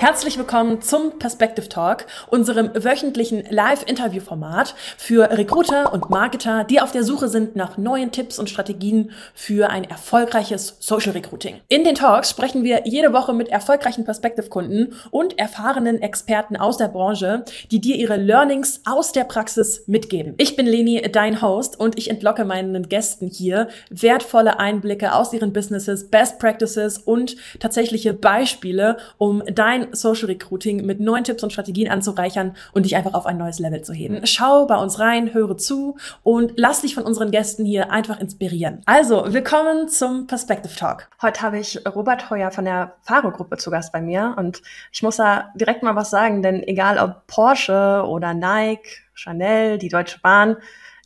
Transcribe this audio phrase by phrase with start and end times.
[0.00, 7.04] Herzlich willkommen zum Perspective Talk, unserem wöchentlichen Live-Interview-Format für Recruiter und Marketer, die auf der
[7.04, 11.60] Suche sind nach neuen Tipps und Strategien für ein erfolgreiches Social Recruiting.
[11.68, 16.88] In den Talks sprechen wir jede Woche mit erfolgreichen Perspective-Kunden und erfahrenen Experten aus der
[16.88, 20.32] Branche, die dir ihre Learnings aus der Praxis mitgeben.
[20.38, 25.52] Ich bin Leni, dein Host, und ich entlocke meinen Gästen hier wertvolle Einblicke aus ihren
[25.52, 31.90] Businesses, Best Practices und tatsächliche Beispiele, um dein Social Recruiting mit neuen Tipps und Strategien
[31.90, 34.26] anzureichern und dich einfach auf ein neues Level zu heben.
[34.26, 38.82] Schau bei uns rein, höre zu und lass dich von unseren Gästen hier einfach inspirieren.
[38.86, 41.08] Also, willkommen zum Perspective Talk.
[41.22, 45.16] Heute habe ich Robert Heuer von der Faro-Gruppe zu Gast bei mir und ich muss
[45.16, 50.56] da direkt mal was sagen, denn egal ob Porsche oder Nike, Chanel, die Deutsche Bahn,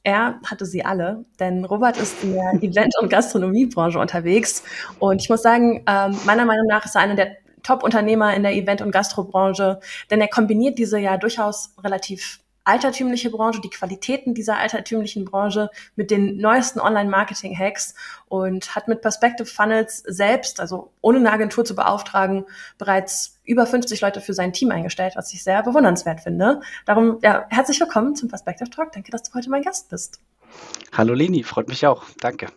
[0.04, 4.62] er hatte sie alle, denn Robert ist in der Event- und Gastronomiebranche unterwegs.
[4.98, 8.54] Und ich muss sagen, ähm, meiner Meinung nach ist er einer der Top-Unternehmer in der
[8.54, 14.56] Event- und Gastrobranche, denn er kombiniert diese ja durchaus relativ altertümliche Branche, die Qualitäten dieser
[14.56, 17.94] altertümlichen Branche mit den neuesten Online-Marketing-Hacks
[18.26, 22.46] und hat mit Perspective Funnels selbst, also ohne eine Agentur zu beauftragen,
[22.78, 26.62] bereits über 50 Leute für sein Team eingestellt, was ich sehr bewundernswert finde.
[26.86, 28.92] Darum, ja, herzlich willkommen zum Perspective Talk.
[28.92, 30.20] Danke, dass du heute mein Gast bist.
[30.92, 32.04] Hallo Leni, freut mich auch.
[32.20, 32.48] Danke.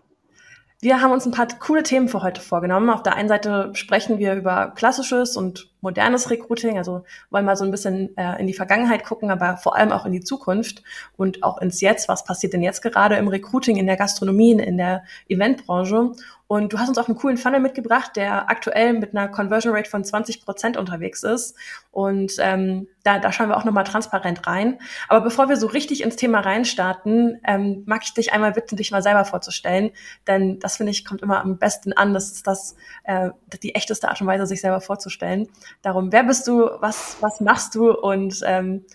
[0.79, 2.91] Wir haben uns ein paar coole Themen für heute vorgenommen.
[2.91, 7.65] Auf der einen Seite sprechen wir über klassisches und modernes Recruiting, also wollen mal so
[7.65, 10.83] ein bisschen äh, in die Vergangenheit gucken, aber vor allem auch in die Zukunft
[11.15, 12.07] und auch ins Jetzt.
[12.09, 16.11] Was passiert denn jetzt gerade im Recruiting, in der Gastronomie, in der Eventbranche?
[16.47, 19.89] Und du hast uns auch einen coolen Funnel mitgebracht, der aktuell mit einer Conversion Rate
[19.89, 21.55] von 20 Prozent unterwegs ist.
[21.91, 24.79] Und ähm, da, da schauen wir auch nochmal transparent rein.
[25.09, 28.91] Aber bevor wir so richtig ins Thema reinstarten, ähm, mag ich dich einmal bitten, dich
[28.91, 29.91] mal selber vorzustellen.
[30.25, 32.13] Denn das, finde ich, kommt immer am besten an.
[32.13, 35.49] Das ist das, äh, die echteste Art und Weise, sich selber vorzustellen.
[35.81, 38.85] Darum, wer bist du, was, was machst du und ähm,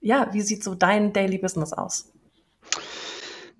[0.00, 2.12] ja, wie sieht so dein Daily Business aus?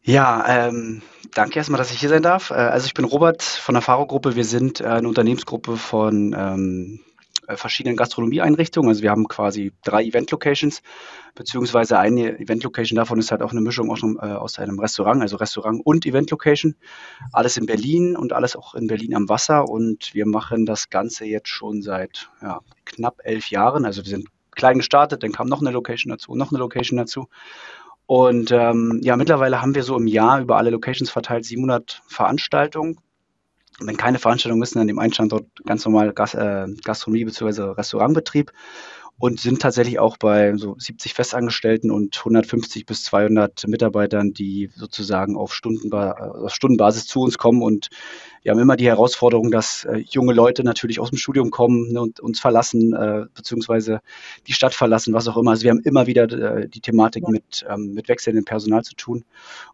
[0.03, 1.03] Ja, ähm,
[1.35, 2.51] danke erstmal, dass ich hier sein darf.
[2.51, 4.35] Äh, also ich bin Robert von der Faro-Gruppe.
[4.35, 7.01] Wir sind äh, eine Unternehmensgruppe von ähm,
[7.47, 8.89] äh, verschiedenen Gastronomieeinrichtungen.
[8.89, 10.83] Also wir haben quasi drei Event-Locations,
[11.35, 15.21] beziehungsweise eine Event-Location davon ist halt auch eine Mischung aus einem, äh, aus einem Restaurant,
[15.21, 16.77] also Restaurant und Event-Location.
[17.33, 19.69] Alles in Berlin und alles auch in Berlin am Wasser.
[19.69, 23.85] Und wir machen das Ganze jetzt schon seit ja, knapp elf Jahren.
[23.85, 27.29] Also wir sind klein gestartet, dann kam noch eine Location dazu, noch eine Location dazu.
[28.11, 32.99] Und ähm, ja, mittlerweile haben wir so im Jahr über alle Locations verteilt 700 Veranstaltungen.
[33.79, 37.63] Und wenn keine Veranstaltungen müssen, an dem einen Standort ganz normal Gas, äh, Gastronomie bzw.
[37.71, 38.51] Restaurantbetrieb
[39.21, 45.37] und sind tatsächlich auch bei so 70 Festangestellten und 150 bis 200 Mitarbeitern, die sozusagen
[45.37, 47.63] auf, Stundenba auf Stundenbasis zu uns kommen.
[47.63, 47.91] Und
[48.43, 52.01] wir haben immer die Herausforderung, dass äh, junge Leute natürlich aus dem Studium kommen ne,
[52.01, 54.01] und uns verlassen, äh, beziehungsweise
[54.47, 55.51] die Stadt verlassen, was auch immer.
[55.51, 59.27] Also wir haben immer wieder äh, die Thematik mit, ähm, mit wechselndem Personal zu tun.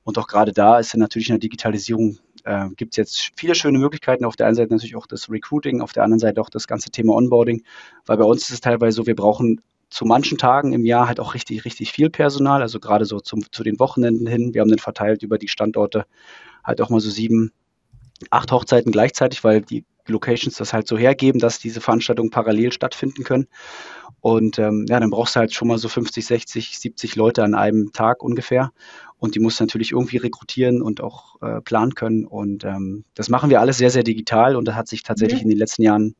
[0.03, 3.55] Und auch gerade da ist ja natürlich in der Digitalisierung äh, gibt es jetzt viele
[3.55, 4.25] schöne Möglichkeiten.
[4.25, 6.91] Auf der einen Seite natürlich auch das Recruiting, auf der anderen Seite auch das ganze
[6.91, 7.62] Thema Onboarding,
[8.07, 11.21] weil bei uns ist es teilweise so, wir brauchen zu manchen Tagen im Jahr halt
[11.21, 14.55] auch richtig, richtig viel Personal, also gerade so zum, zu den Wochenenden hin.
[14.55, 16.06] Wir haben den verteilt über die Standorte
[16.65, 17.53] halt auch mal so sieben,
[18.31, 23.25] acht Hochzeiten gleichzeitig, weil die Locations das halt so hergeben, dass diese Veranstaltungen parallel stattfinden
[23.25, 23.47] können.
[24.21, 27.55] Und ähm, ja, dann brauchst du halt schon mal so 50, 60, 70 Leute an
[27.55, 28.73] einem Tag ungefähr
[29.19, 32.25] und die muss natürlich irgendwie rekrutieren und auch äh, planen können.
[32.27, 35.44] Und ähm, das machen wir alles sehr, sehr digital und da hat sich tatsächlich mhm.
[35.44, 36.15] in den letzten Jahren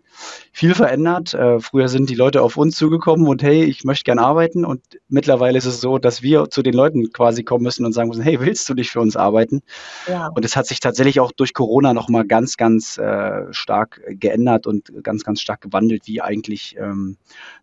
[0.53, 1.35] viel verändert.
[1.35, 4.83] Äh, früher sind die Leute auf uns zugekommen und hey, ich möchte gern arbeiten und
[5.09, 8.23] mittlerweile ist es so, dass wir zu den Leuten quasi kommen müssen und sagen müssen,
[8.23, 9.63] hey, willst du nicht für uns arbeiten?
[10.09, 10.29] Ja.
[10.29, 14.93] Und es hat sich tatsächlich auch durch Corona nochmal ganz, ganz äh, stark geändert und
[15.03, 17.17] ganz, ganz stark gewandelt, wie eigentlich ähm,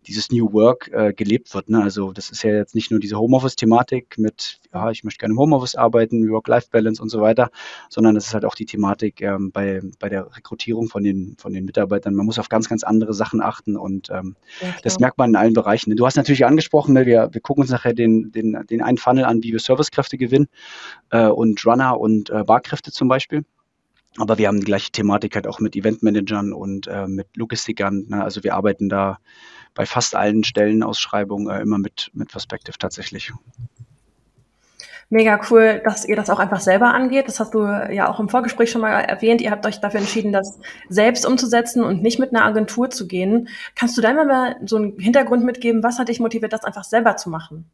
[0.07, 1.69] dieses New Work äh, gelebt wird.
[1.69, 1.81] Ne?
[1.81, 5.39] Also das ist ja jetzt nicht nur diese Homeoffice-Thematik mit, ja, ich möchte gerne im
[5.39, 7.49] Homeoffice arbeiten, Work-Life-Balance und so weiter,
[7.89, 11.53] sondern es ist halt auch die Thematik ähm, bei, bei der Rekrutierung von den, von
[11.53, 12.13] den Mitarbeitern.
[12.13, 15.35] Man muss auf ganz, ganz andere Sachen achten und ähm, ja, das merkt man in
[15.37, 15.95] allen Bereichen.
[15.95, 19.23] Du hast natürlich angesprochen, ne, wir, wir gucken uns nachher den, den, den einen Funnel
[19.23, 20.47] an, wie wir Servicekräfte gewinnen
[21.09, 23.45] äh, und Runner und äh, Barkräfte zum Beispiel.
[24.17, 28.05] Aber wir haben die gleiche Thematik halt auch mit Eventmanagern und äh, mit Logistikern.
[28.09, 28.23] Ne?
[28.23, 29.17] Also wir arbeiten da
[29.73, 33.31] bei fast allen Stellenausschreibungen äh, immer mit, mit Perspective tatsächlich
[35.13, 37.27] mega cool, dass ihr das auch einfach selber angeht.
[37.27, 39.41] Das hast du ja auch im Vorgespräch schon mal erwähnt.
[39.41, 43.47] Ihr habt euch dafür entschieden, das selbst umzusetzen und nicht mit einer Agentur zu gehen.
[43.75, 45.83] Kannst du da mal so einen Hintergrund mitgeben?
[45.83, 47.69] Was hat dich motiviert, das einfach selber zu machen?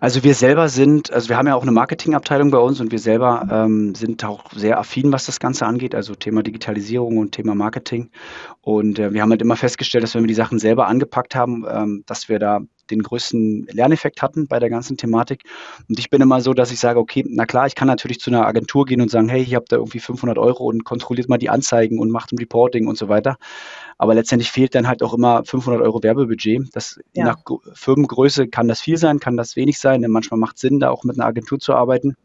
[0.00, 3.00] Also wir selber sind, also wir haben ja auch eine Marketingabteilung bei uns und wir
[3.00, 7.56] selber ähm, sind auch sehr affin, was das Ganze angeht, also Thema Digitalisierung und Thema
[7.56, 8.10] Marketing.
[8.60, 11.64] Und äh, wir haben halt immer festgestellt, dass wenn wir die Sachen selber angepackt haben,
[11.68, 12.60] ähm, dass wir da
[12.90, 15.42] den größten Lerneffekt hatten bei der ganzen Thematik.
[15.88, 18.30] Und ich bin immer so, dass ich sage, okay, na klar, ich kann natürlich zu
[18.30, 21.38] einer Agentur gehen und sagen, hey, ich habe da irgendwie 500 Euro und kontrolliert mal
[21.38, 23.36] die Anzeigen und macht ein Reporting und so weiter.
[23.98, 26.68] Aber letztendlich fehlt dann halt auch immer 500 Euro Werbebudget.
[26.72, 27.24] Das, ja.
[27.24, 27.38] Nach
[27.74, 30.02] Firmengröße kann das viel sein, kann das wenig sein.
[30.02, 32.16] Denn manchmal macht es Sinn, da auch mit einer Agentur zu arbeiten.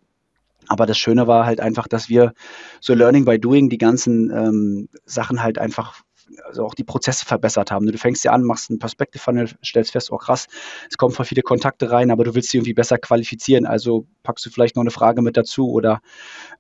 [0.68, 2.34] Aber das Schöne war halt einfach, dass wir
[2.80, 6.04] so Learning by Doing die ganzen ähm, Sachen halt einfach
[6.46, 7.86] also auch die Prozesse verbessert haben.
[7.86, 10.48] Du fängst ja an, machst einen Perspective-Funnel, stellst fest, oh krass,
[10.90, 13.66] es kommen voll viele Kontakte rein, aber du willst sie irgendwie besser qualifizieren.
[13.66, 16.02] Also packst du vielleicht noch eine Frage mit dazu oder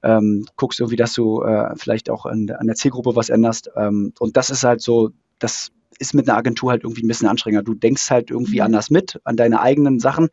[0.01, 3.69] ähm, guckst irgendwie, dass du äh, vielleicht auch an, an, der Zielgruppe was änderst.
[3.75, 7.27] Ähm, und das ist halt so, das ist mit einer Agentur halt irgendwie ein bisschen
[7.27, 7.63] anstrengender.
[7.63, 8.65] Du denkst halt irgendwie mhm.
[8.65, 10.29] anders mit, an deine eigenen Sachen.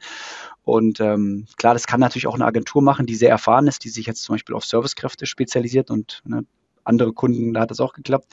[0.63, 3.89] Und ähm, klar, das kann natürlich auch eine Agentur machen, die sehr erfahren ist, die
[3.89, 6.45] sich jetzt zum Beispiel auf Servicekräfte spezialisiert und ne,
[6.91, 8.27] andere Kunden, da hat das auch geklappt.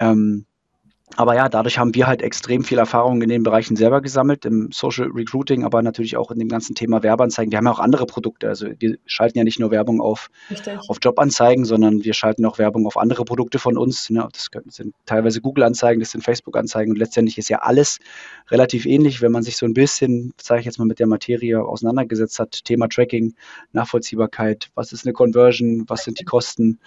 [0.00, 0.46] Ähm,
[1.14, 4.70] aber ja, dadurch haben wir halt extrem viel Erfahrung in den Bereichen selber gesammelt, im
[4.72, 7.52] Social Recruiting, aber natürlich auch in dem ganzen Thema Werbeanzeigen.
[7.52, 8.48] Wir haben ja auch andere Produkte.
[8.48, 10.28] Also wir schalten ja nicht nur Werbung auf,
[10.88, 14.10] auf Jobanzeigen, sondern wir schalten auch Werbung auf andere Produkte von uns.
[14.10, 14.28] Ne?
[14.32, 17.98] Das sind teilweise Google-Anzeigen, das sind Facebook-Anzeigen und letztendlich ist ja alles
[18.50, 21.62] relativ ähnlich, wenn man sich so ein bisschen, sage ich jetzt mal, mit der Materie
[21.64, 22.64] auseinandergesetzt hat.
[22.64, 23.34] Thema Tracking,
[23.72, 26.80] Nachvollziehbarkeit, was ist eine Conversion, was sind die Kosten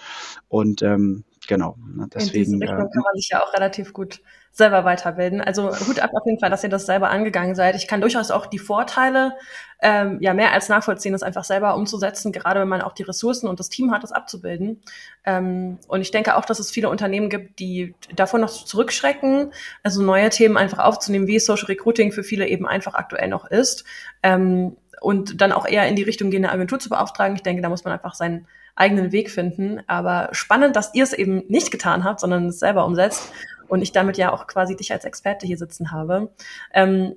[0.49, 1.75] und ähm, genau.
[1.79, 5.41] Ne, deswegen, In diese Richtung äh, kann man sich ja auch relativ gut selber weiterbilden.
[5.41, 7.75] Also Hut ab auf jeden Fall, dass ihr das selber angegangen seid.
[7.75, 9.33] Ich kann durchaus auch die Vorteile
[9.81, 13.47] ähm, ja mehr als nachvollziehen, das einfach selber umzusetzen, gerade wenn man auch die Ressourcen
[13.47, 14.81] und das Team hat, das abzubilden.
[15.25, 19.51] Ähm, und ich denke auch, dass es viele Unternehmen gibt, die davon noch zurückschrecken,
[19.83, 23.85] also neue Themen einfach aufzunehmen, wie Social Recruiting für viele eben einfach aktuell noch ist.
[24.21, 27.35] Ähm, und dann auch eher in die Richtung gehen, eine Agentur zu beauftragen.
[27.35, 28.45] Ich denke, da muss man einfach seinen
[28.79, 29.81] eigenen Weg finden.
[29.87, 33.31] Aber spannend, dass ihr es eben nicht getan habt, sondern es selber umsetzt
[33.67, 36.33] und ich damit ja auch quasi dich als Experte hier sitzen habe.
[36.73, 37.15] Ähm,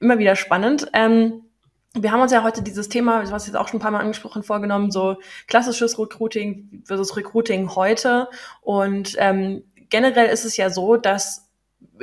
[0.00, 0.88] immer wieder spannend.
[0.92, 1.42] Ähm,
[1.94, 4.42] wir haben uns ja heute dieses Thema, was jetzt auch schon ein paar Mal angesprochen,
[4.42, 5.16] vorgenommen, so
[5.46, 8.28] klassisches Recruiting versus Recruiting heute.
[8.60, 11.45] Und ähm, generell ist es ja so, dass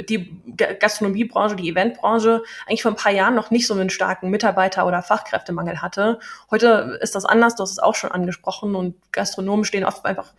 [0.10, 4.86] die Gastronomiebranche, die Eventbranche eigentlich vor ein paar Jahren noch nicht so einen starken Mitarbeiter-
[4.86, 6.20] oder Fachkräftemangel hatte.
[6.52, 10.34] Heute ist das anders, du hast es auch schon angesprochen und Gastronomen stehen oft einfach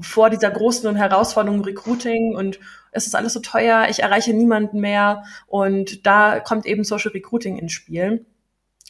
[0.00, 2.58] vor dieser großen Herausforderung Recruiting und
[2.90, 7.58] es ist alles so teuer, ich erreiche niemanden mehr und da kommt eben Social Recruiting
[7.58, 8.26] ins Spiel.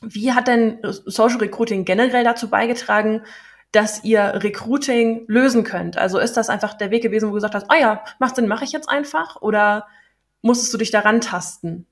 [0.02, 3.22] Wie hat denn Social Recruiting generell dazu beigetragen,
[3.74, 5.98] dass ihr Recruiting lösen könnt?
[5.98, 8.46] Also ist das einfach der Weg gewesen, wo du gesagt hast, ah ja, macht Sinn,
[8.46, 9.42] mache ich jetzt einfach?
[9.42, 9.86] Oder
[10.42, 11.86] musstest du dich daran tasten?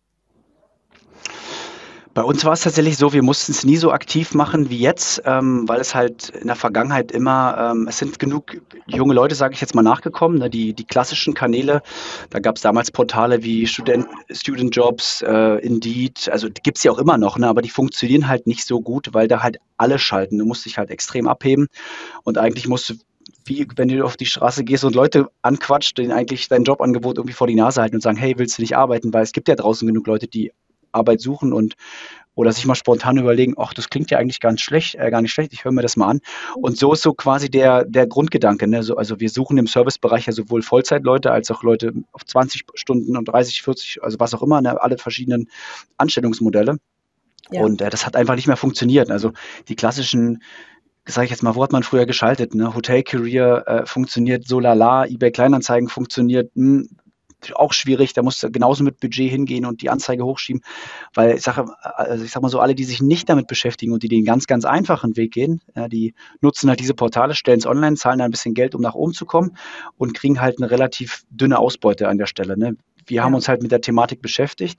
[2.15, 5.23] Bei uns war es tatsächlich so, wir mussten es nie so aktiv machen wie jetzt,
[5.25, 9.55] ähm, weil es halt in der Vergangenheit immer, ähm, es sind genug junge Leute, sage
[9.55, 10.39] ich jetzt mal, nachgekommen.
[10.39, 10.51] Ne?
[10.51, 11.81] Die, die klassischen Kanäle,
[12.29, 16.93] da gab es damals Portale wie Student, Student Jobs, äh, Indeed, also gibt es ja
[16.93, 17.49] auch immer noch, ne?
[17.49, 20.37] aber die funktionieren halt nicht so gut, weil da halt alle schalten.
[20.37, 21.69] Du musst dich halt extrem abheben
[22.25, 22.95] und eigentlich musst du
[23.45, 27.35] wie wenn du auf die Straße gehst und Leute anquatscht, denen eigentlich dein Jobangebot irgendwie
[27.35, 29.13] vor die Nase halten und sagen, hey, willst du nicht arbeiten?
[29.13, 30.53] Weil es gibt ja draußen genug Leute, die
[30.93, 31.75] Arbeit suchen und
[32.35, 35.33] oder sich mal spontan überlegen, ach, das klingt ja eigentlich ganz schlecht, äh, gar nicht
[35.33, 36.21] schlecht, ich höre mir das mal an.
[36.57, 38.67] Und so ist so quasi der, der Grundgedanke.
[38.67, 38.83] Ne?
[38.83, 43.17] So, also wir suchen im Servicebereich ja sowohl Vollzeitleute als auch Leute auf 20 Stunden
[43.17, 44.81] und 30, 40, also was auch immer, ne?
[44.81, 45.51] alle verschiedenen
[45.99, 46.79] Anstellungsmodelle.
[47.51, 47.61] Ja.
[47.61, 49.11] Und äh, das hat einfach nicht mehr funktioniert.
[49.11, 49.33] Also
[49.69, 50.43] die klassischen
[51.05, 52.55] sage ich jetzt mal, wo hat man früher geschaltet?
[52.55, 52.75] Ne?
[52.75, 56.89] Hotel Career äh, funktioniert so lala, eBay Kleinanzeigen funktioniert, mh, hm,
[57.55, 58.13] auch schwierig.
[58.13, 60.63] Da musst du genauso mit Budget hingehen und die Anzeige hochschieben.
[61.15, 64.03] Weil ich sage, also ich sag mal so, alle, die sich nicht damit beschäftigen und
[64.03, 67.67] die den ganz, ganz einfachen Weg gehen, ja, die nutzen halt diese Portale, stellen es
[67.67, 69.57] online, zahlen da ein bisschen Geld, um nach oben zu kommen
[69.97, 72.57] und kriegen halt eine relativ dünne Ausbeute an der Stelle.
[72.57, 72.77] Ne?
[73.07, 74.79] wir haben uns halt mit der Thematik beschäftigt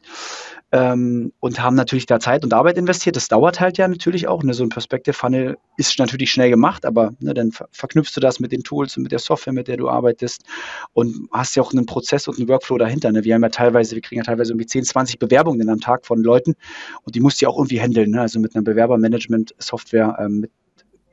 [0.74, 3.16] ähm, und haben natürlich da Zeit und Arbeit investiert.
[3.16, 4.42] Das dauert halt ja natürlich auch.
[4.42, 4.56] Ne?
[4.56, 8.40] So ein Perspective Funnel ist natürlich schnell gemacht, aber ne, dann ver verknüpfst du das
[8.40, 10.42] mit den Tools und mit der Software, mit der du arbeitest
[10.94, 13.12] und hast ja auch einen Prozess und einen Workflow dahinter.
[13.12, 13.24] Ne?
[13.24, 16.24] Wir haben ja teilweise, wir kriegen ja teilweise irgendwie 10, 20 Bewerbungen am Tag von
[16.24, 16.56] Leuten
[17.04, 18.10] und die musst du ja auch irgendwie handeln.
[18.10, 18.22] Ne?
[18.22, 20.48] Also mit einer Bewerbermanagement-Software, ähm,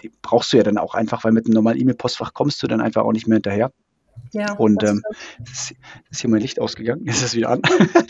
[0.02, 2.80] die brauchst du ja dann auch einfach, weil mit einem normalen E-Mail-Postfach kommst du dann
[2.80, 3.70] einfach auch nicht mehr hinterher.
[4.32, 5.02] Ja, und ähm,
[5.50, 5.74] ist,
[6.10, 7.62] ist hier mein Licht ausgegangen, ist es wieder an.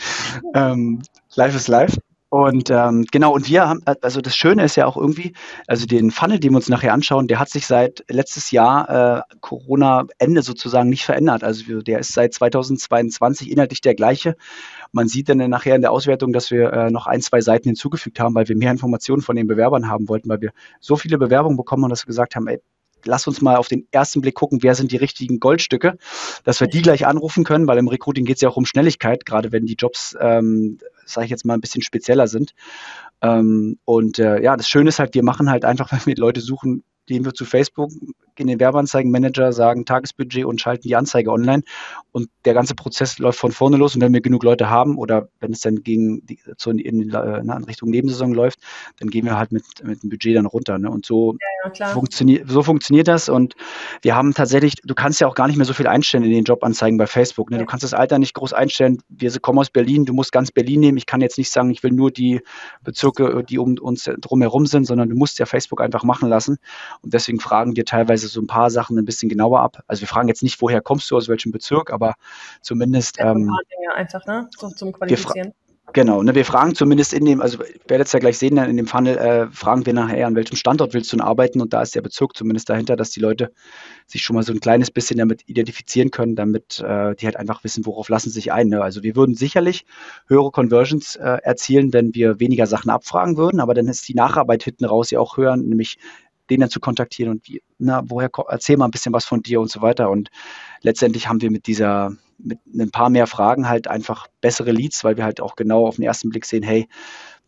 [0.53, 1.01] ähm,
[1.35, 1.97] live ist live.
[2.33, 5.33] Und ähm, genau, und wir haben, also das Schöne ist ja auch irgendwie,
[5.67, 9.35] also den Funnel, den wir uns nachher anschauen, der hat sich seit letztes Jahr äh,
[9.41, 11.43] Corona-Ende sozusagen nicht verändert.
[11.43, 14.37] Also der ist seit 2022 inhaltlich der gleiche.
[14.93, 18.17] Man sieht dann nachher in der Auswertung, dass wir äh, noch ein, zwei Seiten hinzugefügt
[18.21, 21.57] haben, weil wir mehr Informationen von den Bewerbern haben wollten, weil wir so viele Bewerbungen
[21.57, 22.61] bekommen und dass wir gesagt haben, ey,
[23.05, 25.97] lass uns mal auf den ersten Blick gucken, wer sind die richtigen Goldstücke,
[26.43, 29.25] dass wir die gleich anrufen können, weil im Recruiting geht es ja auch um Schnelligkeit,
[29.25, 32.53] gerade wenn die Jobs, ähm, sage ich jetzt mal, ein bisschen spezieller sind.
[33.21, 36.41] Ähm, und äh, ja, das Schöne ist halt, wir machen halt einfach, wenn wir Leute
[36.41, 37.91] suchen, gehen wir zu Facebook,
[38.39, 41.63] in den Werbeanzeigenmanager, sagen Tagesbudget und schalten die Anzeige online.
[42.11, 43.95] Und der ganze Prozess läuft von vorne los.
[43.95, 47.09] Und wenn wir genug Leute haben oder wenn es dann gegen die, zu, in, in,
[47.09, 48.59] in, Richtung Nebensaison läuft,
[48.99, 50.77] dann gehen wir halt mit, mit dem Budget dann runter.
[50.77, 50.89] Ne?
[50.89, 51.37] Und so,
[51.75, 53.29] ja, funktioniert, so funktioniert das.
[53.29, 53.55] Und
[54.01, 56.43] wir haben tatsächlich, du kannst ja auch gar nicht mehr so viel einstellen in den
[56.43, 57.51] Jobanzeigen bei Facebook.
[57.51, 57.59] Ne?
[57.59, 59.01] Du kannst das Alter nicht groß einstellen.
[59.09, 60.97] Wir kommen aus Berlin, du musst ganz Berlin nehmen.
[60.97, 62.41] Ich kann jetzt nicht sagen, ich will nur die
[62.83, 66.57] Bezirke, die um uns drumherum sind, sondern du musst ja Facebook einfach machen lassen.
[67.01, 69.83] Und deswegen fragen wir teilweise so ein paar Sachen ein bisschen genauer ab.
[69.87, 72.15] Also wir fragen jetzt nicht, woher kommst du, aus welchem Bezirk, aber
[72.61, 73.17] zumindest.
[73.17, 74.49] Ja, ähm, Dinge einfach, ne?
[74.57, 75.53] So, zum Qualifizieren.
[75.93, 78.87] Genau, ne, wir fragen zumindest in dem, also werdet es ja gleich sehen, in dem
[78.87, 81.95] Funnel äh, fragen wir nachher, an welchem Standort willst du denn arbeiten und da ist
[81.95, 83.51] der Bezirk zumindest dahinter, dass die Leute
[84.07, 87.65] sich schon mal so ein kleines bisschen damit identifizieren können, damit äh, die halt einfach
[87.65, 88.69] wissen, worauf lassen sie sich ein.
[88.69, 88.81] Ne?
[88.81, 89.85] Also wir würden sicherlich
[90.27, 94.63] höhere Conversions äh, erzielen, wenn wir weniger Sachen abfragen würden, aber dann ist die Nacharbeit
[94.63, 95.97] hinten raus ja auch höher, nämlich
[96.51, 99.61] den dann zu kontaktieren und wie, na, woher, erzähl mal ein bisschen was von dir
[99.61, 100.09] und so weiter.
[100.09, 100.29] Und
[100.81, 105.15] letztendlich haben wir mit dieser, mit ein paar mehr Fragen halt einfach bessere Leads, weil
[105.15, 106.89] wir halt auch genau auf den ersten Blick sehen, hey,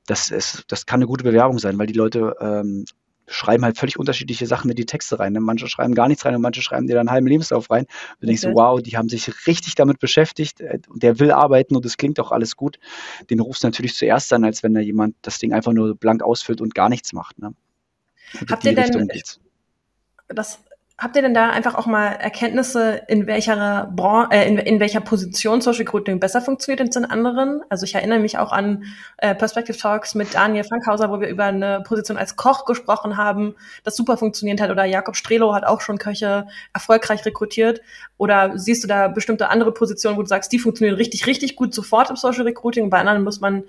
[0.05, 2.85] das ist, das kann eine gute Bewerbung sein, weil die Leute ähm,
[3.27, 5.33] schreiben halt völlig unterschiedliche Sachen in die Texte rein.
[5.33, 5.41] Ne?
[5.41, 7.83] Manche schreiben gar nichts rein und manche schreiben dir dann einen halben Lebenslauf rein.
[7.83, 11.31] Und du denkst so, wow, die haben sich richtig damit beschäftigt äh, und der will
[11.31, 12.79] arbeiten und es klingt auch alles gut.
[13.29, 16.23] Den rufst du natürlich zuerst an, als wenn da jemand das Ding einfach nur blank
[16.23, 17.39] ausfüllt und gar nichts macht.
[17.39, 17.53] Ne?
[18.49, 19.09] Habt ihr denn
[20.27, 20.59] das
[20.95, 25.01] Habt ihr denn da einfach auch mal Erkenntnisse, in welcher Bran äh, in, in, welcher
[25.01, 27.61] Position Social Recruiting besser funktioniert als in anderen?
[27.67, 28.83] Also ich erinnere mich auch an
[29.17, 33.55] äh, Perspective Talks mit Daniel Frankhauser, wo wir über eine Position als Koch gesprochen haben,
[33.83, 34.69] das super funktioniert hat.
[34.69, 37.81] Oder Jakob Strelo hat auch schon Köche erfolgreich rekrutiert.
[38.17, 41.73] Oder siehst du da bestimmte andere Positionen, wo du sagst, die funktionieren richtig, richtig gut
[41.73, 42.91] sofort im Social Recruiting.
[42.91, 43.63] Bei anderen muss man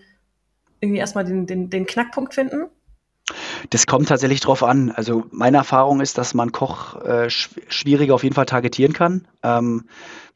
[0.80, 2.66] irgendwie erstmal den, den, den Knackpunkt finden?
[3.71, 4.90] Das kommt tatsächlich drauf an.
[4.90, 9.26] Also meine Erfahrung ist, dass man Koch äh, schwieriger auf jeden Fall targetieren kann.
[9.43, 9.85] Ähm,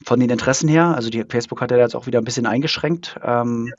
[0.05, 0.95] von den Interessen her.
[0.95, 3.19] Also die Facebook hat ja jetzt auch wieder ein bisschen eingeschränkt.
[3.23, 3.73] Ähm,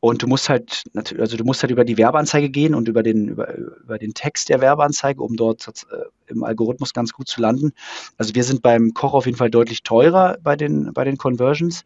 [0.00, 3.28] und du musst halt, also du musst halt über die Werbeanzeige gehen und über den,
[3.28, 5.96] über, über den Text der Werbeanzeige, um dort äh,
[6.28, 7.72] im Algorithmus ganz gut zu landen.
[8.18, 11.82] Also wir sind beim Koch auf jeden Fall deutlich teurer bei den, bei den Conversions.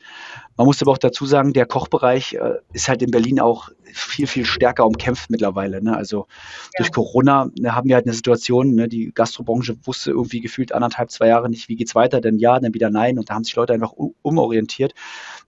[0.56, 4.26] Man muss aber auch dazu sagen, der Kochbereich äh, ist halt in Berlin auch viel,
[4.26, 5.82] viel stärker umkämpft mittlerweile.
[5.82, 5.96] Ne?
[5.96, 6.78] Also ja.
[6.78, 11.10] durch Corona ne, haben wir halt eine Situation, ne, die Gastrobranche wusste irgendwie gefühlt anderthalb,
[11.10, 13.18] zwei Jahre nicht, wie geht's weiter, denn ja, dann wieder nein.
[13.18, 14.94] Und da haben sich Leute einfach umorientiert.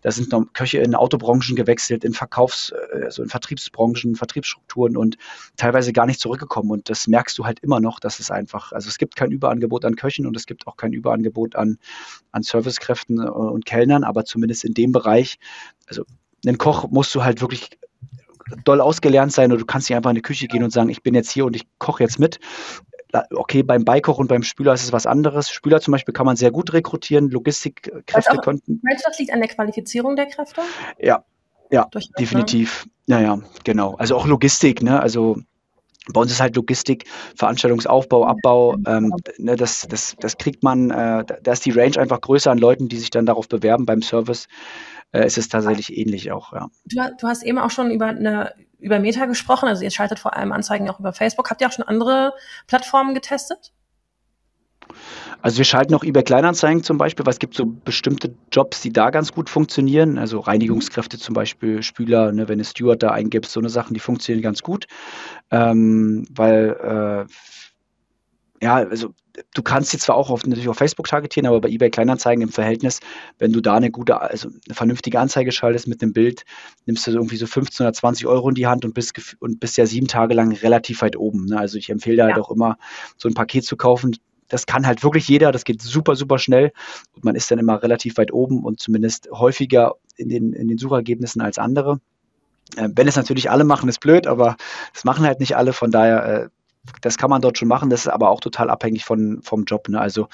[0.03, 5.17] Da sind noch Köche in Autobranchen gewechselt, in Verkaufs-, also in Vertriebsbranchen, Vertriebsstrukturen und
[5.57, 6.71] teilweise gar nicht zurückgekommen.
[6.71, 9.85] Und das merkst du halt immer noch, dass es einfach, also es gibt kein Überangebot
[9.85, 11.79] an Köchen und es gibt auch kein Überangebot an,
[12.33, 15.39] an Servicekräften äh, und Kellnern, aber zumindest in dem Bereich,
[15.87, 16.05] also
[16.47, 17.71] einen Koch musst du halt wirklich
[18.65, 21.03] doll ausgelernt sein oder du kannst nicht einfach in die Küche gehen und sagen, ich
[21.03, 22.41] bin jetzt hier und ich koche jetzt mit.
[23.35, 25.51] Okay, beim Beikoch und beim Spüler ist es was anderes.
[25.51, 28.81] Spüler zum Beispiel kann man sehr gut rekrutieren, Logistikkräfte könnten.
[28.83, 30.63] Meinst du, das liegt an der Qualifizierung der Kräfte?
[30.99, 31.25] Ja,
[31.71, 31.89] ja,
[32.19, 32.87] definitiv.
[33.07, 33.17] Ne?
[33.17, 33.95] Ja, ja, genau.
[33.97, 35.01] Also auch Logistik, ne?
[35.01, 35.37] Also
[36.13, 37.05] bei uns ist halt Logistik,
[37.37, 42.21] Veranstaltungsaufbau, Abbau, ähm, ne, das, das, das kriegt man, äh, da ist die Range einfach
[42.21, 44.49] größer an Leuten, die sich dann darauf bewerben beim Service
[45.13, 46.69] äh, ist es tatsächlich ähnlich auch, ja.
[46.87, 50.37] Du, du hast eben auch schon über eine über Meta gesprochen, also ihr schaltet vor
[50.37, 51.51] allem Anzeigen auch über Facebook.
[51.51, 52.35] Habt ihr auch schon andere
[52.67, 53.73] Plattformen getestet?
[55.41, 58.93] Also wir schalten auch eBay Kleinanzeigen zum Beispiel, weil es gibt so bestimmte Jobs, die
[58.93, 60.19] da ganz gut funktionieren.
[60.19, 64.01] Also Reinigungskräfte zum Beispiel, Spüler, ne, wenn du Steward da eingibst, so eine Sachen, die
[64.01, 64.87] funktionieren ganz gut.
[65.51, 69.15] Ähm, weil äh, ja, also
[69.55, 72.49] du kannst sie zwar auch auf, natürlich auf Facebook targetieren, aber bei eBay Kleinanzeigen im
[72.51, 73.01] Verhältnis,
[73.39, 76.45] wenn du da eine gute, also eine vernünftige Anzeige schaltest mit dem Bild,
[76.87, 79.77] nimmst du irgendwie so 15 oder 20 Euro in die Hand und bist, und bist
[79.77, 81.47] ja sieben Tage lang relativ weit oben.
[81.47, 81.59] Ne?
[81.59, 82.37] Also ich empfehle da halt ja.
[82.37, 82.77] halt auch immer,
[83.17, 84.17] so ein Paket zu kaufen.
[84.49, 86.73] Das kann halt wirklich jeder, das geht super, super schnell
[87.15, 90.79] und man ist dann immer relativ weit oben und zumindest häufiger in den, in den
[90.79, 92.01] Suchergebnissen als andere.
[92.77, 94.57] Äh, wenn es natürlich alle machen, ist blöd, aber
[94.93, 95.73] das machen halt nicht alle.
[95.73, 96.49] Von daher äh,
[97.01, 99.89] das kann man dort schon machen, das ist aber auch total abhängig von, vom Job.
[99.89, 100.01] Ne?
[100.01, 100.29] Also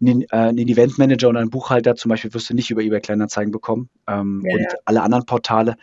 [0.00, 3.52] einen, äh, einen Eventmanager und einen Buchhalter zum Beispiel wirst du nicht über eBay Kleinanzeigen
[3.52, 3.90] bekommen.
[4.06, 4.68] Ähm, ja, und ja.
[4.86, 5.76] alle anderen Portale,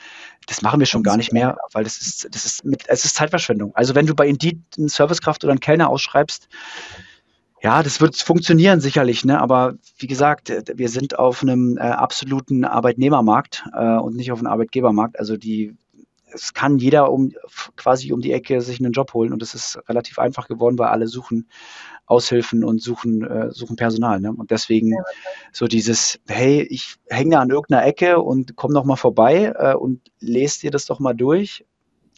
[0.48, 3.16] das machen wir schon gar nicht mehr, weil das ist, das ist mit, es ist
[3.16, 3.76] Zeitverschwendung.
[3.76, 6.50] Also wenn du bei Indeed eine Servicekraft oder einen Kellner ausschreibst,
[7.62, 9.40] ja, das wird funktionieren sicherlich, ne?
[9.40, 14.48] aber wie gesagt, wir sind auf einem äh, absoluten Arbeitnehmermarkt äh, und nicht auf einem
[14.48, 15.20] Arbeitgebermarkt.
[15.20, 15.76] Also die,
[16.34, 17.32] es kann jeder um
[17.76, 20.88] quasi um die Ecke sich einen Job holen und es ist relativ einfach geworden, weil
[20.88, 21.50] alle suchen
[22.06, 24.20] Aushilfen und suchen, äh, suchen Personal.
[24.20, 24.32] Ne?
[24.32, 25.04] Und deswegen ja.
[25.52, 30.02] so dieses, hey, ich hänge an irgendeiner Ecke und komm noch mal vorbei äh, und
[30.20, 31.66] lest dir das doch mal durch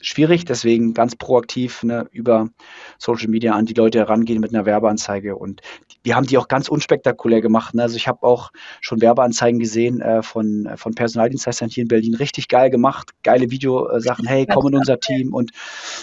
[0.01, 2.49] schwierig, deswegen ganz proaktiv ne, über
[2.97, 5.35] Social Media an die Leute herangehen mit einer Werbeanzeige.
[5.35, 5.61] Und
[6.03, 7.73] wir haben die auch ganz unspektakulär gemacht.
[7.73, 7.83] Ne?
[7.83, 12.15] Also ich habe auch schon Werbeanzeigen gesehen äh, von, von Personaldienstleistern hier in Berlin.
[12.15, 15.51] Richtig geil gemacht, geile Videosachen, hey, komm in unser Team und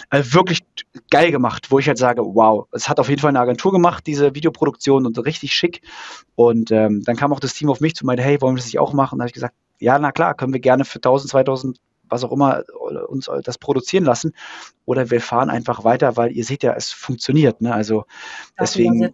[0.09, 0.59] äh, wirklich
[1.09, 4.07] geil gemacht, wo ich halt sage, wow, es hat auf jeden Fall eine Agentur gemacht,
[4.07, 5.81] diese Videoproduktion und richtig schick.
[6.35, 8.65] Und ähm, dann kam auch das Team auf mich zu meinen, hey, wollen wir das
[8.65, 9.19] nicht auch machen?
[9.19, 11.77] Da habe ich gesagt, ja, na klar, können wir gerne für 1000, 2000
[12.09, 12.63] was auch immer
[13.07, 14.33] uns das produzieren lassen
[14.85, 17.61] oder wir fahren einfach weiter, weil ihr seht ja, es funktioniert.
[17.61, 17.73] Ne?
[17.73, 18.05] Also
[18.59, 19.13] deswegen,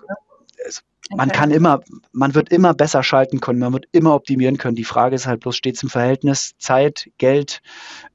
[0.66, 4.76] es, man kann immer, man wird immer besser schalten können, man wird immer optimieren können.
[4.76, 7.62] Die Frage ist halt bloß stets im Verhältnis Zeit, Geld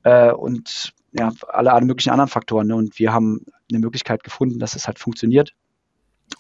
[0.03, 2.69] äh, und ja, alle, alle möglichen anderen Faktoren.
[2.69, 2.77] Ne?
[2.77, 5.55] Und wir haben eine Möglichkeit gefunden, dass es halt funktioniert.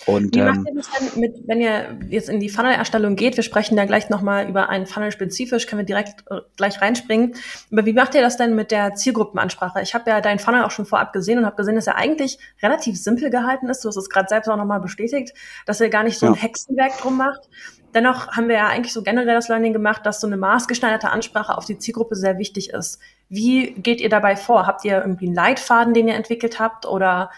[0.06, 3.36] Und, wie macht ähm, ihr das denn mit, wenn ihr jetzt in die Funnel-Erstellung geht?
[3.36, 7.34] Wir sprechen da gleich nochmal über einen Funnel spezifisch, können wir direkt äh, gleich reinspringen.
[7.70, 9.82] Aber wie macht ihr das denn mit der Zielgruppenansprache?
[9.82, 12.38] Ich habe ja deinen Funnel auch schon vorab gesehen und habe gesehen, dass er eigentlich
[12.62, 13.84] relativ simpel gehalten ist.
[13.84, 15.34] Du hast es gerade selbst auch nochmal bestätigt,
[15.66, 16.32] dass er gar nicht so ja.
[16.32, 17.48] ein Hexenwerk drum macht.
[17.94, 21.56] Dennoch haben wir ja eigentlich so generell das Learning gemacht, dass so eine maßgeschneiderte Ansprache
[21.56, 23.00] auf die Zielgruppe sehr wichtig ist.
[23.28, 24.66] Wie geht ihr dabei vor?
[24.66, 27.30] Habt ihr irgendwie einen Leitfaden, den ihr entwickelt habt oder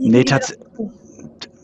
[0.00, 0.54] Nee, tats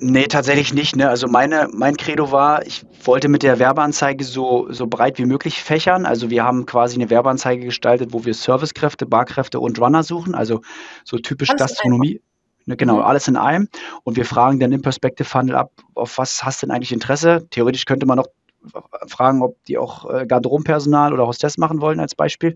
[0.00, 0.96] nee, tatsächlich nicht.
[0.96, 1.08] Ne?
[1.08, 5.62] Also meine, mein Credo war, ich wollte mit der Werbeanzeige so, so breit wie möglich
[5.62, 6.06] fächern.
[6.06, 10.60] Also wir haben quasi eine Werbeanzeige gestaltet, wo wir Servicekräfte, Barkräfte und Runner suchen, also
[11.04, 12.20] so typisch alles Gastronomie.
[12.66, 13.02] Ne, genau, mhm.
[13.02, 13.68] alles in einem.
[14.04, 17.46] Und wir fragen dann im Perspective Funnel ab, auf was hast du denn eigentlich Interesse?
[17.50, 18.26] Theoretisch könnte man noch
[19.06, 22.54] fragen, ob die auch äh, Garderobenpersonal oder Hostess machen wollen als Beispiel.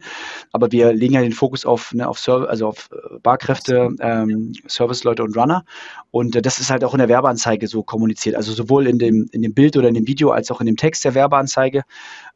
[0.52, 4.52] Aber wir legen ja den Fokus auf, ne, auf, Serv also auf äh, Barkräfte, ähm,
[4.66, 5.64] Serviceleute und Runner.
[6.10, 8.36] Und äh, das ist halt auch in der Werbeanzeige so kommuniziert.
[8.36, 10.76] Also sowohl in dem, in dem Bild oder in dem Video als auch in dem
[10.76, 11.82] Text der Werbeanzeige.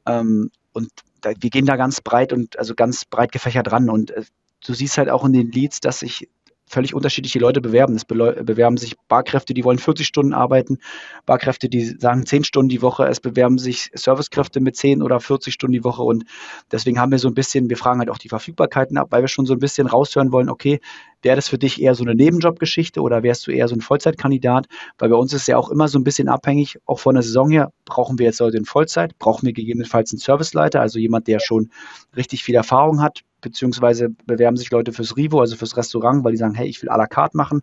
[0.06, 3.88] Ähm, und da, wir gehen da ganz breit und also ganz breit gefächert ran.
[3.88, 4.22] Und äh,
[4.64, 6.28] du siehst halt auch in den Leads, dass sich
[6.72, 7.94] völlig unterschiedliche Leute bewerben.
[7.94, 10.78] Es bewerben sich Barkräfte, die wollen 40 Stunden arbeiten,
[11.26, 15.52] Barkräfte, die sagen 10 Stunden die Woche, es bewerben sich Servicekräfte mit 10 oder 40
[15.52, 16.02] Stunden die Woche.
[16.02, 16.24] Und
[16.70, 19.28] deswegen haben wir so ein bisschen, wir fragen halt auch die Verfügbarkeiten ab, weil wir
[19.28, 20.80] schon so ein bisschen raushören wollen, okay,
[21.22, 24.66] wäre das für dich eher so eine Nebenjobgeschichte oder wärst du eher so ein Vollzeitkandidat?
[24.98, 27.50] Weil bei uns ist ja auch immer so ein bisschen abhängig, auch von der Saison
[27.50, 31.40] her, brauchen wir jetzt Leute in Vollzeit, brauchen wir gegebenenfalls einen Serviceleiter, also jemand, der
[31.40, 31.70] schon
[32.16, 36.38] richtig viel Erfahrung hat, beziehungsweise bewerben sich Leute fürs Rivo, also fürs Restaurant, weil die
[36.38, 37.62] sagen, hey, ich will à la carte machen,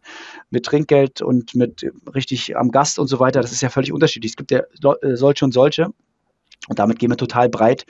[0.50, 3.42] mit Trinkgeld und mit richtig am Gast und so weiter.
[3.42, 4.34] Das ist ja völlig unterschiedlich.
[4.34, 5.88] Es gibt ja äh, solche und solche.
[6.68, 7.86] Und damit gehen wir total breit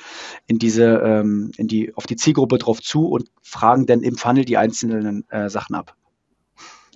[0.48, 4.46] in diese, ähm, in die, auf die Zielgruppe drauf zu und fragen dann im Funnel
[4.46, 5.96] die einzelnen äh, Sachen ab.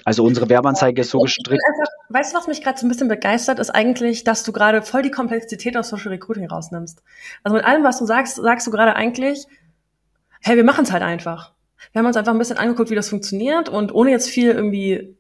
[0.06, 1.62] Also unsere Werbeanzeige ist so gestrickt.
[1.66, 4.82] Einfach, weißt du, was mich gerade so ein bisschen begeistert, ist eigentlich, dass du gerade
[4.82, 7.02] voll die Komplexität aus Social Recruiting rausnimmst.
[7.44, 9.46] Also mit allem, was du sagst, sagst du gerade eigentlich,
[10.42, 11.54] hey, wir machen es halt einfach.
[11.92, 15.16] Wir haben uns einfach ein bisschen angeguckt, wie das funktioniert und ohne jetzt viel irgendwie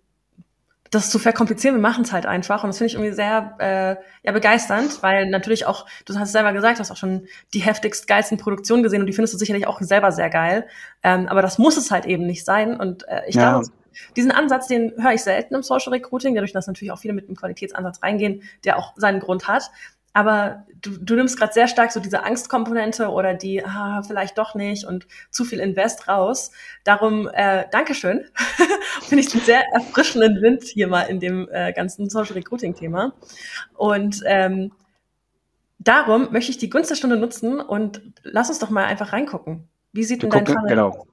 [0.93, 2.63] das zu verkomplizieren, wir machen es halt einfach.
[2.63, 6.31] Und das finde ich irgendwie sehr äh, ja, begeisternd, weil natürlich auch, du hast es
[6.31, 9.37] selber gesagt, du hast auch schon die heftigst geilsten Produktionen gesehen und die findest du
[9.37, 10.67] sicherlich auch selber sehr geil.
[11.03, 12.79] Ähm, aber das muss es halt eben nicht sein.
[12.79, 13.51] Und äh, ich ja.
[13.51, 13.67] glaube,
[14.15, 17.27] diesen Ansatz, den höre ich selten im Social Recruiting, dadurch, dass natürlich auch viele mit
[17.27, 19.71] einem Qualitätsansatz reingehen, der auch seinen Grund hat.
[20.13, 24.53] Aber du, du nimmst gerade sehr stark so diese Angstkomponente oder die, ah, vielleicht doch
[24.53, 26.51] nicht und zu viel Invest raus.
[26.83, 28.25] Darum, äh, Dankeschön.
[29.01, 33.13] Finde ich einen sehr erfrischenden Wind hier mal in dem äh, ganzen Social Recruiting-Thema.
[33.75, 34.71] Und ähm,
[35.79, 39.67] darum möchte ich die Gunst der Stunde nutzen und lass uns doch mal einfach reingucken.
[39.93, 41.07] Wie sieht Wir denn dein Funnel Genau.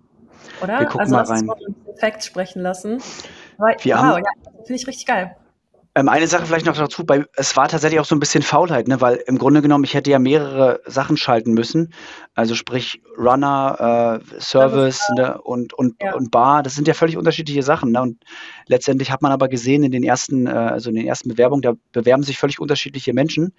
[0.62, 0.80] Oder?
[0.80, 1.50] Wir gucken also, mal rein.
[1.94, 3.02] Effekt sprechen lassen.
[3.58, 4.22] Aber, wow, ja,
[4.64, 5.36] finde ich richtig geil.
[5.96, 8.86] Ähm, eine Sache vielleicht noch dazu, bei, es war tatsächlich auch so ein bisschen Faulheit,
[8.86, 9.00] ne?
[9.00, 11.92] weil im Grunde genommen, ich hätte ja mehrere Sachen schalten müssen.
[12.36, 15.40] Also sprich Runner, äh, Service ne?
[15.42, 16.14] und, und, ja.
[16.14, 17.90] und Bar, das sind ja völlig unterschiedliche Sachen.
[17.90, 18.02] Ne?
[18.02, 18.22] Und
[18.68, 21.72] letztendlich hat man aber gesehen in den ersten, äh, also in den ersten Bewerbungen, da
[21.90, 23.52] bewerben sich völlig unterschiedliche Menschen.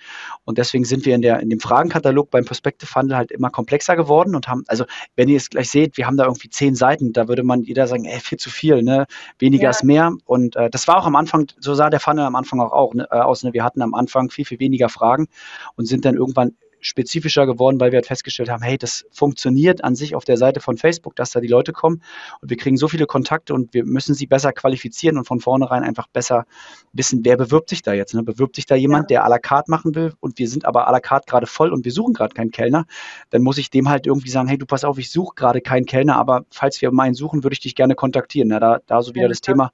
[0.45, 3.97] Und deswegen sind wir in, der, in dem Fragenkatalog beim Perspective Funnel halt immer komplexer
[3.97, 4.85] geworden und haben, also
[5.17, 7.87] wenn ihr es gleich seht, wir haben da irgendwie zehn Seiten, da würde man jeder
[7.87, 9.05] sagen, ey, viel zu viel, ne?
[9.37, 9.69] weniger ja.
[9.71, 10.13] ist mehr.
[10.23, 12.93] Und äh, das war auch am Anfang, so sah der Funnel am Anfang auch, auch
[12.93, 13.43] ne, äh, aus.
[13.43, 13.53] Ne?
[13.53, 15.27] Wir hatten am Anfang viel, viel weniger Fragen
[15.75, 19.95] und sind dann irgendwann spezifischer geworden, weil wir halt festgestellt haben, hey, das funktioniert an
[19.95, 22.01] sich auf der Seite von Facebook, dass da die Leute kommen
[22.41, 25.83] und wir kriegen so viele Kontakte und wir müssen sie besser qualifizieren und von vornherein
[25.83, 26.45] einfach besser
[26.93, 28.13] wissen, wer bewirbt sich da jetzt.
[28.13, 28.23] Ne?
[28.23, 29.19] Bewirbt sich da jemand, ja.
[29.19, 31.71] der à la carte machen will und wir sind aber à la carte gerade voll
[31.71, 32.85] und wir suchen gerade keinen Kellner,
[33.29, 35.85] dann muss ich dem halt irgendwie sagen, hey, du pass auf, ich suche gerade keinen
[35.85, 38.49] Kellner, aber falls wir meinen suchen, würde ich dich gerne kontaktieren.
[38.49, 38.59] Ne?
[38.59, 39.55] Da, da so wieder ja, das klar.
[39.55, 39.71] Thema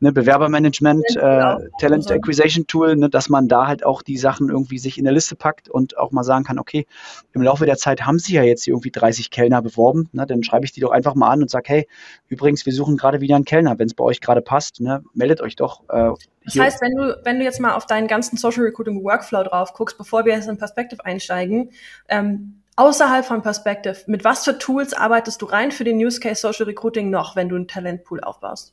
[0.00, 4.78] ne, Bewerbermanagement, äh, Talent Acquisition Tool, ne, dass man da halt auch die Sachen irgendwie
[4.78, 6.86] sich in der Liste packt und auch mal sagen sagen kann, okay,
[7.32, 10.42] im Laufe der Zeit haben Sie ja jetzt hier irgendwie 30 Kellner beworben, ne, dann
[10.42, 11.88] schreibe ich die doch einfach mal an und sage, hey,
[12.28, 15.40] übrigens, wir suchen gerade wieder einen Kellner, wenn es bei euch gerade passt, ne, meldet
[15.40, 15.82] euch doch.
[15.88, 16.12] Äh,
[16.44, 19.74] das heißt, wenn du, wenn du jetzt mal auf deinen ganzen Social Recruiting Workflow drauf
[19.74, 21.70] guckst, bevor wir jetzt in Perspective einsteigen,
[22.08, 26.40] ähm, außerhalb von Perspective, mit was für Tools arbeitest du rein für den Use Case
[26.40, 28.72] Social Recruiting noch, wenn du einen Talentpool aufbaust?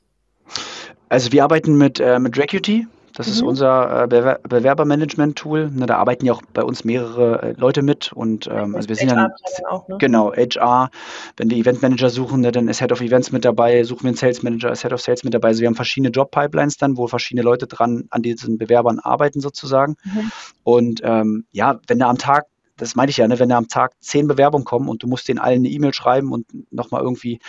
[1.10, 3.34] Also wir arbeiten mit, äh, mit Recuty, das mhm.
[3.34, 5.72] ist unser äh, Bewer Bewerbermanagement-Tool.
[5.72, 8.96] Ne, da arbeiten ja auch bei uns mehrere äh, Leute mit und ähm, also wir
[8.96, 9.30] sind ja
[9.70, 9.98] auch, ne?
[10.00, 10.90] genau HR.
[11.36, 13.84] Wenn die Eventmanager suchen, ne, dann ist Head of Events mit dabei.
[13.84, 15.50] Suchen wir einen Sales Manager, ist Head of Sales mit dabei.
[15.50, 19.96] Also wir haben verschiedene Job-Pipelines dann, wo verschiedene Leute dran an diesen Bewerbern arbeiten sozusagen.
[20.04, 20.32] Mhm.
[20.64, 22.46] Und ähm, ja, wenn da am Tag
[22.78, 25.28] das meine ich ja, ne, wenn da am Tag zehn Bewerbungen kommen und du musst
[25.28, 27.40] denen allen eine E-Mail schreiben und nochmal irgendwie,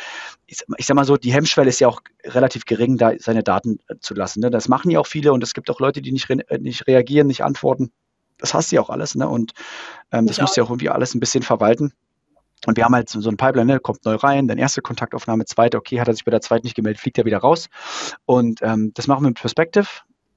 [0.47, 3.79] ich, ich, sag mal so, die Hemmschwelle ist ja auch relativ gering, da seine Daten
[3.89, 4.41] äh, zu lassen.
[4.41, 4.51] Ne?
[4.51, 6.87] Das machen ja auch viele und es gibt auch Leute, die nicht, re äh, nicht
[6.87, 7.93] reagieren, nicht antworten.
[8.39, 9.29] Das hast du ja auch alles, ne?
[9.29, 9.53] Und
[10.13, 11.93] ähm, das musst du ja auch irgendwie alles ein bisschen verwalten.
[12.67, 15.45] Und wir haben halt so, so ein Pipeline, ne, kommt neu rein, dann erste Kontaktaufnahme,
[15.45, 17.69] zweite, okay, hat er sich bei der zweiten nicht gemeldet, fliegt er wieder raus.
[18.27, 19.89] Und ähm, das machen wir mit Perspective.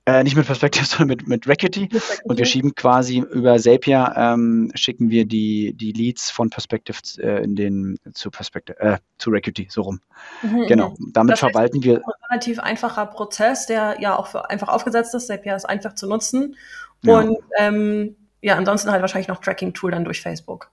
[0.06, 1.90] Äh, nicht mit Perspective, sondern mit, mit Rackety.
[2.24, 7.44] Und wir schieben quasi über Zapier, ähm, schicken wir die, die Leads von Perspective äh,
[7.44, 10.02] in den, zu Perspective, äh, zu Rackety, so rum.
[10.42, 10.96] Mhm, genau.
[11.14, 11.98] Damit das verwalten wir.
[11.98, 15.28] Ein relativ einfacher Prozess, der ja auch einfach aufgesetzt ist.
[15.28, 16.56] Zapier ist einfach zu nutzen.
[17.04, 17.20] Ja.
[17.20, 20.72] Und ähm, ja, ansonsten halt wahrscheinlich noch Tracking-Tool dann durch Facebook.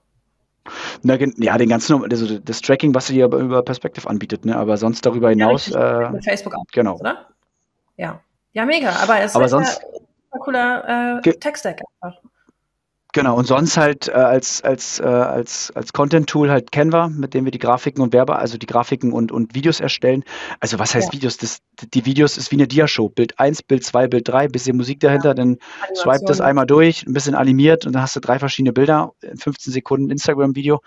[1.03, 4.55] Na, ja, den ganzen, also das Tracking, was sie hier über Perspective anbietet, ne?
[4.55, 5.67] aber sonst darüber hinaus.
[5.67, 6.65] Ja, äh, mit Facebook auch.
[6.71, 6.97] Genau.
[6.97, 7.27] Oder?
[7.97, 8.21] Ja.
[8.53, 8.91] Ja, mega.
[9.01, 9.81] Aber es aber ist sonst,
[10.31, 12.19] ein cooler äh, Tech-Stack einfach.
[13.11, 17.43] Genau, und sonst halt äh, als, als, äh, als, als Content-Tool halt Canva, mit dem
[17.43, 20.23] wir die Grafiken und Werbe, also die Grafiken und, und Videos erstellen.
[20.59, 21.13] Also was heißt ja.
[21.13, 21.37] Videos?
[21.37, 21.57] Das,
[21.91, 23.09] die Videos ist wie eine Diashow.
[23.09, 25.33] Bild 1, Bild 2, Bild 3, bisschen Musik dahinter, ja.
[25.33, 25.57] dann
[25.95, 29.73] swipe das einmal durch, ein bisschen animiert und dann hast du drei verschiedene Bilder, 15
[29.73, 30.79] Sekunden Instagram-Video,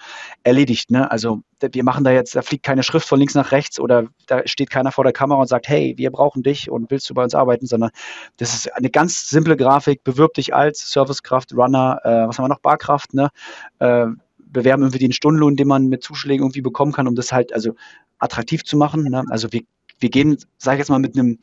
[0.44, 0.92] erledigt.
[0.92, 1.10] Ne?
[1.10, 4.42] Also wir machen da jetzt, da fliegt keine Schrift von links nach rechts oder da
[4.46, 7.22] steht keiner vor der Kamera und sagt, hey, wir brauchen dich und willst du bei
[7.22, 7.90] uns arbeiten, sondern
[8.36, 12.48] das ist eine ganz simple Grafik, bewirb dich als Servicekraft, Runner, äh, was haben wir
[12.48, 13.30] noch, Barkraft, ne?
[13.78, 14.06] Äh,
[14.38, 17.74] bewerben irgendwie den Stundenlohn, den man mit Zuschlägen irgendwie bekommen kann, um das halt also
[18.18, 19.04] attraktiv zu machen.
[19.04, 19.24] Ne?
[19.30, 19.62] Also wir,
[19.98, 21.38] wir gehen, sage ich jetzt mal, mit einem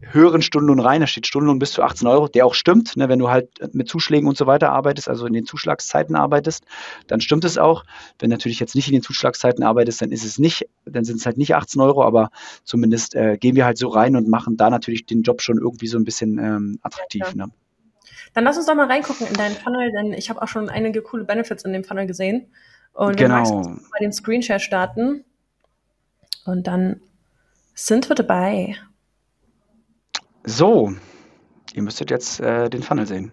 [0.00, 1.00] höheren Stundenlohn rein.
[1.00, 2.96] Da steht Stundenlohn bis zu 18 Euro, der auch stimmt.
[2.96, 6.64] Ne, wenn du halt mit Zuschlägen und so weiter arbeitest, also in den Zuschlagszeiten arbeitest,
[7.06, 7.84] dann stimmt es auch.
[8.18, 11.26] Wenn natürlich jetzt nicht in den Zuschlagszeiten arbeitest, dann ist es nicht, dann sind es
[11.26, 12.30] halt nicht 18 Euro, aber
[12.64, 15.88] zumindest äh, gehen wir halt so rein und machen da natürlich den Job schon irgendwie
[15.88, 17.24] so ein bisschen ähm, attraktiv.
[17.28, 17.52] Ja, ne?
[18.34, 21.02] Dann lass uns doch mal reingucken in deinen Funnel, denn ich habe auch schon einige
[21.02, 22.48] coole Benefits in dem Funnel gesehen.
[22.92, 23.44] Und genau.
[23.44, 25.24] wir mal den Screenshare starten.
[26.44, 27.00] Und dann
[27.74, 28.76] sind wir dabei.
[30.48, 30.94] So,
[31.74, 33.32] ihr müsstet jetzt äh, den Funnel sehen.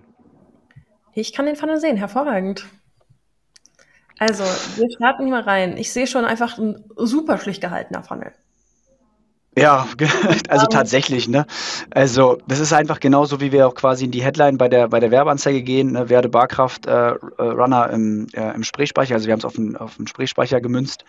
[1.13, 2.65] Ich kann den Funnel sehen, hervorragend.
[4.19, 5.77] Also, wir starten hier mal rein.
[5.77, 8.33] Ich sehe schon einfach ein super schlicht gehaltener Funnel.
[9.57, 9.87] Ja,
[10.49, 11.45] also tatsächlich, ne?
[11.91, 14.99] Also das ist einfach genauso, wie wir auch quasi in die Headline bei der bei
[14.99, 16.09] der Werbeanzeige gehen, ne?
[16.09, 19.77] werde Barkraft äh, äh, Runner im, äh, im Sprechspeicher, also wir haben es auf den,
[19.77, 21.05] auf den Sprechspeicher gemünzt,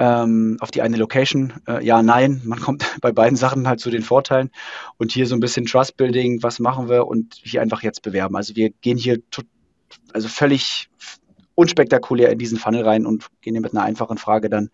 [0.00, 1.52] ähm, auf die eine Location.
[1.68, 4.50] Äh, ja, nein, man kommt bei beiden Sachen halt zu den Vorteilen
[4.96, 8.34] und hier so ein bisschen Trust Building, was machen wir und hier einfach jetzt bewerben.
[8.34, 9.18] Also wir gehen hier
[10.12, 10.90] also völlig
[11.58, 14.70] unspektakulär in diesen Funnel rein und gehen hier mit einer einfachen Frage dann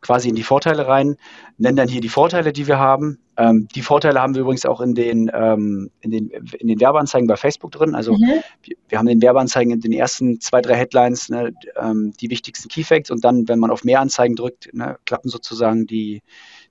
[0.00, 1.16] quasi in die Vorteile rein,
[1.58, 3.18] nennen dann hier die Vorteile, die wir haben.
[3.36, 7.26] Ähm, die Vorteile haben wir übrigens auch in den, ähm, in den, in den Werbeanzeigen
[7.26, 7.94] bei Facebook drin.
[7.94, 8.40] Also mhm.
[8.62, 12.30] wir, wir, haben in den Werbeanzeigen in den ersten zwei, drei Headlines ne, ähm, die
[12.30, 16.22] wichtigsten Keyfacts und dann, wenn man auf mehr Anzeigen drückt, ne, klappen sozusagen die,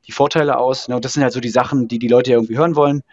[0.08, 0.88] die Vorteile aus.
[0.88, 0.96] Ne?
[0.96, 3.04] Und das sind halt so die Sachen, die die Leute ja irgendwie hören wollen.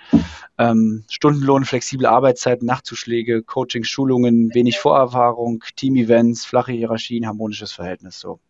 [0.59, 8.19] Ähm, Stundenlohn, flexible Arbeitszeiten, Nachtzuschläge, Coaching, Schulungen, wenig Vorerfahrung, Team-Events, flache Hierarchien, harmonisches Verhältnis.
[8.19, 8.41] So.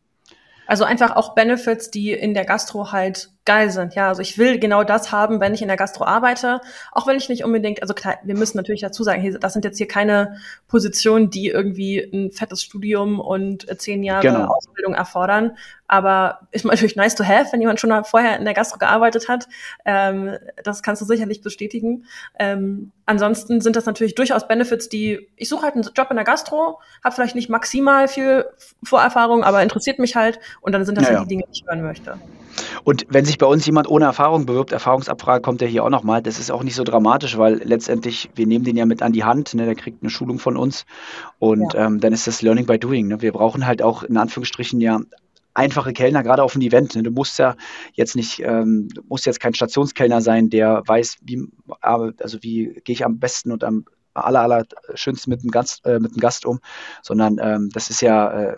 [0.69, 3.95] Also einfach auch Benefits, die in der Gastro halt geil sind.
[3.95, 6.61] Ja, also ich will genau das haben, wenn ich in der Gastro arbeite,
[6.93, 9.65] auch wenn ich nicht unbedingt, also klar, wir müssen natürlich dazu sagen, hier, das sind
[9.65, 14.45] jetzt hier keine Positionen, die irgendwie ein fettes Studium und zehn Jahre genau.
[14.45, 15.57] Ausbildung erfordern.
[15.87, 19.49] Aber ist natürlich nice to have, wenn jemand schon vorher in der Gastro gearbeitet hat.
[19.85, 22.05] Ähm, das kannst du sicherlich bestätigen.
[22.39, 26.25] Ähm, ansonsten sind das natürlich durchaus Benefits, die ich suche halt einen Job in der
[26.25, 28.45] Gastro, habe vielleicht nicht maximal viel
[28.83, 31.21] Vorerfahrung, aber interessiert mich halt und dann sind das ja, ja.
[31.21, 32.19] die Dinge, die ich hören möchte.
[32.85, 36.23] Und wenn sich bei uns jemand ohne Erfahrung bewirbt, Erfahrungsabfrage kommt ja hier auch nochmal,
[36.23, 39.25] das ist auch nicht so dramatisch, weil letztendlich, wir nehmen den ja mit an die
[39.25, 40.87] Hand, ne, der kriegt eine Schulung von uns
[41.39, 41.87] und ja.
[41.87, 43.09] ähm, dann ist das Learning by Doing.
[43.09, 43.23] Ne?
[43.23, 45.01] Wir brauchen halt auch in Anführungsstrichen ja
[45.55, 46.95] einfache Kellner, gerade auf ein Event.
[46.95, 47.03] Ne?
[47.03, 47.57] Du musst ja
[47.93, 51.49] jetzt nicht, ähm, musst jetzt kein Stationskellner sein, der weiß, wie,
[51.81, 55.99] also wie gehe ich am besten und am aller, aller schönsten mit dem Gast, äh,
[55.99, 56.61] mit dem Gast um,
[57.03, 58.57] sondern ähm, das ist ja äh,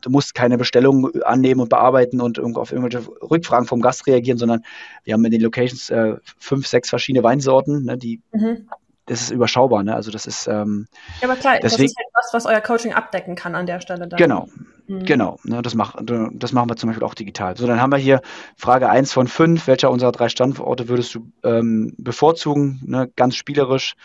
[0.00, 4.64] du musst keine Bestellung annehmen und bearbeiten und auf irgendwelche Rückfragen vom Gast reagieren, sondern
[5.04, 8.68] wir haben in den Locations äh, fünf, sechs verschiedene Weinsorten, ne, die mhm.
[9.06, 9.94] das ist überschaubar, ne?
[9.94, 10.86] Also das ist ähm,
[11.20, 13.80] Ja, aber klar, deswegen, das ist halt was, was euer Coaching abdecken kann an der
[13.80, 14.08] Stelle.
[14.08, 14.18] Dann.
[14.18, 14.48] Genau.
[14.88, 15.04] Mhm.
[15.04, 17.56] Genau, ne, das, mach, das machen wir zum Beispiel auch digital.
[17.56, 18.20] So, dann haben wir hier
[18.56, 19.66] Frage 1 von 5.
[19.66, 22.80] Welcher unserer drei Standorte würdest du ähm, bevorzugen?
[22.84, 23.96] Ne, ganz spielerisch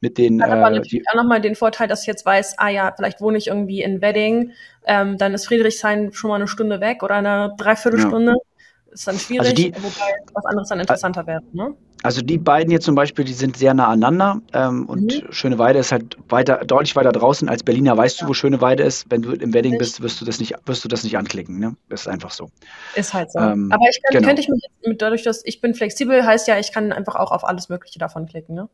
[0.00, 0.42] mit den.
[0.42, 3.20] Hat aber äh, natürlich auch nochmal den Vorteil, dass ich jetzt weiß, ah ja, vielleicht
[3.20, 4.52] wohne ich irgendwie in Wedding,
[4.86, 8.32] ähm, dann ist Friedrichshain schon mal eine Stunde weg oder eine Dreiviertelstunde.
[8.32, 8.92] Ja.
[8.92, 11.42] Ist dann schwierig, also die, wobei was anderes dann interessanter wäre.
[11.52, 11.74] Ne?
[12.02, 15.32] Also die beiden hier zum Beispiel, die sind sehr nah aneinander ähm, und mhm.
[15.32, 17.96] Schöneweide ist halt weiter, deutlich weiter draußen als Berliner.
[17.96, 18.24] Weißt ja.
[18.24, 19.06] du, wo Schöneweide ist?
[19.10, 21.58] Wenn du im Wedding bist, wirst du das nicht, wirst du das nicht anklicken.
[21.58, 21.76] Ne?
[21.88, 22.50] Das ist einfach so.
[22.94, 23.40] Ist halt so.
[23.40, 24.28] Ähm, Aber ich kann, genau.
[24.28, 27.32] könnte ich mich jetzt, dadurch, dass ich bin flexibel, heißt ja, ich kann einfach auch
[27.32, 28.54] auf alles Mögliche davon klicken.
[28.54, 28.68] Ne?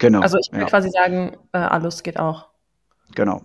[0.00, 0.20] Genau.
[0.20, 0.66] Also ich will ja.
[0.66, 2.48] quasi sagen, äh, alles geht auch.
[3.14, 3.42] Genau.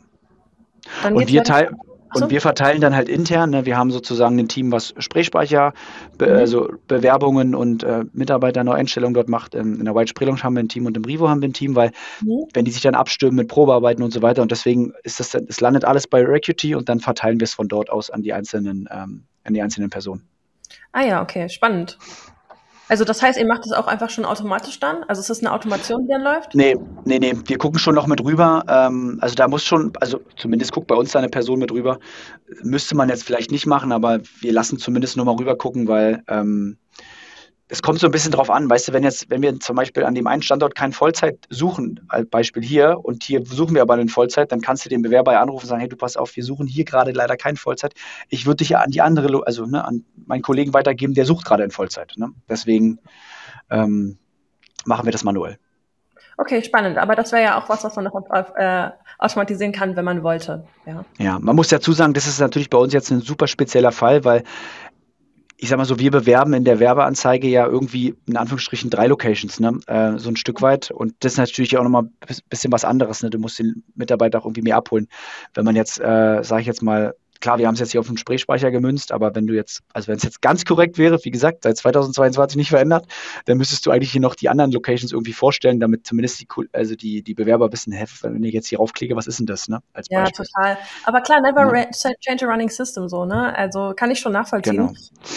[1.03, 1.77] Dann und wir teilen
[2.13, 5.73] und wir verteilen dann halt intern, ne, wir haben sozusagen ein Team, was Sprechspeicher,
[6.17, 6.35] be, mhm.
[6.37, 9.53] also Bewerbungen und äh, Mitarbeiterneueinstellungen dort macht.
[9.53, 11.53] Ähm, in der White Sprelung haben wir ein Team und im Rivo haben wir ein
[11.53, 11.91] Team, weil
[12.21, 12.45] mhm.
[12.53, 15.59] wenn die sich dann abstimmen mit Probearbeiten und so weiter und deswegen ist das, es
[15.59, 18.87] landet alles bei Recuty und dann verteilen wir es von dort aus an die einzelnen,
[18.89, 20.25] ähm, an die einzelnen Personen.
[20.93, 21.97] Ah ja, okay, spannend.
[22.87, 25.03] Also das heißt, ihr macht das auch einfach schon automatisch dann?
[25.07, 26.53] Also ist das eine Automation, die dann läuft?
[26.53, 27.33] Nee, nee, nee.
[27.45, 28.63] Wir gucken schon noch mit rüber.
[28.67, 31.99] Ähm, also da muss schon, also zumindest guckt bei uns da eine Person mit rüber.
[32.61, 36.23] Müsste man jetzt vielleicht nicht machen, aber wir lassen zumindest nur mal rüber gucken, weil
[36.27, 36.77] ähm,
[37.67, 40.03] es kommt so ein bisschen drauf an, weißt du, wenn jetzt, wenn wir zum Beispiel
[40.03, 43.95] an dem einen Standort kein Vollzeit suchen, als Beispiel hier, und hier suchen wir aber
[43.95, 46.35] einen Vollzeit, dann kannst du den Bewerber ja anrufen und sagen, hey, du pass auf,
[46.35, 47.93] wir suchen hier gerade leider kein Vollzeit.
[48.29, 51.45] Ich würde dich ja an die andere, also ne, an meinen Kollegen weitergeben, der sucht
[51.45, 52.13] gerade in Vollzeit.
[52.17, 52.29] Ne?
[52.47, 52.99] Deswegen
[53.71, 54.19] ähm,
[54.85, 55.57] machen wir das manuell.
[56.37, 56.97] Okay, spannend.
[56.97, 58.13] Aber das wäre ja auch was, was man noch
[58.57, 60.65] äh, automatisieren kann, wenn man wollte.
[60.85, 61.05] Ja.
[61.17, 64.25] ja, man muss dazu sagen, das ist natürlich bei uns jetzt ein super spezieller Fall,
[64.25, 64.43] weil
[65.65, 69.59] ich sag mal so, wir bewerben in der Werbeanzeige ja irgendwie in Anführungsstrichen drei Locations,
[69.59, 69.79] ne?
[69.87, 70.91] Äh, so ein Stück weit.
[70.91, 73.23] Und das ist natürlich auch nochmal ein bisschen was anderes.
[73.23, 73.31] Ne?
[73.31, 75.07] Du musst den Mitarbeiter auch irgendwie mehr abholen.
[75.55, 78.07] Wenn man jetzt, äh, sage ich jetzt mal, klar, wir haben es jetzt hier auf
[78.07, 81.29] den Sprechspeicher gemünzt, aber wenn du jetzt, also wenn es jetzt ganz korrekt wäre, wie
[81.29, 83.05] gesagt, seit 2022 nicht verändert,
[83.45, 86.95] dann müsstest du eigentlich hier noch die anderen Locations irgendwie vorstellen, damit zumindest die, also
[86.95, 89.83] die, die Bewerber wissen, hä, wenn ich jetzt hier raufklicke, was ist denn das, ne?
[89.93, 90.43] Als ja, Beispiel.
[90.43, 90.77] total.
[91.03, 91.85] Aber klar, never ja.
[92.19, 93.55] change a running system, so, ne?
[93.55, 94.77] Also kann ich schon nachvollziehen.
[94.77, 94.93] Genau.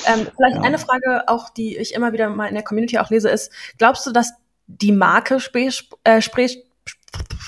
[0.06, 0.62] Ähm, vielleicht ja.
[0.62, 4.06] eine Frage auch, die ich immer wieder mal in der Community auch lese, ist, glaubst
[4.06, 4.32] du, dass
[4.66, 6.64] die Marke Sprech, äh, Sprech,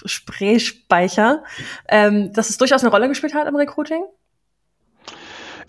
[0.04, 1.44] Sprechspeicher,
[1.88, 4.04] ähm, dass es durchaus eine Rolle gespielt hat im Recruiting?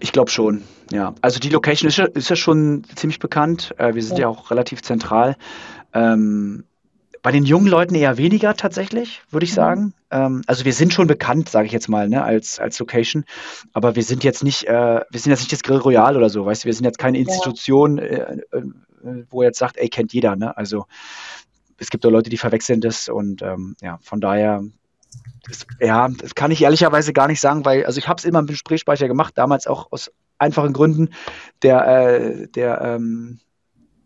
[0.02, 1.14] Ich glaube schon, ja.
[1.22, 3.74] Also die Location ist ja, ist ja schon ziemlich bekannt.
[3.78, 4.24] Äh, wir sind ja.
[4.24, 4.28] ja.
[4.30, 5.38] auch relativ zentral.
[5.94, 6.64] Ähm,
[7.22, 9.56] bei den jungen Leuten eher weniger tatsächlich, würde ich mhm.
[9.56, 9.94] sagen.
[10.10, 13.26] Ähm, also wir sind schon bekannt, sage ich jetzt mal, ne, als, als Location.
[13.74, 16.46] Aber wir sind jetzt nicht, äh, wir sind jetzt nicht das Grill Royal oder so,
[16.46, 18.64] weißt du, wir sind jetzt keine Institution, äh, äh,
[19.30, 20.58] wo jetzt sagt, ey, kennt jeder, ne?
[20.58, 20.86] Also
[21.78, 24.64] es gibt auch Leute, die verwechseln das und ähm, ja, von daher
[25.48, 28.42] das, ja, das kann ich ehrlicherweise gar nicht sagen, weil, also ich habe es immer
[28.42, 31.10] mit Sprechspeicher gemacht, damals auch aus einfachen Gründen.
[31.64, 33.40] Der, äh, der, ähm,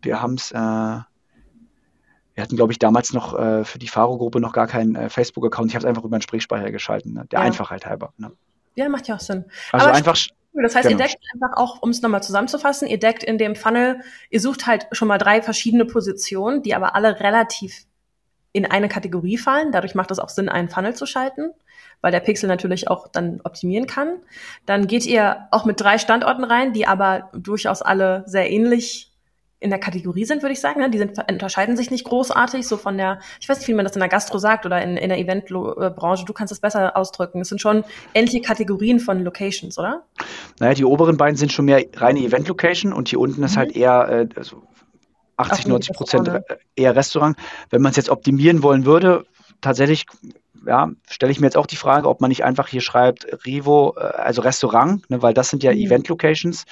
[0.02, 4.52] wir haben es, äh, wir hatten, glaube ich, damals noch äh, für die Faro-Gruppe noch
[4.52, 5.70] gar keinen äh, Facebook-Account.
[5.70, 7.26] Ich habe es einfach über den Sprechspeicher geschalten, ne?
[7.30, 7.44] der ja.
[7.44, 8.12] Einfachheit halber.
[8.16, 8.32] Ne?
[8.74, 9.44] Ja, macht ja auch Sinn.
[9.72, 10.16] Also Aber einfach.
[10.62, 10.98] Das heißt, genau.
[11.00, 14.66] ihr deckt einfach auch, um es nochmal zusammenzufassen, ihr deckt in dem Funnel, ihr sucht
[14.66, 17.84] halt schon mal drei verschiedene Positionen, die aber alle relativ
[18.56, 19.70] in eine Kategorie fallen.
[19.70, 21.50] Dadurch macht es auch Sinn, einen Funnel zu schalten,
[22.00, 24.16] weil der Pixel natürlich auch dann optimieren kann.
[24.64, 29.12] Dann geht ihr auch mit drei Standorten rein, die aber durchaus alle sehr ähnlich
[29.58, 30.80] in der Kategorie sind, würde ich sagen.
[30.80, 30.90] Ne?
[30.90, 33.94] Die sind, unterscheiden sich nicht großartig, so von der, ich weiß nicht, wie man das
[33.94, 36.24] in der Gastro sagt oder in, in der Eventbranche.
[36.24, 37.40] Du kannst das besser ausdrücken.
[37.40, 40.04] Es sind schon ähnliche Kategorien von Locations, oder?
[40.60, 43.46] Naja, die oberen beiden sind schon mehr reine Event-Location und hier unten mhm.
[43.46, 44.62] ist halt eher äh, also
[45.36, 46.30] 80, 90 Prozent
[46.74, 47.36] eher Restaurant.
[47.70, 49.26] Wenn man es jetzt optimieren wollen würde,
[49.60, 50.06] tatsächlich
[50.66, 53.94] ja, stelle ich mir jetzt auch die Frage, ob man nicht einfach hier schreibt Rivo,
[53.96, 55.78] äh, also Restaurant, ne, weil das sind ja mhm.
[55.78, 56.64] Event-Locations.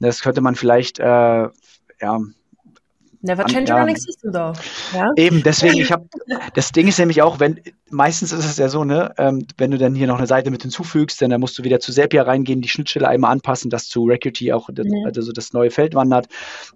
[0.00, 1.48] Das könnte man vielleicht äh,
[2.00, 2.18] ja,
[3.26, 4.52] Never change a running system, though.
[4.94, 5.10] Ja?
[5.16, 6.06] Eben, deswegen, ich habe,
[6.54, 7.60] das Ding ist nämlich auch, wenn,
[7.90, 10.62] meistens ist es ja so, ne, ähm, wenn du dann hier noch eine Seite mit
[10.62, 14.04] hinzufügst, dann, dann musst du wieder zu Zapier reingehen, die Schnittstelle einmal anpassen, dass zu
[14.04, 15.04] Recruity auch das, mhm.
[15.04, 16.28] also das neue Feld wandert.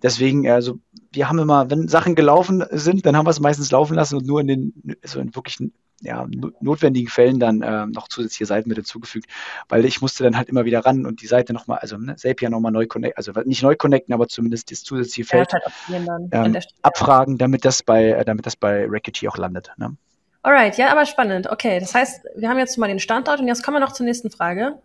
[0.02, 0.78] Deswegen, also,
[1.12, 4.26] wir haben immer, wenn Sachen gelaufen sind, dann haben wir es meistens laufen lassen und
[4.26, 6.26] nur in den, so in wirklichen ja,
[6.60, 9.30] notwendigen Fällen dann äh, noch zusätzliche Seiten mit hinzugefügt,
[9.68, 12.50] weil ich musste dann halt immer wieder ran und die Seite nochmal, also ne, Zapier
[12.50, 16.58] nochmal neu connecten, also nicht neu connecten, aber zumindest das zusätzliche Feld ja, halt ähm,
[16.82, 19.70] abfragen, damit das bei, äh, damit das bei Rackety auch landet.
[19.76, 19.96] Ne?
[20.42, 21.50] Alright, ja, aber spannend.
[21.50, 24.06] Okay, das heißt, wir haben jetzt mal den Standort und jetzt kommen wir noch zur
[24.06, 24.78] nächsten Frage.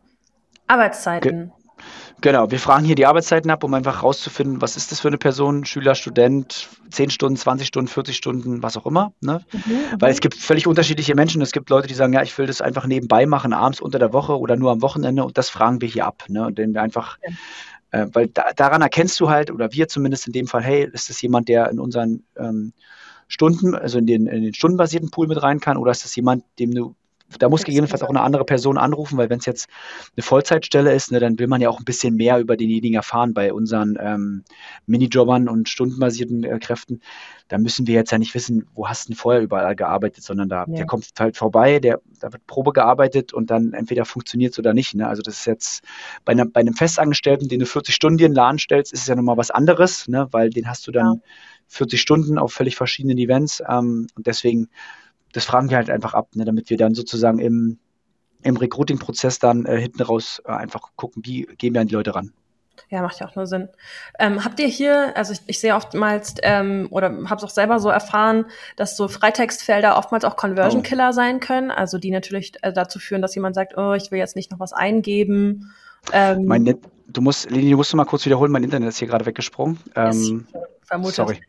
[0.67, 1.45] Arbeitszeiten.
[1.45, 1.64] Ge
[2.21, 5.17] Genau, wir fragen hier die Arbeitszeiten ab, um einfach rauszufinden, was ist das für eine
[5.17, 9.13] Person, Schüler, Student, 10 Stunden, 20 Stunden, 40 Stunden, was auch immer.
[9.21, 9.41] Ne?
[9.51, 11.41] Mhm, Weil es gibt völlig unterschiedliche Menschen.
[11.41, 14.13] Es gibt Leute, die sagen, ja, ich will das einfach nebenbei machen, abends unter der
[14.13, 16.23] Woche oder nur am Wochenende und das fragen wir hier ab.
[16.27, 16.45] Ne?
[16.45, 17.17] Und den wir einfach,
[17.91, 18.03] ja.
[18.03, 21.09] äh, weil da, daran erkennst du halt, oder wir zumindest in dem Fall, hey, ist
[21.09, 22.73] das jemand, der in unseren ähm,
[23.27, 26.43] Stunden, also in den, in den stundenbasierten Pool mit rein kann, oder ist das jemand,
[26.59, 26.95] dem du
[27.39, 29.67] da muss gegebenenfalls auch eine andere Person anrufen, weil wenn es jetzt
[30.15, 33.33] eine Vollzeitstelle ist, ne, dann will man ja auch ein bisschen mehr über denjenigen erfahren
[33.33, 34.43] bei unseren ähm,
[34.85, 37.01] Minijobbern und stundenbasierten äh, Kräften.
[37.47, 40.49] Da müssen wir jetzt ja nicht wissen, wo hast du denn vorher überall gearbeitet, sondern
[40.49, 40.75] da, ja.
[40.75, 44.73] der kommt halt vorbei, der, da wird Probe gearbeitet und dann entweder funktioniert es oder
[44.73, 44.95] nicht.
[44.95, 45.07] Ne?
[45.07, 45.83] Also das ist jetzt
[46.23, 49.07] bei, einer, bei einem Festangestellten, den du 40 Stunden in den Laden stellst, ist es
[49.07, 50.27] ja nochmal was anderes, ne?
[50.31, 51.21] weil den hast du dann ja.
[51.67, 54.69] 40 Stunden auf völlig verschiedenen Events ähm, und deswegen
[55.35, 57.77] das fragen wir halt einfach ab, ne, damit wir dann sozusagen im,
[58.41, 62.15] im Recruiting-Prozess dann äh, hinten raus äh, einfach gucken, wie gehen wir an die Leute
[62.15, 62.31] ran.
[62.89, 63.67] Ja, macht ja auch nur Sinn.
[64.17, 67.79] Ähm, habt ihr hier, also ich, ich sehe oftmals ähm, oder habe es auch selber
[67.79, 68.45] so erfahren,
[68.77, 71.13] dass so Freitextfelder oftmals auch Conversion Killer oh.
[71.13, 74.37] sein können, also die natürlich äh, dazu führen, dass jemand sagt, oh, ich will jetzt
[74.37, 75.73] nicht noch was eingeben.
[76.13, 79.09] Ähm, mein Net, du musst, Lini, du musst mal kurz wiederholen, mein Internet ist hier
[79.09, 79.79] gerade weggesprungen.
[79.95, 80.47] Ähm,
[80.85, 81.15] vermutet.
[81.15, 81.41] Sorry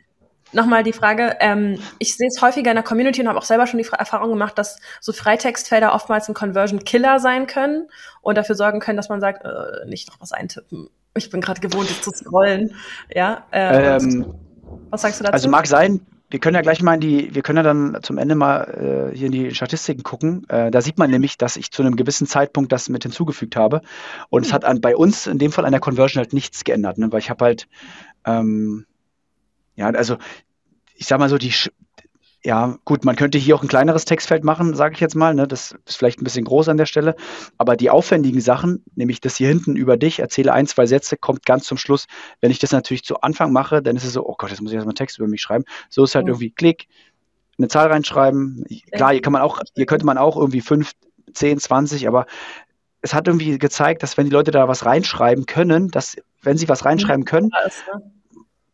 [0.53, 3.67] nochmal die Frage, ähm, ich sehe es häufiger in der Community und habe auch selber
[3.67, 7.89] schon die Erfahrung gemacht, dass so Freitextfelder oftmals ein Conversion-Killer sein können
[8.23, 10.89] und dafür sorgen können, dass man sagt, äh, nicht noch was eintippen.
[11.15, 12.75] Ich bin gerade gewohnt, das zu scrollen.
[13.15, 14.35] Ja, äh, ähm,
[14.91, 15.33] was sagst du dazu?
[15.33, 18.19] Also mag sein, wir können ja gleich mal in die, wir können ja dann zum
[18.19, 20.45] Ende mal äh, hier in die Statistiken gucken.
[20.49, 23.81] Äh, da sieht man nämlich, dass ich zu einem gewissen Zeitpunkt das mit hinzugefügt habe.
[24.29, 24.47] Und mhm.
[24.47, 27.13] es hat an, bei uns in dem Fall an der Conversion halt nichts geändert, ne?
[27.13, 27.69] weil ich habe halt
[28.25, 28.87] ähm,
[29.77, 30.17] ja, also
[30.95, 31.53] ich sag mal so, die,
[32.43, 35.35] ja, gut, man könnte hier auch ein kleineres Textfeld machen, sage ich jetzt mal.
[35.35, 35.49] Ne?
[35.49, 37.17] Das ist vielleicht ein bisschen groß an der Stelle.
[37.59, 41.45] Aber die aufwendigen Sachen, nämlich das hier hinten über dich, erzähle ein, zwei Sätze, kommt
[41.45, 42.07] ganz zum Schluss.
[42.41, 44.71] Wenn ich das natürlich zu Anfang mache, dann ist es so, oh Gott, jetzt muss
[44.71, 45.65] ich erstmal Text über mich schreiben.
[45.91, 46.31] So ist halt mhm.
[46.31, 46.87] irgendwie Klick,
[47.59, 48.65] eine Zahl reinschreiben.
[48.93, 50.93] Klar, hier kann man auch, hier könnte man auch irgendwie fünf,
[51.33, 52.27] zehn, zwanzig, aber
[53.03, 56.69] es hat irgendwie gezeigt, dass wenn die Leute da was reinschreiben können, dass wenn sie
[56.69, 57.51] was reinschreiben können,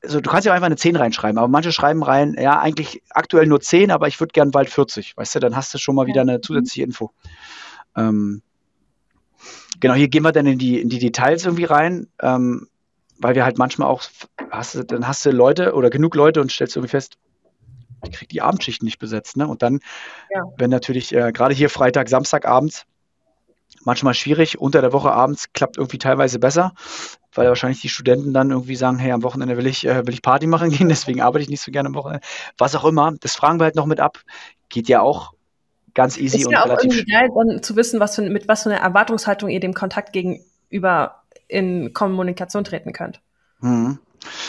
[0.02, 3.46] also du kannst ja einfach eine 10 reinschreiben, aber manche schreiben rein, ja, eigentlich aktuell
[3.46, 6.06] nur 10, aber ich würde gern bald 40, weißt du, dann hast du schon mal
[6.06, 6.42] wieder eine mhm.
[6.42, 7.12] zusätzliche Info.
[7.96, 8.42] Ähm,
[9.80, 12.68] genau, hier gehen wir dann in die, in die Details irgendwie rein, ähm,
[13.18, 14.02] weil wir halt manchmal auch,
[14.50, 17.18] hast du, dann hast du Leute oder genug Leute und stellst irgendwie fest,
[18.04, 19.46] ich krieg die Abendschichten nicht besetzt, ne?
[19.46, 19.78] Und dann,
[20.34, 20.42] ja.
[20.56, 22.84] wenn natürlich äh, gerade hier Freitag, Samstag abends
[23.84, 24.58] manchmal schwierig.
[24.60, 26.72] Unter der Woche abends klappt irgendwie teilweise besser,
[27.34, 30.22] weil wahrscheinlich die Studenten dann irgendwie sagen, hey, am Wochenende will ich, äh, will ich
[30.22, 32.24] Party machen gehen, deswegen arbeite ich nicht so gerne am Wochenende.
[32.58, 34.18] Was auch immer, das fragen wir halt noch mit ab.
[34.68, 35.32] Geht ja auch
[35.94, 36.98] ganz easy ist und ja relativ.
[36.98, 40.12] Ist geil, dann zu wissen, was für, mit was für einer Erwartungshaltung ihr dem Kontakt
[40.12, 43.20] gegenüber in Kommunikation treten könnt.
[43.60, 43.98] Mhm.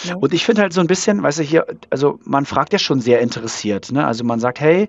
[0.03, 0.15] Ja.
[0.15, 3.01] Und ich finde halt so ein bisschen, weißt du, hier, also man fragt ja schon
[3.01, 4.05] sehr interessiert, ne?
[4.05, 4.87] Also man sagt, hey,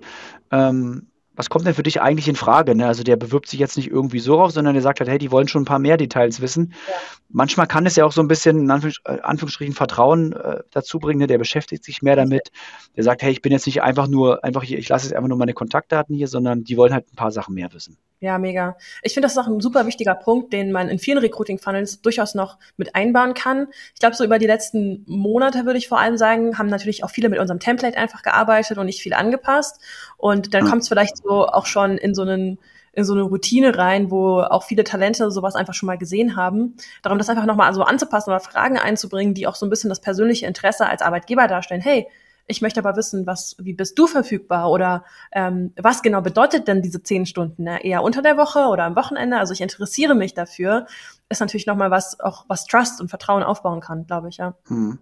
[0.51, 2.75] ähm, was kommt denn für dich eigentlich in Frage?
[2.75, 2.87] Ne?
[2.87, 5.31] Also der bewirbt sich jetzt nicht irgendwie so rauf, sondern der sagt halt, hey, die
[5.31, 6.73] wollen schon ein paar mehr Details wissen.
[6.87, 6.93] Ja.
[7.29, 11.19] Manchmal kann es ja auch so ein bisschen in äh, Anführungsstrichen Vertrauen äh, dazu bringen,
[11.19, 11.27] ne?
[11.27, 12.51] der beschäftigt sich mehr damit.
[12.95, 15.29] Der sagt, hey, ich bin jetzt nicht einfach nur, einfach hier, ich lasse jetzt einfach
[15.29, 17.97] nur meine Kontaktdaten hier, sondern die wollen halt ein paar Sachen mehr wissen.
[18.21, 18.77] Ja, mega.
[19.03, 22.33] Ich finde, das ist auch ein super wichtiger Punkt, den man in vielen Recruiting-Funnels durchaus
[22.33, 23.67] noch mit einbauen kann.
[23.93, 27.09] Ich glaube, so über die letzten Monate würde ich vor allem sagen, haben natürlich auch
[27.09, 29.81] viele mit unserem Template einfach gearbeitet und nicht viel angepasst.
[30.17, 30.69] Und dann mhm.
[30.69, 32.59] kommt es vielleicht so auch schon in so einen
[32.95, 36.75] in so eine Routine rein, wo auch viele Talente sowas einfach schon mal gesehen haben.
[37.03, 39.99] Darum das einfach nochmal so anzupassen oder Fragen einzubringen, die auch so ein bisschen das
[39.99, 41.81] persönliche Interesse als Arbeitgeber darstellen.
[41.81, 42.07] Hey,
[42.47, 46.81] ich möchte aber wissen, was, wie bist du verfügbar oder ähm, was genau bedeutet denn
[46.81, 47.63] diese zehn Stunden?
[47.63, 47.83] Ne?
[47.83, 49.37] Eher unter der Woche oder am Wochenende?
[49.37, 50.85] Also ich interessiere mich dafür.
[51.27, 54.53] Ist natürlich nochmal was, auch was Trust und Vertrauen aufbauen kann, glaube ich, ja.
[54.67, 54.99] Hm.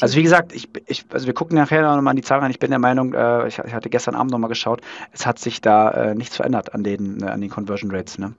[0.00, 2.50] Also wie gesagt, ich, ich, also wir gucken nachher nochmal an die Zahlen rein.
[2.50, 4.80] Ich bin der Meinung, äh, ich, ich, hatte gestern Abend nochmal geschaut,
[5.12, 8.18] es hat sich da äh, nichts verändert an den, äh, an den Conversion Rates.
[8.18, 8.34] Ne?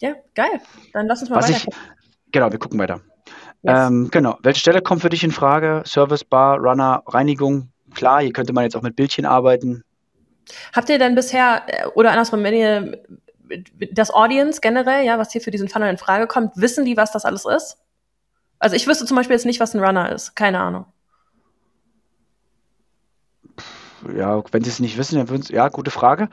[0.00, 0.62] Ja, geil.
[0.94, 1.66] Dann lass uns mal was weiter.
[1.68, 3.02] Ich, genau, wir gucken weiter.
[3.62, 3.88] Yes.
[3.88, 4.38] Ähm, genau.
[4.42, 5.82] Welche Stelle kommt für dich in Frage?
[5.84, 7.70] Service, Bar, Runner, Reinigung?
[7.94, 9.82] Klar, hier könnte man jetzt auch mit Bildchen arbeiten.
[10.72, 13.02] Habt ihr denn bisher, äh, oder andersrum, wenn ihr
[13.92, 17.12] das Audience generell, ja, was hier für diesen Funnel in Frage kommt, wissen die, was
[17.12, 17.78] das alles ist?
[18.58, 20.34] Also ich wüsste zum Beispiel jetzt nicht, was ein Runner ist.
[20.34, 20.86] Keine Ahnung.
[24.14, 26.28] Ja, wenn sie es nicht wissen, dann würden sie, ja, gute Frage.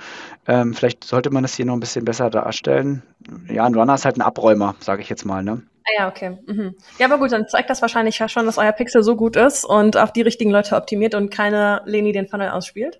[0.48, 3.02] Ähm, vielleicht sollte man das hier noch ein bisschen besser darstellen.
[3.50, 5.62] Ja, ein Runner ist halt ein Abräumer, sage ich jetzt mal, ne?
[5.84, 6.38] Ah ja, okay.
[6.48, 6.76] Mhm.
[6.98, 9.66] Ja, aber gut, dann zeigt das wahrscheinlich ja schon, dass euer Pixel so gut ist
[9.66, 13.00] und auf die richtigen Leute optimiert und keine Leni den Funnel ausspielt.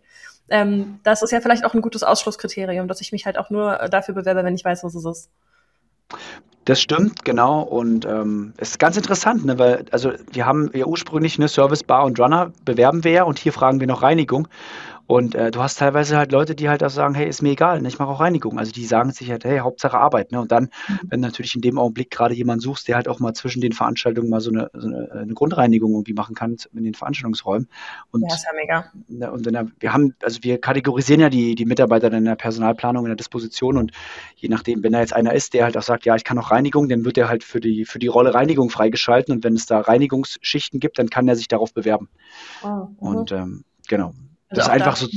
[0.50, 3.76] Ähm, das ist ja vielleicht auch ein gutes Ausschlusskriterium, dass ich mich halt auch nur
[3.90, 5.30] dafür bewerbe, wenn ich weiß, was es ist.
[6.66, 7.62] Das stimmt, genau.
[7.62, 11.84] Und ähm, es ist ganz interessant, ne, weil also wir haben ja ursprünglich eine Service
[11.84, 14.48] Bar und Runner bewerben wir ja und hier fragen wir noch Reinigung.
[15.08, 17.82] Und äh, du hast teilweise halt Leute, die halt auch sagen, hey, ist mir egal,
[17.82, 18.58] ne, ich mache auch Reinigung.
[18.58, 20.32] Also die sagen sich halt, hey, Hauptsache Arbeit.
[20.32, 20.42] Ne?
[20.42, 21.00] Und dann, mhm.
[21.10, 23.72] wenn du natürlich in dem Augenblick gerade jemanden suchst, der halt auch mal zwischen den
[23.72, 27.68] Veranstaltungen mal so eine, so eine, eine Grundreinigung irgendwie machen kann in den Veranstaltungsräumen.
[28.12, 28.92] Und, ja, ist ja mega.
[29.08, 33.06] Ne, und der, wir haben, also wir kategorisieren ja die, die Mitarbeiter in der Personalplanung,
[33.06, 33.92] in der Disposition und
[34.36, 36.52] je nachdem, wenn da jetzt einer ist, der halt auch sagt, ja, ich kann auch
[36.52, 39.66] Reinigung, dann wird er halt für die, für die Rolle Reinigung freigeschalten und wenn es
[39.68, 42.10] da Reinigungsschichten gibt, dann kann er sich darauf bewerben.
[42.64, 44.14] Oh, und ähm, genau.
[44.56, 45.08] Das ist einfach so.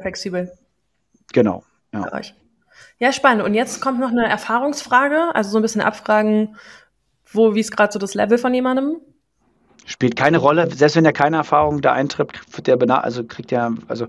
[0.00, 0.52] flexibel.
[1.32, 1.64] Genau.
[1.92, 2.20] Ja.
[2.98, 3.44] ja, spannend.
[3.44, 6.56] Und jetzt kommt noch eine Erfahrungsfrage, also so ein bisschen abfragen,
[7.32, 8.96] wo, wie ist gerade so das Level von jemandem?
[9.86, 12.32] Spielt keine Rolle, selbst wenn er keine Erfahrung da eintritt,
[12.66, 14.06] der also kriegt er, also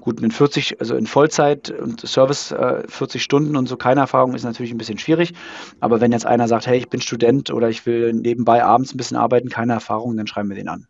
[0.00, 4.34] gut, in 40, also in Vollzeit und Service äh, 40 Stunden und so keine Erfahrung
[4.34, 5.32] ist natürlich ein bisschen schwierig.
[5.80, 8.98] Aber wenn jetzt einer sagt, hey, ich bin Student oder ich will nebenbei abends ein
[8.98, 10.86] bisschen arbeiten, keine Erfahrung, dann schreiben wir den an.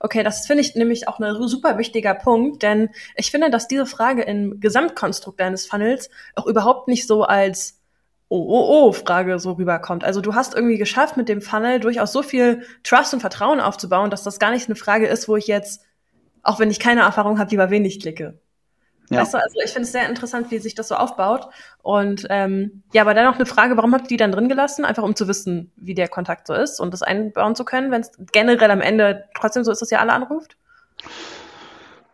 [0.00, 3.86] Okay, das finde ich nämlich auch ein super wichtiger Punkt, denn ich finde, dass diese
[3.86, 7.78] Frage im Gesamtkonstrukt deines Funnels auch überhaupt nicht so als
[8.30, 10.04] Oh, oh, oh, Frage so rüberkommt.
[10.04, 14.10] Also du hast irgendwie geschafft, mit dem Funnel durchaus so viel Trust und Vertrauen aufzubauen,
[14.10, 15.86] dass das gar nicht eine Frage ist, wo ich jetzt,
[16.42, 18.38] auch wenn ich keine Erfahrung habe, lieber wenig klicke.
[19.10, 19.20] Ja.
[19.20, 21.48] Weißt du, also ich finde es sehr interessant, wie sich das so aufbaut.
[21.82, 24.84] Und ähm, ja, aber dann noch eine Frage, warum habt ihr die dann drin gelassen?
[24.84, 28.02] Einfach um zu wissen, wie der Kontakt so ist und das einbauen zu können, wenn
[28.02, 30.56] es generell am Ende trotzdem so ist, dass ihr alle anruft?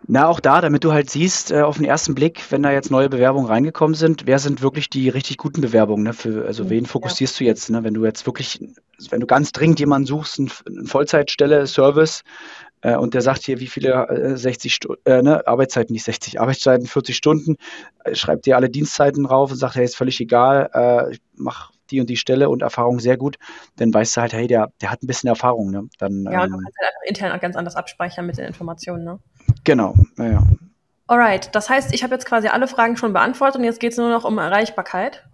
[0.06, 2.90] Na, auch da, damit du halt siehst, äh, auf den ersten Blick, wenn da jetzt
[2.90, 6.04] neue Bewerbungen reingekommen sind, wer sind wirklich die richtig guten Bewerbungen?
[6.04, 6.12] Ne?
[6.12, 7.44] Für, also mhm, wen fokussierst ja.
[7.44, 7.70] du jetzt?
[7.70, 7.84] Ne?
[7.84, 8.60] Wenn du jetzt wirklich,
[9.08, 10.50] wenn du ganz dringend jemanden suchst, eine
[10.84, 12.22] Vollzeitstelle, Service,
[12.84, 16.40] äh, und der sagt hier, wie viele äh, 60 Stunden, äh, ne, Arbeitszeiten, nicht 60,
[16.40, 17.56] Arbeitszeiten 40 Stunden,
[18.04, 21.72] äh, schreibt dir alle Dienstzeiten drauf und sagt, hey, ist völlig egal, äh, ich mach
[21.90, 23.36] die und die Stelle und Erfahrung sehr gut,
[23.76, 25.70] dann weißt du halt, hey, der, der hat ein bisschen Erfahrung.
[25.70, 25.88] Ne?
[25.98, 29.04] Dann, ja, und du ähm, kannst halt einfach intern ganz anders abspeichern mit den Informationen.
[29.04, 29.18] Ne?
[29.64, 30.42] Genau, ja.
[31.06, 33.98] Alright, das heißt, ich habe jetzt quasi alle Fragen schon beantwortet und jetzt geht es
[33.98, 35.24] nur noch um Erreichbarkeit.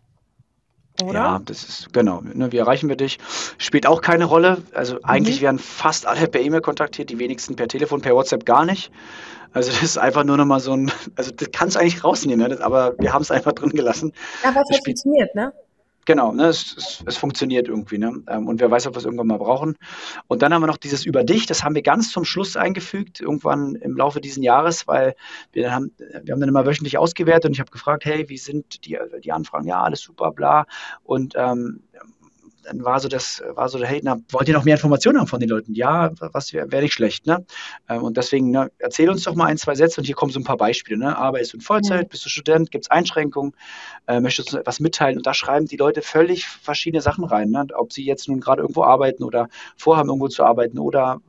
[1.03, 1.19] Oder?
[1.19, 2.23] Ja, das ist genau.
[2.23, 3.19] Ne, wie erreichen wir dich?
[3.59, 4.59] Spielt auch keine Rolle.
[4.75, 5.01] Also mhm.
[5.05, 8.91] eigentlich werden fast alle per E-Mail kontaktiert, die wenigsten per Telefon, per WhatsApp gar nicht.
[9.53, 12.49] Also das ist einfach nur nochmal so ein, also das kannst du eigentlich rausnehmen, ne?
[12.49, 14.13] das, aber wir haben es einfach drin gelassen.
[14.45, 15.53] Ja, weil es halt funktioniert, ne?
[16.11, 17.97] Genau, ne, es, es, es funktioniert irgendwie.
[17.97, 18.25] Ne?
[18.27, 19.77] Ähm, und wer weiß, ob wir es irgendwann mal brauchen.
[20.27, 23.21] Und dann haben wir noch dieses Über dich, das haben wir ganz zum Schluss eingefügt,
[23.21, 25.15] irgendwann im Laufe dieses Jahres, weil
[25.53, 28.85] wir haben, wir haben dann immer wöchentlich ausgewertet und ich habe gefragt, hey, wie sind
[28.85, 29.69] die, die Anfragen?
[29.69, 30.67] Ja, alles super, bla.
[31.05, 31.85] Und ähm,
[32.65, 35.27] dann war so das, war so der hey, na, wollt ihr noch mehr Informationen haben
[35.27, 35.75] von den Leuten?
[35.75, 37.45] Ja, was wäre wär nicht schlecht, ne?
[37.89, 40.41] Ähm, und deswegen, ne, erzähl uns doch mal ein, zwei Sätze und hier kommen so
[40.41, 41.17] ein paar Beispiele, ne?
[41.17, 43.55] Arbeitest du in Vollzeit, bist du Student, gibt es Einschränkungen,
[44.07, 45.19] äh, möchtest du etwas mitteilen?
[45.19, 47.67] Und da schreiben die Leute völlig verschiedene Sachen rein, ne?
[47.75, 51.21] Ob sie jetzt nun gerade irgendwo arbeiten oder vorhaben, irgendwo zu arbeiten oder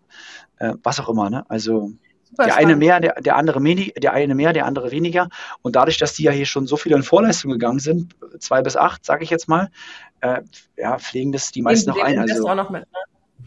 [0.57, 1.45] äh, was auch immer, ne?
[1.49, 1.91] Also
[2.31, 2.69] Super der spannend.
[2.71, 5.29] eine mehr, der, der andere wenig, der eine mehr, der andere weniger.
[5.61, 8.75] Und dadurch, dass die ja hier schon so viele in Vorleistung gegangen sind, zwei bis
[8.75, 9.69] acht, sage ich jetzt mal,
[10.21, 10.41] äh,
[10.77, 12.19] ja, pflegen das die meisten noch ein.
[12.19, 13.45] Also, auch noch mit, ne?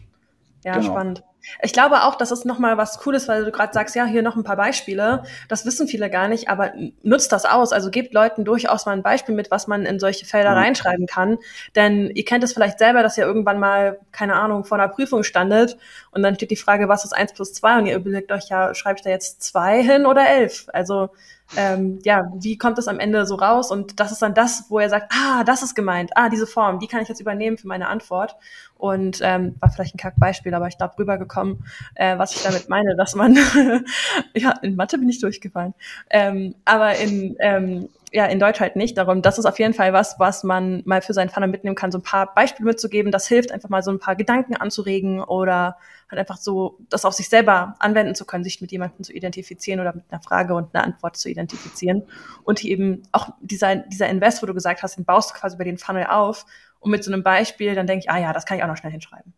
[0.63, 0.91] Ja, genau.
[0.91, 1.23] spannend.
[1.61, 4.35] Ich glaube auch, das ist nochmal was Cooles, weil du gerade sagst, ja, hier noch
[4.35, 5.23] ein paar Beispiele.
[5.47, 6.73] Das wissen viele gar nicht, aber
[7.03, 7.73] nutzt das aus.
[7.73, 10.57] Also gebt Leuten durchaus mal ein Beispiel mit, was man in solche Felder mhm.
[10.57, 11.37] reinschreiben kann.
[11.75, 15.23] Denn ihr kennt es vielleicht selber, dass ihr irgendwann mal, keine Ahnung, vor einer Prüfung
[15.23, 15.77] standet
[16.11, 18.73] und dann steht die Frage, was ist eins plus zwei Und ihr überlegt euch, ja,
[18.73, 20.67] schreibe ich da jetzt zwei hin oder elf?
[20.73, 21.09] Also
[21.55, 23.71] ähm, ja, wie kommt es am Ende so raus?
[23.71, 26.79] Und das ist dann das, wo er sagt, ah, das ist gemeint, ah, diese Form,
[26.79, 28.35] die kann ich jetzt übernehmen für meine Antwort.
[28.77, 31.63] Und ähm, war vielleicht ein Kackbeispiel, aber ich glaube rübergekommen,
[31.95, 33.35] äh, was ich damit meine, dass man,
[34.35, 35.73] ja, in Mathe bin ich durchgefallen,
[36.09, 38.97] ähm, aber in ähm, ja, in Deutsch halt nicht.
[38.97, 41.91] Darum, das ist auf jeden Fall was, was man mal für seinen Funnel mitnehmen kann,
[41.91, 43.11] so ein paar Beispiele mitzugeben.
[43.11, 45.77] Das hilft einfach mal so ein paar Gedanken anzuregen oder
[46.09, 49.79] halt einfach so, das auf sich selber anwenden zu können, sich mit jemandem zu identifizieren
[49.79, 52.03] oder mit einer Frage und einer Antwort zu identifizieren.
[52.43, 55.63] Und eben auch dieser, dieser Invest, wo du gesagt hast, den baust du quasi über
[55.63, 56.45] den Funnel auf.
[56.79, 58.77] Und mit so einem Beispiel, dann denke ich, ah ja, das kann ich auch noch
[58.77, 59.33] schnell hinschreiben.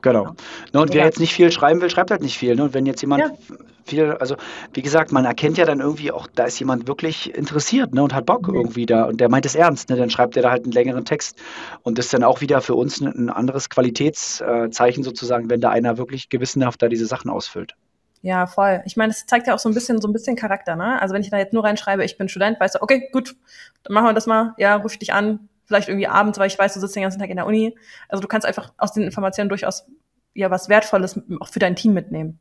[0.00, 0.24] Genau.
[0.24, 0.34] Ja.
[0.72, 2.56] Ne, und wer jetzt nicht viel schreiben will, schreibt halt nicht viel.
[2.56, 2.64] Ne?
[2.64, 3.56] Und wenn jetzt jemand ja.
[3.84, 4.36] viel, also
[4.72, 8.02] wie gesagt, man erkennt ja dann irgendwie auch, da ist jemand wirklich interessiert ne?
[8.02, 8.54] und hat Bock mhm.
[8.54, 9.96] irgendwie da und der meint es ernst, ne?
[9.96, 11.38] dann schreibt er da halt einen längeren Text.
[11.82, 15.98] Und das ist dann auch wieder für uns ein, anderes Qualitätszeichen sozusagen, wenn da einer
[15.98, 17.74] wirklich gewissenhaft da diese Sachen ausfüllt.
[18.22, 18.82] Ja, voll.
[18.84, 21.00] Ich meine, das zeigt ja auch so ein bisschen, so ein bisschen Charakter, ne?
[21.02, 23.34] Also wenn ich da jetzt nur reinschreibe, ich bin Student, weißt du, okay, gut,
[23.82, 26.58] dann machen wir das mal, ja, ruf ich dich an, vielleicht irgendwie abends, weil ich
[26.58, 27.76] weiß, du sitzt den ganzen Tag in der Uni.
[28.08, 29.86] Also du kannst einfach aus den Informationen durchaus
[30.34, 32.38] ja was Wertvolles auch für dein Team mitnehmen.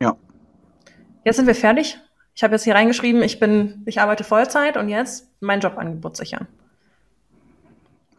[0.00, 0.16] Ja.
[1.24, 1.98] Jetzt sind wir fertig.
[2.34, 6.46] Ich habe jetzt hier reingeschrieben, ich bin, ich arbeite Vollzeit und jetzt mein Jobangebot sichern.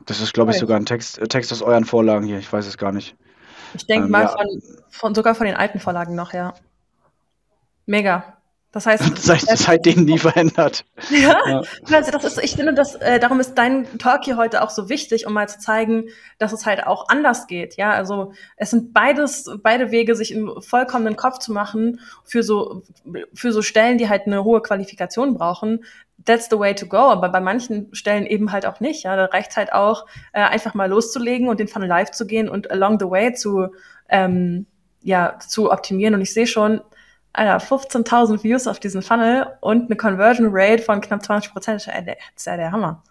[0.05, 2.39] Das ist, glaube ich, sogar ein Text, äh, Text aus euren Vorlagen hier.
[2.39, 3.15] Ich weiß es gar nicht.
[3.73, 4.27] Ich denke ähm, mal ja.
[4.27, 6.53] von, von, sogar von den alten Vorlagen noch, ja.
[7.85, 8.37] Mega.
[8.71, 10.85] Das heißt, Seit, seitdem nie verändert.
[11.09, 11.61] Ja, ja.
[11.91, 14.87] Also das ist, ich finde, dass, äh, darum ist dein Talk hier heute auch so
[14.87, 16.05] wichtig, um mal zu zeigen,
[16.37, 17.75] dass es halt auch anders geht.
[17.75, 22.83] Ja, also es sind beides, beide Wege, sich einen vollkommenen Kopf zu machen für so,
[23.33, 25.83] für so Stellen, die halt eine hohe Qualifikation brauchen.
[26.23, 26.97] That's the way to go.
[26.97, 29.03] Aber bei manchen Stellen eben halt auch nicht.
[29.03, 32.47] Ja, da reicht halt auch, äh, einfach mal loszulegen und den Funnel live zu gehen
[32.47, 33.67] und along the way zu,
[34.07, 34.65] ähm,
[35.01, 36.13] ja, zu optimieren.
[36.13, 36.81] Und ich sehe schon,
[37.33, 41.87] Alter, 15.000 Views auf diesen Funnel und eine Conversion Rate von knapp 20 Prozent.
[41.87, 41.93] Das
[42.35, 43.03] ist ja der Hammer.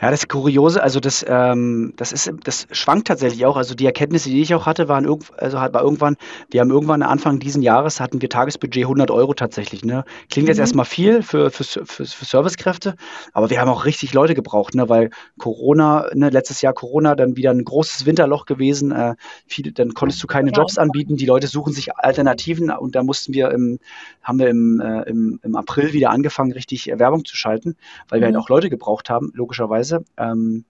[0.00, 3.56] Ja, das Kuriose, also das, ähm, das ist, das schwankt tatsächlich auch.
[3.56, 6.16] Also die Erkenntnisse, die ich auch hatte, waren irgend, also war irgendwann,
[6.50, 9.86] wir haben irgendwann Anfang diesen Jahres hatten wir Tagesbudget 100 Euro tatsächlich.
[9.86, 10.04] Ne?
[10.30, 10.62] Klingt jetzt mhm.
[10.62, 12.94] erstmal viel für, für, für, für Servicekräfte,
[13.32, 14.86] aber wir haben auch richtig Leute gebraucht, ne?
[14.90, 18.92] weil Corona, ne, letztes Jahr Corona, dann wieder ein großes Winterloch gewesen.
[18.92, 19.14] Äh,
[19.46, 21.16] viele, dann konntest du keine Jobs anbieten.
[21.16, 23.78] Die Leute suchen sich Alternativen und da mussten wir im,
[24.22, 27.76] haben wir im, äh, im, im April wieder angefangen, richtig Werbung zu schalten,
[28.10, 28.36] weil wir halt mhm.
[28.36, 29.85] halt auch Leute gebraucht haben, logischerweise.
[29.86, 30.04] Weise.
[30.16, 30.64] Ähm,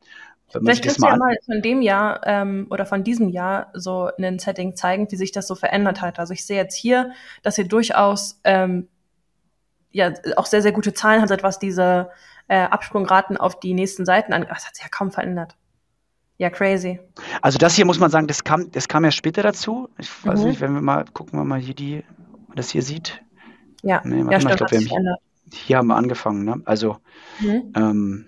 [0.49, 4.39] Vielleicht kannst du ja mal von dem Jahr ähm, oder von diesem Jahr so ein
[4.39, 6.21] Setting zeigen, wie sich das so verändert hat.
[6.21, 7.13] Also ich sehe jetzt hier,
[7.43, 8.89] dass ihr durchaus ähm,
[9.91, 12.11] ja auch sehr, sehr gute Zahlen habt, was diese
[12.47, 14.51] äh, Absprungraten auf die nächsten Seiten angeht.
[14.51, 15.57] Das hat sich ja kaum verändert.
[16.39, 17.01] Ja, crazy.
[17.43, 19.89] Also das hier muss man sagen, das kam, das kam ja später dazu.
[19.99, 20.49] Ich weiß mhm.
[20.49, 22.05] nicht, wenn wir mal gucken wir mal hier die,
[22.55, 23.21] das hier sieht.
[23.83, 25.17] Ja, nee, ja stimmt, ich glaub, wir
[25.53, 26.61] hier haben wir angefangen, ne?
[26.65, 26.99] Also
[27.41, 27.73] mhm.
[27.75, 28.27] ähm,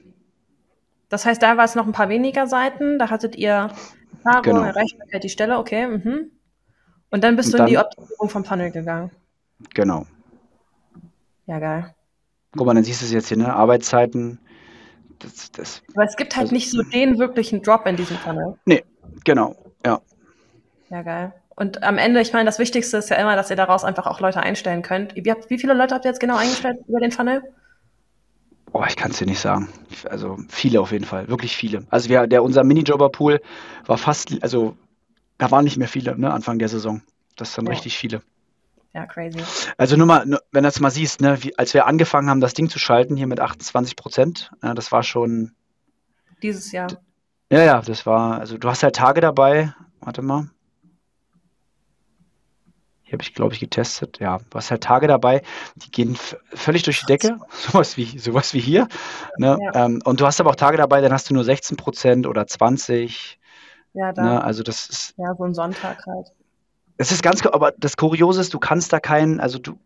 [1.08, 2.98] das heißt, da war es noch ein paar weniger Seiten.
[2.98, 3.70] Da hattet ihr
[4.24, 4.62] Erfahrung, genau.
[4.62, 5.86] Erreichbarkeit, die Stelle, okay.
[5.86, 6.30] Mhm.
[7.10, 9.10] Und dann bist Und du in die Optimierung vom Funnel gegangen.
[9.74, 10.06] Genau.
[11.46, 11.94] Ja, geil.
[12.56, 13.52] Guck mal, dann siehst du es jetzt hier, ne?
[13.52, 14.38] Arbeitszeiten.
[15.18, 18.56] Das, das, Aber es gibt halt also, nicht so den wirklichen Drop in diesem Funnel.
[18.66, 18.84] Nee,
[19.24, 20.00] genau, ja.
[20.90, 21.32] Ja, geil.
[21.56, 24.20] Und am Ende, ich meine, das Wichtigste ist ja immer, dass ihr daraus einfach auch
[24.20, 25.16] Leute einstellen könnt.
[25.16, 27.42] Wie, wie viele Leute habt ihr jetzt genau eingestellt über den Funnel?
[28.72, 29.68] Oh, ich kann es dir nicht sagen.
[30.08, 31.86] Also viele auf jeden Fall, wirklich viele.
[31.90, 33.40] Also wir, der unser Minijobber-Pool
[33.86, 34.76] war fast, also
[35.38, 37.02] da waren nicht mehr viele, ne, Anfang der Saison.
[37.36, 37.72] Das sind ja.
[37.72, 38.22] richtig viele.
[38.94, 39.38] Ja, crazy.
[39.76, 42.54] Also nur mal, wenn du das mal siehst, ne, wie, als wir angefangen haben, das
[42.54, 45.52] Ding zu schalten, hier mit 28 Prozent, äh, das war schon.
[46.42, 46.88] Dieses Jahr.
[47.50, 50.50] Ja, ja, das war, also du hast halt Tage dabei, warte mal.
[53.08, 54.18] Hier habe ich, glaube ich, getestet.
[54.20, 55.40] Ja, du hast halt Tage dabei,
[55.76, 56.18] die gehen
[56.52, 58.86] völlig durch die Decke, sowas wie, sowas wie hier.
[59.38, 59.56] Ne?
[59.58, 59.86] Ja.
[59.86, 62.46] Ähm, und du hast aber auch Tage dabei, dann hast du nur 16 Prozent oder
[62.46, 63.38] 20.
[63.94, 64.22] Ja, da.
[64.22, 64.44] Ne?
[64.44, 65.14] Also das ist.
[65.16, 66.26] Ja, so ein Sonntag halt.
[66.98, 69.78] Es ist ganz, aber das Kuriose ist, du kannst da keinen, also du,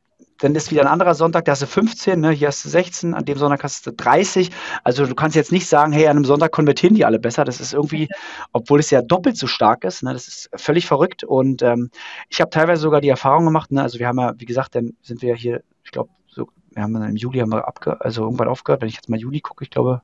[0.42, 2.30] dann ist wieder ein anderer Sonntag, da hast du 15, ne?
[2.32, 4.50] hier hast du 16, an dem Sonntag hast du 30.
[4.82, 7.44] Also du kannst jetzt nicht sagen, hey, an einem Sonntag konvertieren die alle besser.
[7.44, 8.08] Das ist irgendwie,
[8.52, 10.12] obwohl es ja doppelt so stark ist, ne?
[10.12, 11.22] das ist völlig verrückt.
[11.22, 11.90] Und ähm,
[12.28, 13.82] ich habe teilweise sogar die Erfahrung gemacht, ne?
[13.82, 16.82] also wir haben ja, wie gesagt, dann sind wir ja hier, ich glaube, so, wir
[16.82, 19.40] haben dann im Juli haben wir abge also irgendwann aufgehört, wenn ich jetzt mal Juli
[19.40, 20.02] gucke, ich glaube.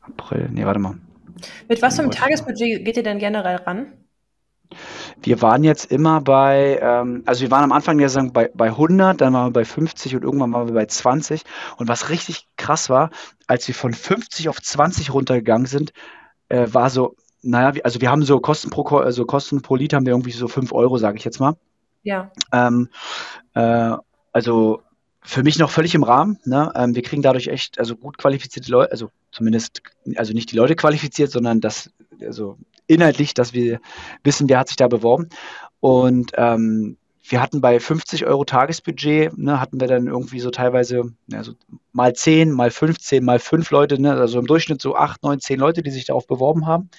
[0.00, 0.96] April, nee, warte mal.
[1.68, 3.92] Mit was für einem Tagesbudget geht ihr denn generell ran?
[5.22, 8.66] Wir waren jetzt immer bei, ähm, also wir waren am Anfang der Saison bei, bei
[8.66, 11.42] 100, dann waren wir bei 50 und irgendwann waren wir bei 20.
[11.76, 13.10] Und was richtig krass war,
[13.46, 15.92] als wir von 50 auf 20 runtergegangen sind,
[16.48, 20.06] äh, war so, naja, also wir haben so Kosten pro, also Kosten pro Lied haben
[20.06, 21.56] wir irgendwie so 5 Euro, sage ich jetzt mal.
[22.02, 22.30] Ja.
[22.52, 22.88] Ähm,
[23.54, 23.96] äh,
[24.32, 24.82] also
[25.24, 26.38] für mich noch völlig im Rahmen.
[26.44, 26.70] Ne?
[26.74, 29.82] Ähm, wir kriegen dadurch echt also gut qualifizierte Leute, also zumindest
[30.16, 33.80] also nicht die Leute qualifiziert, sondern das also inhaltlich, dass wir
[34.22, 35.28] wissen, wer hat sich da beworben.
[35.80, 36.96] Und ähm,
[37.26, 41.54] wir hatten bei 50 Euro Tagesbudget, ne, hatten wir dann irgendwie so teilweise ja, so
[41.94, 45.60] mal 10, mal 15, mal 5 Leute, ne, also im Durchschnitt so 8, 9, 10
[45.60, 46.90] Leute, die sich darauf beworben haben.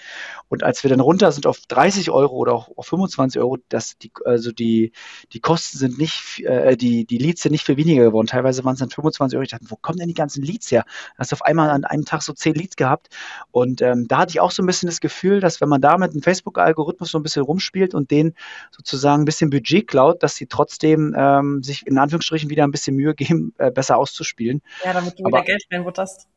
[0.48, 3.98] Und als wir dann runter sind auf 30 Euro oder auch auf 25 Euro, dass
[3.98, 4.94] die, also die,
[5.34, 8.28] die Kosten sind nicht, äh, die, die Leads sind nicht viel weniger geworden.
[8.28, 9.44] Teilweise waren es dann 25 Euro.
[9.44, 10.86] Ich dachte, wo kommen denn die ganzen Leads her?
[11.18, 13.10] Hast auf einmal an einem Tag so 10 Leads gehabt.
[13.52, 15.98] Und ähm, da hatte ich auch so ein bisschen das Gefühl, dass wenn man da
[15.98, 18.34] mit dem Facebook-Algorithmus so ein bisschen rumspielt und den
[18.72, 22.96] sozusagen ein bisschen Budget klaut, dass sie trotzdem ähm, sich in Anführungsstrichen wieder ein bisschen
[22.96, 24.62] Mühe geben, äh, besser auszuspielen.
[24.84, 26.28] Ja, damit du aber, wieder Geld reinbutterst.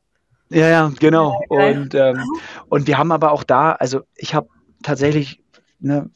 [0.50, 1.40] Ja, ja, genau.
[1.50, 2.24] Ja, und, ähm,
[2.68, 4.48] und wir haben aber auch da, also ich habe
[4.82, 5.42] tatsächlich
[5.78, 6.10] ne,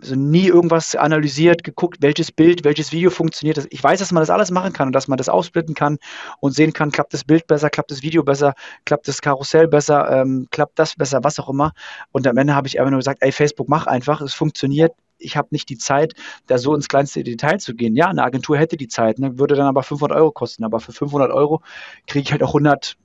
[0.00, 3.66] also nie irgendwas analysiert, geguckt, welches Bild, welches Video funktioniert.
[3.70, 5.98] Ich weiß, dass man das alles machen kann und dass man das aufsplitten kann
[6.40, 8.54] und sehen kann, klappt das Bild besser, klappt das Video besser,
[8.84, 11.72] klappt das Karussell besser, ähm, klappt das besser, was auch immer.
[12.12, 14.92] Und am Ende habe ich einfach nur gesagt, ey, Facebook, mach einfach, es funktioniert.
[15.18, 16.14] Ich habe nicht die Zeit,
[16.46, 17.96] da so ins kleinste Detail zu gehen.
[17.96, 20.64] Ja, eine Agentur hätte die Zeit, ne, würde dann aber 500 Euro kosten.
[20.64, 21.60] Aber für 500 Euro
[22.06, 22.96] kriege ich halt auch 100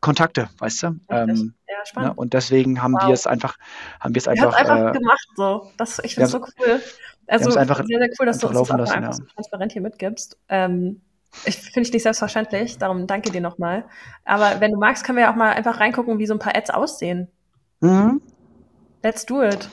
[0.00, 0.86] Kontakte, weißt du?
[1.10, 2.10] Ähm, ja, spannend.
[2.10, 2.14] Ne?
[2.14, 3.08] Und deswegen haben wow.
[3.08, 3.56] wir es einfach,
[4.00, 5.28] haben wir es einfach, einfach äh, gemacht.
[5.36, 6.80] So, das, ich finde es so cool.
[7.26, 9.12] Also einfach, sehr, sehr cool, dass du uns das lassen, einfach ja.
[9.12, 10.36] so transparent hier mitgibst.
[10.48, 11.00] Ähm,
[11.44, 13.84] ich finde ich nicht selbstverständlich, darum danke dir nochmal.
[14.24, 16.56] Aber wenn du magst, können wir ja auch mal einfach reingucken, wie so ein paar
[16.56, 17.28] Ads aussehen.
[17.80, 18.20] Mhm.
[19.02, 19.68] Let's do it.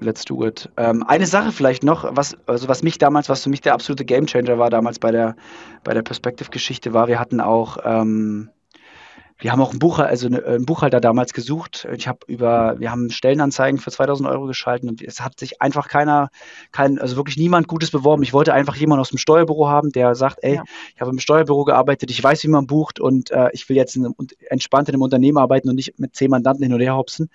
[0.00, 0.70] Let's do it.
[0.76, 4.04] Ähm, eine Sache vielleicht noch, was, also was mich damals, was für mich der absolute
[4.04, 5.34] Gamechanger war, damals bei der,
[5.82, 8.50] bei der Perspective-Geschichte war, wir hatten auch ähm,
[9.38, 11.86] wir haben auch einen, Buchhalter, also einen Buchhalter damals gesucht.
[11.94, 15.88] Ich habe über, wir haben Stellenanzeigen für 2000 Euro geschalten und es hat sich einfach
[15.88, 16.30] keiner,
[16.72, 18.22] kein, also wirklich niemand Gutes beworben.
[18.22, 20.64] Ich wollte einfach jemanden aus dem Steuerbüro haben, der sagt, ey, ja.
[20.94, 23.94] ich habe im Steuerbüro gearbeitet, ich weiß, wie man bucht und äh, ich will jetzt
[23.94, 24.12] in,
[24.50, 27.30] entspannt in einem Unternehmen arbeiten und nicht mit zehn Mandanten hin und her hopsen.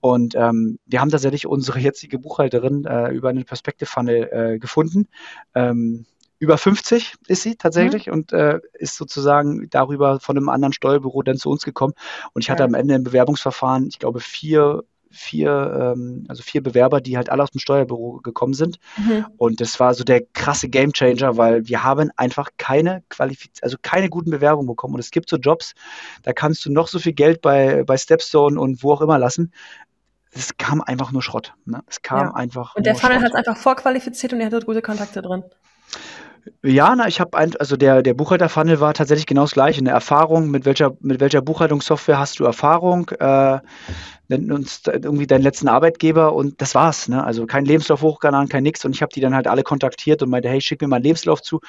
[0.00, 5.08] Und ähm, wir haben tatsächlich unsere jetzige Buchhalterin äh, über einen Perspective Funnel äh, gefunden.
[5.54, 6.04] Ähm,
[6.38, 8.12] über 50 ist sie tatsächlich mhm.
[8.12, 11.94] und äh, ist sozusagen darüber von einem anderen Steuerbüro dann zu uns gekommen.
[12.32, 12.66] Und ich hatte ja.
[12.66, 17.42] am Ende im Bewerbungsverfahren, ich glaube, vier vier, ähm, also vier Bewerber, die halt alle
[17.42, 18.78] aus dem Steuerbüro gekommen sind.
[18.96, 19.26] Mhm.
[19.36, 24.08] Und das war so der krasse Gamechanger, weil wir haben einfach keine Qualifiz also keine
[24.08, 24.94] guten Bewerbungen bekommen.
[24.94, 25.74] Und es gibt so Jobs,
[26.22, 29.52] da kannst du noch so viel Geld bei, bei Stepstone und wo auch immer lassen.
[30.30, 31.54] Es kam einfach nur Schrott.
[31.64, 31.82] Ne?
[31.86, 32.34] Es kam ja.
[32.34, 32.76] einfach.
[32.76, 35.42] Und der Funnel hat es einfach vorqualifiziert und er hatte gute Kontakte drin.
[36.62, 39.80] Ja, na, ich habe ein, also der, der Buchhalter-Funnel war tatsächlich genau das gleiche.
[39.80, 43.08] Eine Erfahrung, mit welcher, mit welcher Buchhaltungssoftware hast du Erfahrung?
[43.18, 43.58] Äh,
[44.28, 47.08] nennt uns irgendwie deinen letzten Arbeitgeber und das war's.
[47.08, 47.24] Ne?
[47.24, 48.84] Also kein Lebenslauf hochgeladen, kein nix.
[48.84, 51.04] Und ich habe die dann halt alle kontaktiert und meinte, hey, schick mir mal einen
[51.04, 51.60] Lebenslauf zu.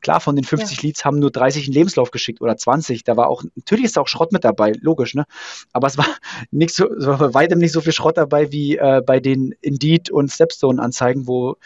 [0.00, 0.82] Klar, von den 50 ja.
[0.82, 3.04] Leads haben nur 30 einen Lebenslauf geschickt oder 20.
[3.04, 5.26] Da war auch, natürlich ist da auch Schrott mit dabei, logisch, ne?
[5.72, 6.06] Aber es war
[6.50, 9.54] nicht so, es war bei weitem nicht so viel Schrott dabei wie äh, bei den
[9.60, 11.56] Indeed und Stepstone-Anzeigen, wo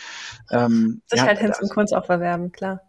[0.50, 2.80] ähm, sich ja, halt Hinz und Kunst auch verwerben, klar.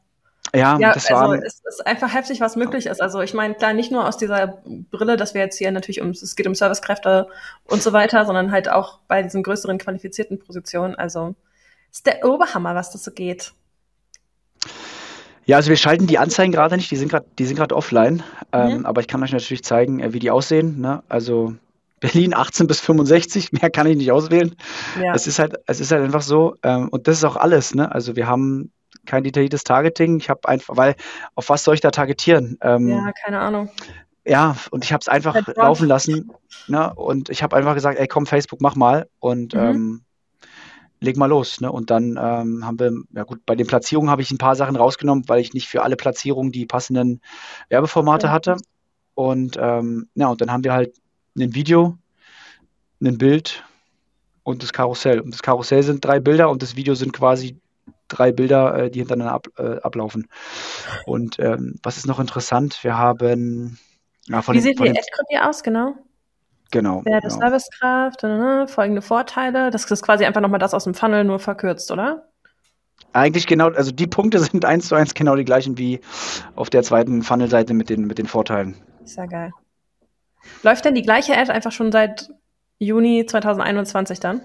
[0.55, 1.29] Ja, ja das war.
[1.29, 3.01] Also es ist einfach heftig, was möglich ist.
[3.01, 6.11] Also ich meine, klar, nicht nur aus dieser Brille, dass wir jetzt hier natürlich um,
[6.11, 7.27] es geht um Servicekräfte
[7.65, 10.95] und so weiter, sondern halt auch bei diesen größeren qualifizierten Positionen.
[10.95, 11.35] Also
[11.91, 13.53] ist der Oberhammer, was das so geht.
[15.45, 18.23] Ja, also wir schalten die Anzeigen gerade nicht, die sind gerade, die sind gerade offline.
[18.51, 18.85] Ähm, mhm.
[18.85, 20.79] Aber ich kann euch natürlich zeigen, äh, wie die aussehen.
[20.79, 21.03] Ne?
[21.09, 21.55] Also
[21.99, 24.55] Berlin 18 bis 65, mehr kann ich nicht auswählen.
[25.01, 25.13] Ja.
[25.13, 26.55] Es ist halt, es ist halt einfach so.
[26.63, 27.75] Ähm, und das ist auch alles.
[27.75, 27.91] Ne?
[27.91, 28.71] Also wir haben
[29.05, 30.17] kein detailliertes Targeting.
[30.17, 30.95] Ich habe einfach, weil
[31.35, 32.57] auf was soll ich da targetieren?
[32.61, 33.69] Ähm, ja, keine Ahnung.
[34.25, 36.31] Ja, und ich habe es einfach laufen lassen.
[36.67, 36.93] Ne?
[36.93, 39.09] Und ich habe einfach gesagt, ey, komm, Facebook, mach mal.
[39.19, 39.59] Und mhm.
[39.59, 40.01] ähm,
[41.01, 41.59] leg mal los.
[41.59, 41.71] Ne?
[41.71, 44.75] Und dann ähm, haben wir, ja gut, bei den Platzierungen habe ich ein paar Sachen
[44.75, 47.21] rausgenommen, weil ich nicht für alle Platzierungen die passenden
[47.69, 48.33] Werbeformate ja.
[48.33, 48.57] hatte.
[49.13, 50.95] Und ähm, ja, und dann haben wir halt
[51.37, 51.97] ein Video,
[53.01, 53.63] ein Bild
[54.43, 55.19] und das Karussell.
[55.19, 57.59] Und das Karussell sind drei Bilder und das Video sind quasi
[58.13, 60.27] drei Bilder, äh, die hintereinander ab, äh, ablaufen.
[61.05, 62.83] Und ähm, was ist noch interessant?
[62.83, 63.79] Wir haben.
[64.27, 65.95] Ja, Wie den, sieht die Ad-Copy aus, genau?
[66.71, 67.03] Genau.
[67.05, 67.39] Werte genau.
[67.39, 68.21] Servicekraft,
[68.71, 69.69] folgende Vorteile.
[69.69, 72.29] Das ist quasi einfach nochmal das aus dem Funnel, nur verkürzt, oder?
[73.11, 75.99] Eigentlich genau, also die Punkte sind eins zu eins genau die gleichen wie
[76.55, 78.75] auf der zweiten Funnel-Seite mit den, mit den Vorteilen.
[79.03, 79.51] Ist ja geil.
[80.63, 82.29] Läuft denn die gleiche Ad einfach schon seit
[82.79, 84.41] Juni 2021 dann?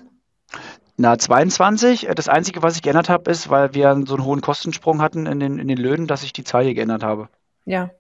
[1.01, 2.09] Na, 22.
[2.17, 5.39] Das Einzige, was ich geändert habe, ist, weil wir so einen hohen Kostensprung hatten in
[5.39, 7.29] den, in den Löhnen, dass ich die Zahl hier geändert habe.
[7.65, 7.91] Ja.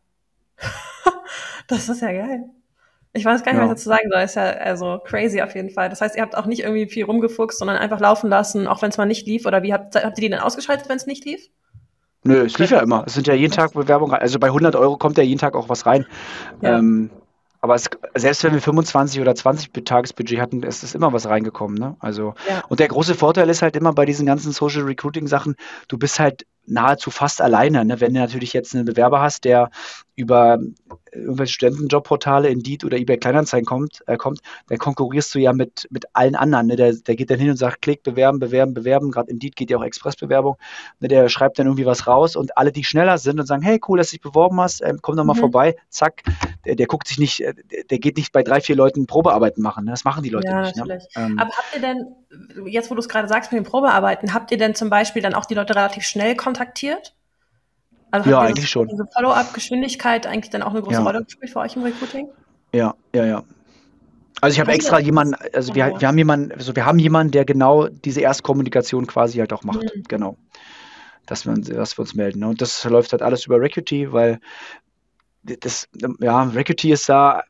[1.68, 2.46] das ist ja geil.
[3.12, 3.68] Ich weiß gar nicht, ja.
[3.68, 4.20] was ich dazu sagen soll.
[4.22, 5.88] Ist ja also crazy auf jeden Fall.
[5.88, 8.90] Das heißt, ihr habt auch nicht irgendwie viel rumgefuchst, sondern einfach laufen lassen, auch wenn
[8.90, 9.46] es mal nicht lief.
[9.46, 11.48] Oder wie habt, habt ihr die denn ausgeschaltet, wenn es nicht lief?
[12.24, 13.04] Nö, es lief ja immer.
[13.06, 14.16] Es sind ja jeden Tag Bewerbungen.
[14.16, 16.04] Also bei 100 Euro kommt ja jeden Tag auch was rein.
[16.62, 16.78] Ja.
[16.78, 17.10] Ähm,
[17.60, 21.76] aber es, selbst wenn wir 25 oder 20 Tagesbudget hatten, ist es immer was reingekommen.
[21.78, 21.96] Ne?
[21.98, 22.62] Also, ja.
[22.68, 25.56] Und der große Vorteil ist halt immer bei diesen ganzen Social Recruiting Sachen,
[25.88, 27.84] du bist halt nahezu fast alleine.
[27.84, 28.00] Ne?
[28.00, 29.70] Wenn du natürlich jetzt einen Bewerber hast, der
[30.18, 30.58] über
[31.12, 36.06] irgendwelche Studentenjobportale, Indeed oder eBay Kleinanzeigen kommt, äh, kommt, dann konkurrierst du ja mit, mit
[36.12, 36.66] allen anderen.
[36.66, 36.76] Ne?
[36.76, 39.10] Der, der geht dann hin und sagt, klick, bewerben, bewerben, bewerben.
[39.10, 40.56] Gerade Indeed geht ja auch Expressbewerbung.
[41.00, 41.08] Ne?
[41.08, 43.98] Der schreibt dann irgendwie was raus und alle, die schneller sind und sagen, hey, cool,
[43.98, 45.38] dass du dich beworben hast, ähm, komm doch mal mhm.
[45.38, 46.22] vorbei, zack,
[46.64, 47.54] der, der, guckt sich nicht, äh,
[47.88, 49.84] der geht nicht bei drei, vier Leuten Probearbeiten machen.
[49.84, 49.92] Ne?
[49.92, 50.76] Das machen die Leute ja, nicht.
[50.76, 50.98] Ne?
[51.16, 52.06] Ähm, Aber habt ihr denn,
[52.66, 55.34] jetzt wo du es gerade sagst mit den Probearbeiten, habt ihr denn zum Beispiel dann
[55.34, 57.14] auch die Leute relativ schnell kontaktiert?
[58.10, 58.88] Also ja, eigentlich schon.
[58.88, 61.02] Diese Follow-up-Geschwindigkeit eigentlich dann auch eine große ja.
[61.02, 62.28] Rolle gespielt für euch im Recruiting?
[62.72, 63.44] Ja, ja, ja.
[64.40, 67.44] Also ich habe extra jemanden, also wir, wir haben jemanden, also wir haben jemanden, der
[67.44, 69.82] genau diese Erstkommunikation quasi halt auch macht.
[69.82, 70.04] Mhm.
[70.08, 70.36] Genau.
[71.26, 72.44] Dass wir, dass wir uns melden.
[72.44, 74.40] Und das läuft halt alles über Recruity, weil
[75.42, 75.88] das,
[76.20, 77.42] ja, Recruity ist da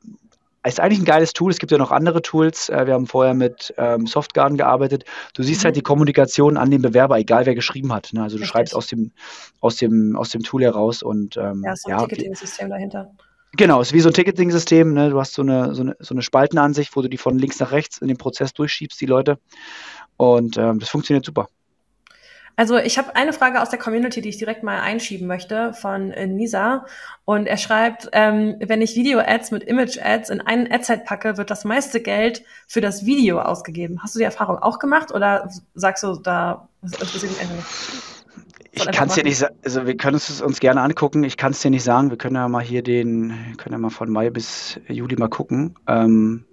[0.65, 1.51] ist eigentlich ein geiles Tool.
[1.51, 2.69] Es gibt ja noch andere Tools.
[2.69, 5.05] Äh, wir haben vorher mit ähm, Softgarden gearbeitet.
[5.35, 5.67] Du siehst halt mhm.
[5.67, 8.13] halt die Kommunikation an den Bewerber, egal wer geschrieben hat.
[8.13, 8.23] Ne?
[8.23, 8.53] Also du Richtig.
[8.53, 9.13] schreibst aus dem,
[9.61, 13.11] aus, dem, aus dem Tool heraus und ähm, ja, so ein ja, Ticketing-System dahinter.
[13.57, 14.93] Genau, es ist wie so ein Ticketing-System.
[14.93, 15.11] Ne?
[15.11, 17.73] Du hast so eine, so, eine, so eine Spaltenansicht, wo du die von links nach
[17.73, 19.39] rechts in den Prozess durchschiebst, die Leute.
[20.17, 21.49] Und ähm, das funktioniert super.
[22.59, 26.11] Also ich habe eine Frage aus der Community, die ich direkt mal einschieben möchte von
[26.11, 26.87] äh, Nisa.
[27.25, 31.65] Und er schreibt, ähm, wenn ich Video-Ads mit Image-Ads in einen Adset packe, wird das
[31.65, 34.03] meiste Geld für das Video ausgegeben.
[34.03, 37.65] Hast du die Erfahrung auch gemacht oder sagst du, da interessiert mich eigentlich
[38.73, 41.23] ich kann es dir nicht sagen, also wir können es uns gerne angucken.
[41.23, 42.11] Ich kann es dir nicht sagen.
[42.11, 45.77] Wir können ja mal hier den, können ja mal von Mai bis Juli mal gucken.
[45.87, 46.45] Ähm,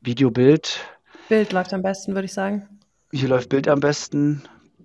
[0.00, 0.80] Video, Bild.
[1.28, 2.68] Bild läuft am besten, würde ich sagen.
[3.12, 4.42] Hier läuft Bild am besten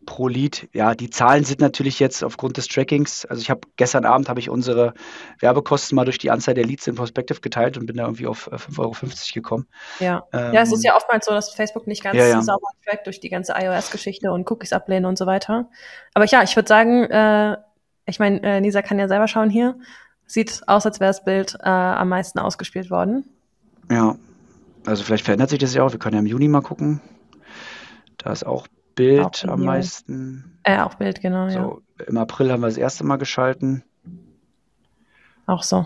[0.08, 0.68] pro Lead.
[0.74, 3.26] Ja, die Zahlen sind natürlich jetzt aufgrund des Trackings.
[3.26, 4.94] Also ich habe gestern Abend habe ich unsere
[5.40, 8.52] Werbekosten mal durch die Anzahl der Leads in Prospective geteilt und bin da irgendwie auf
[8.52, 8.96] 5,50 äh, Euro
[9.34, 9.68] gekommen.
[10.00, 10.24] Ja.
[10.34, 12.42] Ähm, ja, es ist ja oftmals so, dass Facebook nicht ganz ja, ja.
[12.42, 15.70] sauber trackt durch die ganze iOS-Geschichte und Cookies ablehnen und so weiter.
[16.14, 17.58] Aber ja, ich würde sagen, äh,
[18.06, 19.78] ich meine, äh, Nisa kann ja selber schauen hier.
[20.26, 23.26] Sieht aus, als wäre das Bild äh, am meisten ausgespielt worden.
[23.92, 24.16] Ja.
[24.86, 25.92] Also vielleicht verändert sich das ja auch.
[25.92, 27.02] Wir können ja im Juni mal gucken.
[28.18, 30.60] Da ist auch Bild auch am meisten.
[30.64, 32.06] Äh, auch Bild, genau, so, ja.
[32.06, 33.84] Im April haben wir das erste Mal geschalten.
[35.46, 35.86] Auch so.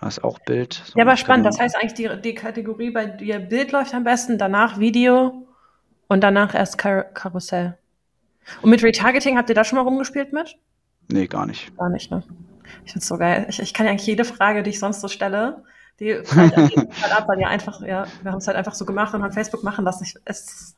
[0.00, 0.74] Da ist auch Bild.
[0.86, 1.46] So ja, aber spannend.
[1.46, 5.46] Das heißt eigentlich, die, die Kategorie bei dir Bild läuft am besten, danach Video
[6.08, 7.78] und danach erst Kar Karussell.
[8.62, 10.56] Und mit Retargeting habt ihr da schon mal rumgespielt mit?
[11.08, 11.76] Nee, gar nicht.
[11.76, 12.24] Gar nicht, ne?
[12.84, 13.46] Ich find's so geil.
[13.48, 15.62] Ich, ich kann ja eigentlich jede Frage, die ich sonst so stelle,
[16.00, 16.76] die fällt halt
[17.12, 19.62] ab, weil ja einfach, ja, wir haben es halt einfach so gemacht und haben Facebook
[19.62, 20.04] machen lassen.
[20.04, 20.76] Ich, es,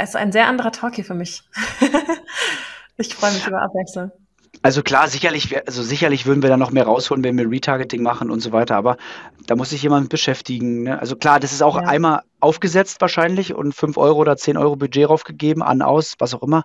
[0.00, 1.42] es ist ein sehr anderer Talk hier für mich.
[2.96, 4.10] ich freue mich über Abwechslung.
[4.62, 8.30] Also klar, sicherlich, also sicherlich würden wir da noch mehr rausholen, wenn wir Retargeting machen
[8.30, 8.96] und so weiter, aber
[9.46, 10.82] da muss sich jemand beschäftigen.
[10.82, 10.98] Ne?
[10.98, 11.88] Also klar, das ist auch ja.
[11.88, 16.42] einmal aufgesetzt wahrscheinlich und 5 Euro oder 10 Euro Budget draufgegeben, an, aus, was auch
[16.42, 16.64] immer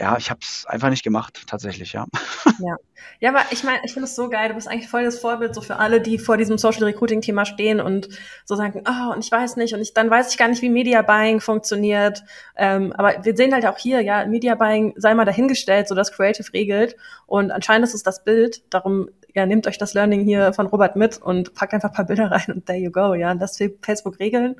[0.00, 2.06] ja, ich habe es einfach nicht gemacht, tatsächlich, ja.
[2.60, 2.76] Ja,
[3.20, 4.48] ja aber ich meine, ich finde es so geil.
[4.48, 7.44] Du bist eigentlich voll das Vorbild so für alle, die vor diesem Social Recruiting Thema
[7.44, 8.08] stehen und
[8.44, 10.68] so sagen, oh, und ich weiß nicht und ich, dann weiß ich gar nicht, wie
[10.68, 12.22] Media Buying funktioniert.
[12.56, 16.12] Ähm, aber wir sehen halt auch hier, ja, Media Buying sei mal dahingestellt, so dass
[16.12, 16.96] Creative regelt
[17.26, 18.62] und anscheinend ist es das Bild.
[18.72, 22.06] Darum ja, nehmt euch das Learning hier von Robert mit und packt einfach ein paar
[22.06, 23.38] Bilder rein und there you go, ja.
[23.38, 24.56] Will Facebook regeln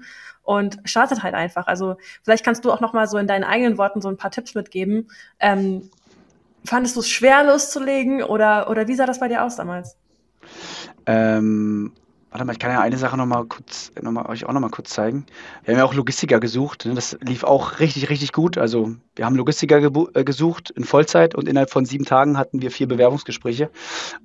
[0.48, 1.66] und startet halt einfach.
[1.66, 4.30] Also vielleicht kannst du auch noch mal so in deinen eigenen Worten so ein paar
[4.30, 5.10] Tipps mitgeben.
[5.40, 5.90] Ähm,
[6.64, 9.98] fandest du es schwer loszulegen oder, oder wie sah das bei dir aus damals?
[11.04, 11.92] Ähm,
[12.30, 14.60] Warte mal, ich kann ja eine Sache noch mal kurz, noch mal, euch auch noch
[14.60, 15.24] mal kurz zeigen.
[15.64, 16.84] Wir haben ja auch Logistiker gesucht.
[16.84, 16.94] Ne?
[16.94, 18.58] Das lief auch richtig, richtig gut.
[18.58, 22.70] Also wir haben Logistiker äh, gesucht in Vollzeit und innerhalb von sieben Tagen hatten wir
[22.70, 23.70] vier Bewerbungsgespräche.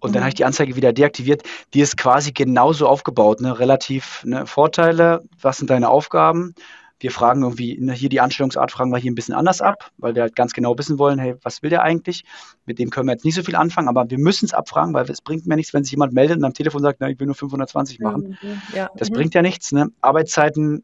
[0.02, 0.14] Und mhm.
[0.14, 1.44] dann habe ich die Anzeige wieder deaktiviert.
[1.74, 3.40] Die ist quasi genauso aufgebaut.
[3.40, 3.58] Ne?
[3.58, 4.46] Relativ ne?
[4.48, 6.56] Vorteile, was sind deine Aufgaben?
[7.04, 10.16] Wir fragen irgendwie, ne, hier die Anstellungsart fragen wir hier ein bisschen anders ab, weil
[10.16, 12.24] wir halt ganz genau wissen wollen, hey, was will der eigentlich?
[12.66, 15.10] Mit dem können wir jetzt nicht so viel anfangen, aber wir müssen es abfragen, weil
[15.10, 17.28] es bringt mir nichts, wenn sich jemand meldet und am Telefon sagt, na, ich will
[17.28, 18.38] nur 520 machen.
[18.42, 18.90] Mhm, ja.
[18.96, 19.16] Das mhm.
[19.16, 19.72] bringt ja nichts.
[19.72, 19.92] Ne?
[20.02, 20.84] Arbeitszeiten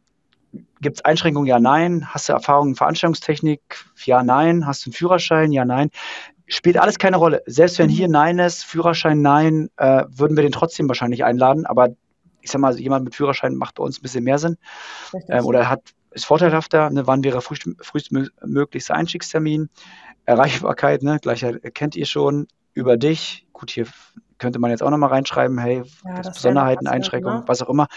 [0.81, 1.47] Gibt es Einschränkungen?
[1.47, 2.07] Ja, nein.
[2.13, 3.61] Hast du Erfahrung in Veranstaltungstechnik?
[4.05, 4.65] Ja, nein.
[4.65, 5.51] Hast du einen Führerschein?
[5.51, 5.89] Ja, nein.
[6.47, 7.43] Spielt alles keine Rolle.
[7.45, 7.93] Selbst wenn mhm.
[7.93, 11.67] hier Nein ist, Führerschein Nein, äh, würden wir den trotzdem wahrscheinlich einladen.
[11.67, 11.89] Aber
[12.41, 14.57] ich sag mal, jemand mit Führerschein macht bei uns ein bisschen mehr Sinn.
[15.27, 15.81] Ähm, oder hat
[16.19, 19.69] ist vorteilhafter, ne, wann wäre frühst, frühestmöglichster Einstiegstermin,
[20.25, 23.45] Erreichbarkeit, ne, gleich kennt ihr schon, über dich.
[23.53, 23.85] Gut, hier
[24.37, 27.43] könnte man jetzt auch nochmal reinschreiben, hey, ja, Besonderheiten, Einschränkungen, ne?
[27.45, 27.87] was auch immer.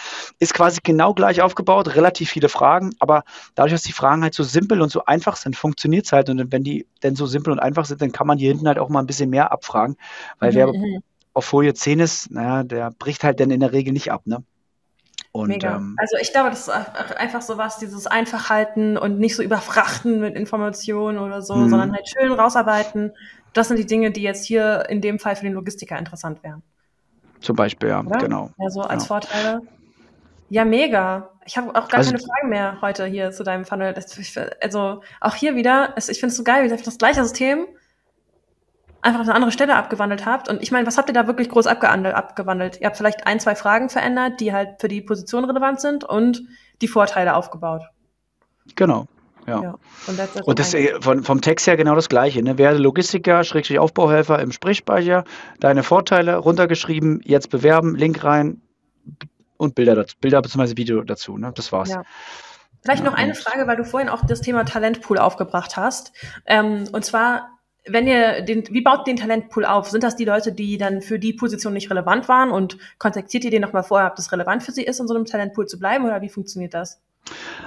[0.40, 3.22] Ist quasi genau gleich aufgebaut, relativ viele Fragen, aber
[3.54, 6.28] dadurch, dass die Fragen halt so simpel und so einfach sind, funktioniert es halt.
[6.28, 8.78] Und wenn die denn so simpel und einfach sind, dann kann man hier hinten halt
[8.78, 9.96] auch mal ein bisschen mehr abfragen,
[10.40, 11.02] weil mhm, wer mhm.
[11.32, 14.42] auf Folie 10 ist, naja, der bricht halt dann in der Regel nicht ab, ne?
[15.32, 15.76] Und, Mega.
[15.76, 20.20] Ähm, also ich glaube, das ist einfach so was, dieses Einfachhalten und nicht so überfrachten
[20.20, 21.70] mit Informationen oder so, mhm.
[21.70, 23.12] sondern halt schön rausarbeiten,
[23.54, 26.62] das sind die Dinge, die jetzt hier in dem Fall für den Logistiker interessant wären.
[27.40, 28.18] Zum Beispiel, ja, Oder?
[28.18, 28.50] genau.
[28.58, 29.20] Also als genau.
[29.20, 29.62] Vorteile.
[30.48, 31.30] Ja, mega.
[31.44, 33.94] Ich habe auch gar also, keine Fragen mehr heute hier zu deinem Funnel.
[34.60, 37.66] Also auch hier wieder, ich finde es so geil, wie das gleiche System
[39.02, 40.48] einfach auf eine andere Stelle abgewandelt habt.
[40.48, 42.80] Und ich meine, was habt ihr da wirklich groß abgewandelt?
[42.80, 46.42] Ihr habt vielleicht ein, zwei Fragen verändert, die halt für die Position relevant sind und
[46.80, 47.82] die Vorteile aufgebaut.
[48.76, 49.06] Genau,
[49.46, 49.62] ja.
[49.62, 49.74] ja.
[50.06, 52.42] Und das, und das äh, von, vom Text her genau das Gleiche.
[52.42, 52.58] Ne?
[52.58, 55.24] Werde Logistiker, Schrägstrich Aufbauhelfer im Sprechspeicher,
[55.58, 58.62] deine Vorteile runtergeschrieben, jetzt bewerben, Link rein
[59.56, 60.76] und Bilder dazu, Bilder bzw.
[60.76, 61.36] Video dazu.
[61.38, 61.52] Ne?
[61.54, 61.90] Das war's.
[61.90, 62.02] Ja.
[62.82, 66.12] Vielleicht noch eine Frage, weil du vorhin auch das Thema Talentpool aufgebracht hast.
[66.46, 67.51] Ähm, und zwar,
[67.86, 69.90] wenn ihr den, wie baut den Talentpool auf?
[69.90, 73.50] Sind das die Leute, die dann für die Position nicht relevant waren und kontaktiert ihr
[73.50, 76.04] den nochmal vorher, ob das relevant für sie ist, in so einem Talentpool zu bleiben
[76.04, 77.00] oder wie funktioniert das?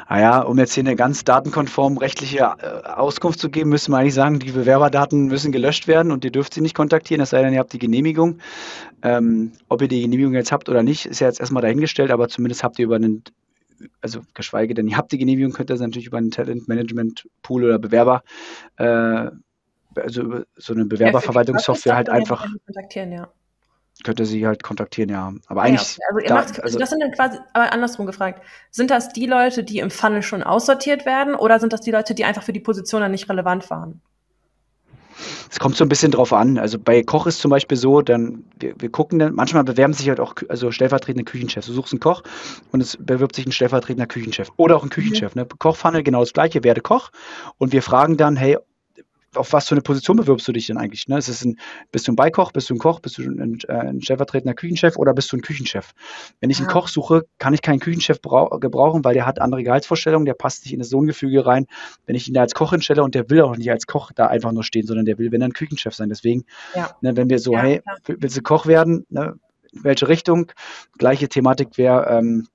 [0.09, 4.13] Naja, um jetzt hier eine ganz datenkonform rechtliche äh, Auskunft zu geben, müssen wir eigentlich
[4.13, 7.53] sagen, die Bewerberdaten müssen gelöscht werden und ihr dürft sie nicht kontaktieren, es sei denn,
[7.53, 8.39] ihr habt die Genehmigung.
[9.01, 12.28] Ähm, ob ihr die Genehmigung jetzt habt oder nicht, ist ja jetzt erstmal dahingestellt, aber
[12.28, 13.24] zumindest habt ihr über einen,
[14.01, 18.24] also geschweige denn, ihr habt die Genehmigung, könnt ihr natürlich über einen Talent-Management-Pool oder Bewerber,
[18.78, 19.32] äh,
[19.96, 22.48] also über so eine Bewerberverwaltungssoftware halt einfach.
[22.66, 23.28] Kontaktieren, ja
[24.04, 25.34] könnte sie halt kontaktieren, ja.
[25.48, 25.98] Aber eigentlich.
[25.98, 28.41] Ja, also, ihr da, macht, also das sind dann quasi, aber andersrum gefragt,
[28.72, 32.14] sind das die Leute, die im Funnel schon aussortiert werden, oder sind das die Leute,
[32.14, 34.02] die einfach für die Position dann nicht relevant waren?
[35.50, 36.58] Es kommt so ein bisschen drauf an.
[36.58, 40.10] Also bei Koch ist zum Beispiel so, dann wir, wir gucken dann, manchmal bewerben sich
[40.10, 41.68] halt auch also stellvertretende Küchenchefs.
[41.68, 42.22] Du suchst einen Koch
[42.74, 45.34] und es bewirbt sich ein stellvertretender Küchenchef oder auch ein Küchenchef.
[45.34, 45.43] Mhm.
[45.43, 45.48] Ne?
[45.58, 47.12] Kochfunnel genau das gleiche, werde Koch
[47.58, 48.58] und wir fragen dann, hey,
[49.38, 51.08] auf was für eine Position bewirbst du dich denn eigentlich?
[51.08, 51.18] Ne?
[51.18, 51.60] Ist es ein,
[51.92, 54.98] bist du ein Beikoch, bist du ein Koch, bist du ein, äh, ein stellvertretender Küchenchef
[54.98, 55.94] oder bist du ein Küchenchef?
[56.40, 60.26] Wenn ich einen Koch suche, kann ich keinen Küchenchef gebrauchen, weil der hat andere Gehaltsvorstellungen,
[60.26, 61.66] der passt nicht in das Sohngefüge rein.
[62.06, 64.28] Wenn ich ihn da als Koch hinstelle und der will auch nicht als Koch da
[64.28, 66.10] einfach nur stehen, sondern der will, wenn er ein Küchenchef sein.
[66.10, 66.96] Deswegen, ja.
[67.02, 69.06] ne, wenn wir so, ja, hey, willst du Koch werden?
[69.10, 69.36] Ne?
[69.74, 70.52] Welche Richtung?
[70.98, 72.48] Gleiche Thematik wäre, ähm,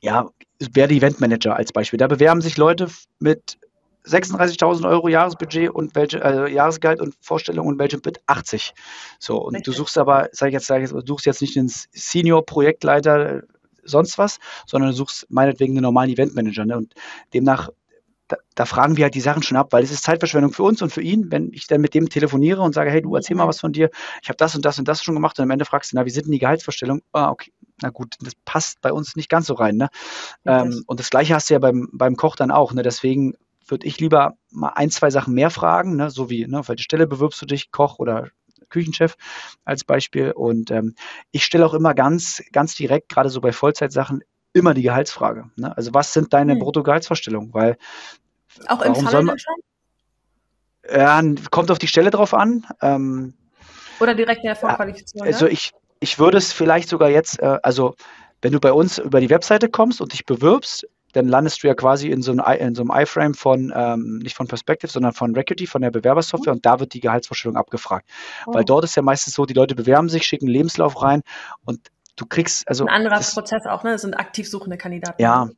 [0.00, 0.28] ja,
[0.72, 1.98] werde Eventmanager als Beispiel.
[1.98, 2.88] Da bewerben sich Leute
[3.20, 3.58] mit
[4.08, 8.74] 36.000 Euro Jahresbudget und welche äh, Jahresgehalt und Vorstellung und welche mit 80.
[9.18, 9.74] So und Richtig.
[9.74, 13.42] du suchst aber, sag ich jetzt, sag ich, du suchst jetzt nicht den Senior Projektleiter
[13.84, 16.64] sonst was, sondern du suchst meinetwegen einen normalen Eventmanager.
[16.64, 16.76] Ne?
[16.76, 16.94] Und
[17.34, 17.70] demnach
[18.28, 20.82] da, da, fragen wir halt die Sachen schon ab, weil es ist Zeitverschwendung für uns
[20.82, 23.48] und für ihn, wenn ich dann mit dem telefoniere und sage, hey, du erzähl mal
[23.48, 23.88] was von dir,
[24.22, 26.04] ich habe das und das und das schon gemacht und am Ende fragst du, na,
[26.04, 27.02] wie sind denn die Gehaltsvorstellungen?
[27.12, 29.76] Ah, okay, na gut, das passt bei uns nicht ganz so rein.
[29.76, 29.88] Ne?
[30.44, 32.74] Ähm, und das Gleiche hast du ja beim, beim Koch dann auch.
[32.74, 32.82] Ne?
[32.82, 33.34] Deswegen
[33.70, 36.10] würde ich lieber mal ein, zwei Sachen mehr fragen, ne?
[36.10, 38.28] so wie, ne, auf welche Stelle bewirbst du dich, Koch oder
[38.68, 39.16] Küchenchef
[39.64, 40.32] als Beispiel.
[40.32, 40.94] Und ähm,
[41.30, 45.50] ich stelle auch immer ganz, ganz direkt, gerade so bei Vollzeitsachen, immer die Gehaltsfrage.
[45.56, 45.76] Ne?
[45.76, 46.60] Also was sind deine hm.
[46.60, 47.52] Bruttogehaltsvorstellungen?
[47.52, 47.76] Weil
[48.66, 49.36] auch im Fall man,
[50.90, 52.66] ja, kommt auf die Stelle drauf an.
[52.80, 53.34] Ähm,
[54.00, 55.26] Oder direkt in der Vorqualifizierung.
[55.26, 55.52] Also ne?
[55.52, 57.94] ich, ich würde es vielleicht sogar jetzt, äh, also
[58.40, 61.74] wenn du bei uns über die Webseite kommst und dich bewirbst, dann landest du ja
[61.74, 65.34] quasi in so einem, in so einem iFrame von, ähm, nicht von Perspective, sondern von
[65.34, 68.08] Recruity, von der Bewerbersoftware und da wird die Gehaltsvorstellung abgefragt.
[68.46, 68.54] Oh.
[68.54, 71.22] Weil dort ist ja meistens so, die Leute bewerben sich, schicken einen Lebenslauf rein
[71.64, 72.84] und du kriegst, also.
[72.84, 73.92] Ein anderer das, Prozess auch, ne?
[73.92, 75.20] Das sind aktiv suchende Kandidaten.
[75.20, 75.50] Ja,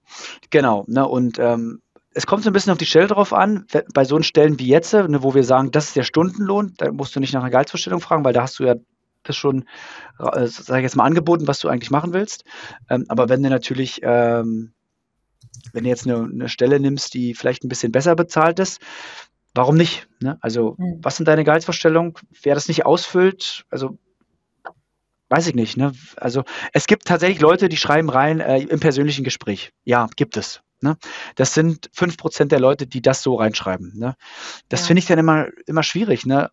[0.50, 1.06] genau, ne?
[1.06, 1.80] Und ähm,
[2.12, 3.66] es kommt so ein bisschen auf die Stelle drauf an.
[3.94, 7.14] Bei so Stellen wie jetzt, ne, wo wir sagen, das ist der Stundenlohn, da musst
[7.14, 8.74] du nicht nach einer Gehaltsvorstellung fragen, weil da hast du ja
[9.22, 9.64] das schon,
[10.18, 12.44] äh, sag ich jetzt mal, angeboten, was du eigentlich machen willst.
[12.88, 14.72] Ähm, aber wenn du natürlich ähm,
[15.72, 18.80] wenn du jetzt eine, eine Stelle nimmst, die vielleicht ein bisschen besser bezahlt ist,
[19.54, 20.08] warum nicht?
[20.20, 20.38] Ne?
[20.40, 20.98] Also, mhm.
[21.02, 22.14] was sind deine Gehaltsvorstellungen?
[22.42, 23.98] Wer das nicht ausfüllt, also
[25.28, 25.76] weiß ich nicht.
[25.76, 25.92] Ne?
[26.16, 29.72] Also, es gibt tatsächlich Leute, die schreiben rein äh, im persönlichen Gespräch.
[29.84, 30.62] Ja, gibt es.
[30.82, 30.96] Ne?
[31.34, 33.92] Das sind fünf Prozent der Leute, die das so reinschreiben.
[33.96, 34.16] Ne?
[34.68, 34.86] Das ja.
[34.88, 36.26] finde ich dann immer, immer schwierig.
[36.26, 36.50] Ne?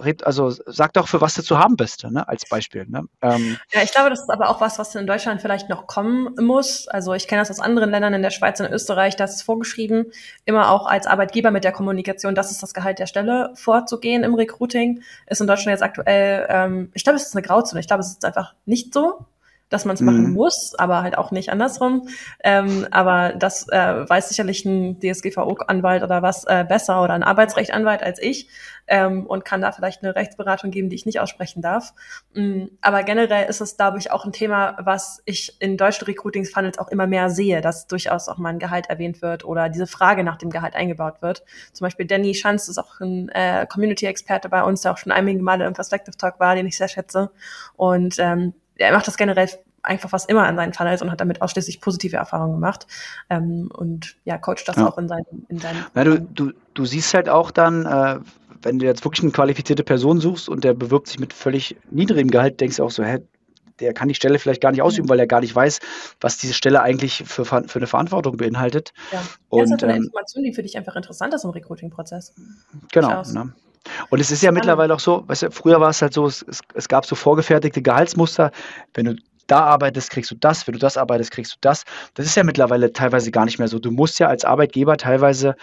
[0.00, 2.86] Red, also sag doch, für was du zu haben bist, ne, als Beispiel.
[2.86, 3.04] Ne?
[3.20, 6.34] Ähm, ja, ich glaube, das ist aber auch was, was in Deutschland vielleicht noch kommen
[6.40, 6.88] muss.
[6.88, 10.06] Also ich kenne das aus anderen Ländern, in der Schweiz und Österreich, das ist vorgeschrieben,
[10.44, 14.34] immer auch als Arbeitgeber mit der Kommunikation, das ist das Gehalt der Stelle, vorzugehen im
[14.34, 15.02] Recruiting.
[15.26, 17.80] Ist in Deutschland jetzt aktuell, ähm, ich glaube, es ist eine Grauzone.
[17.80, 19.26] Ich glaube, es ist einfach nicht so.
[19.72, 20.32] Dass man es machen mhm.
[20.34, 22.08] muss, aber halt auch nicht andersrum.
[22.44, 28.02] Ähm, aber das äh, weiß sicherlich ein DSGVO-Anwalt oder was äh, besser oder ein Arbeitsrechtanwalt
[28.02, 28.48] als ich
[28.86, 31.94] ähm, und kann da vielleicht eine Rechtsberatung geben, die ich nicht aussprechen darf.
[32.34, 32.70] Mhm.
[32.80, 36.88] Aber generell ist es, glaube ich, auch ein Thema, was ich in deutschen Recruiting-Funnels auch
[36.88, 40.36] immer mehr sehe, dass durchaus auch mal ein Gehalt erwähnt wird oder diese Frage nach
[40.36, 41.44] dem Gehalt eingebaut wird.
[41.72, 45.42] Zum Beispiel Danny Schanz ist auch ein äh, Community-Experte bei uns, der auch schon einige
[45.42, 47.30] Male im Perspective Talk war, den ich sehr schätze.
[47.76, 49.48] Und ähm, er macht das generell
[49.82, 52.86] einfach fast immer an seinen Funnels und hat damit ausschließlich positive Erfahrungen gemacht.
[53.30, 54.88] Ähm, und ja, coacht das ja.
[54.88, 55.46] auch in seinen.
[55.48, 58.18] In seinen ja, du, du, du siehst halt auch dann, äh,
[58.62, 62.30] wenn du jetzt wirklich eine qualifizierte Person suchst und der bewirbt sich mit völlig niedrigem
[62.30, 63.18] Gehalt, denkst du auch so, hä,
[63.80, 65.80] der kann die Stelle vielleicht gar nicht ausüben, weil er gar nicht weiß,
[66.20, 68.92] was diese Stelle eigentlich für, für eine Verantwortung beinhaltet.
[69.10, 72.34] Ja, und, das ist eine ähm, Information, die für dich einfach interessant ist im Recruiting-Prozess.
[72.92, 73.22] Genau.
[73.22, 73.52] Ne?
[74.10, 76.44] Und es ist ja mittlerweile auch so, weißt du, früher war es halt so, es,
[76.74, 78.50] es gab so vorgefertigte Gehaltsmuster.
[78.94, 79.16] Wenn du
[79.46, 81.84] da arbeitest, kriegst du das, wenn du das arbeitest, kriegst du das.
[82.14, 83.78] Das ist ja mittlerweile teilweise gar nicht mehr so.
[83.78, 85.56] Du musst ja als Arbeitgeber teilweise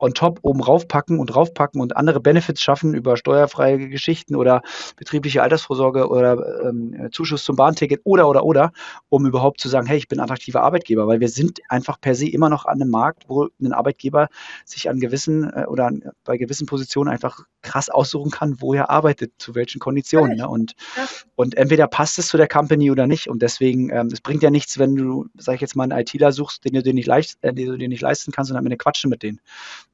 [0.00, 4.62] on top oben raufpacken und raufpacken und andere Benefits schaffen über steuerfreie Geschichten oder
[4.96, 8.72] betriebliche Altersvorsorge oder ähm, Zuschuss zum Bahnticket oder oder oder,
[9.08, 12.28] um überhaupt zu sagen, hey, ich bin attraktiver Arbeitgeber, weil wir sind einfach per se
[12.28, 14.28] immer noch an einem Markt, wo ein Arbeitgeber
[14.64, 18.90] sich an gewissen äh, oder an, bei gewissen Positionen einfach krass aussuchen kann, wo er
[18.90, 20.36] arbeitet, zu welchen Konditionen.
[20.36, 20.48] Ne?
[20.48, 21.06] Und, ja.
[21.36, 23.28] und entweder passt es zu der Company oder nicht.
[23.28, 26.32] Und deswegen, ähm, es bringt ja nichts, wenn du, sag ich jetzt mal, einen ITler
[26.32, 28.64] suchst, den du dir nicht, leicht, äh, den du dir nicht leisten kannst und am
[28.64, 29.40] Ende quatschen mit denen.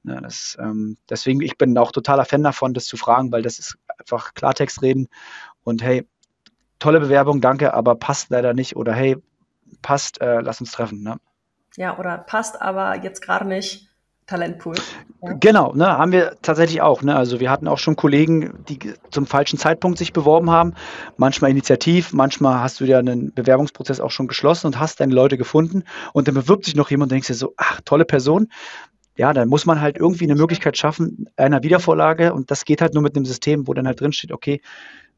[0.07, 3.59] Ja, das, ähm, deswegen, ich bin auch totaler Fan davon, das zu fragen, weil das
[3.59, 5.09] ist einfach Klartext reden
[5.65, 6.07] und hey,
[6.79, 9.17] tolle Bewerbung, danke, aber passt leider nicht oder hey,
[9.83, 11.03] passt, äh, lass uns treffen.
[11.03, 11.17] Ne?
[11.77, 13.89] Ja, oder passt aber jetzt gerade nicht.
[14.27, 14.75] Talentpool.
[15.23, 15.35] Ja.
[15.35, 17.03] Genau, ne, haben wir tatsächlich auch.
[17.03, 17.15] Ne?
[17.15, 18.79] Also wir hatten auch schon Kollegen, die
[19.13, 20.75] zum falschen Zeitpunkt sich beworben haben.
[21.17, 25.39] Manchmal initiativ, manchmal hast du ja einen Bewerbungsprozess auch schon geschlossen und hast deine Leute
[25.39, 28.49] gefunden und dann bewirbt sich noch jemand und denkst dir so, ach, tolle Person
[29.17, 32.95] ja, dann muss man halt irgendwie eine Möglichkeit schaffen, einer Wiedervorlage und das geht halt
[32.95, 34.61] nur mit einem System, wo dann halt drin steht, okay,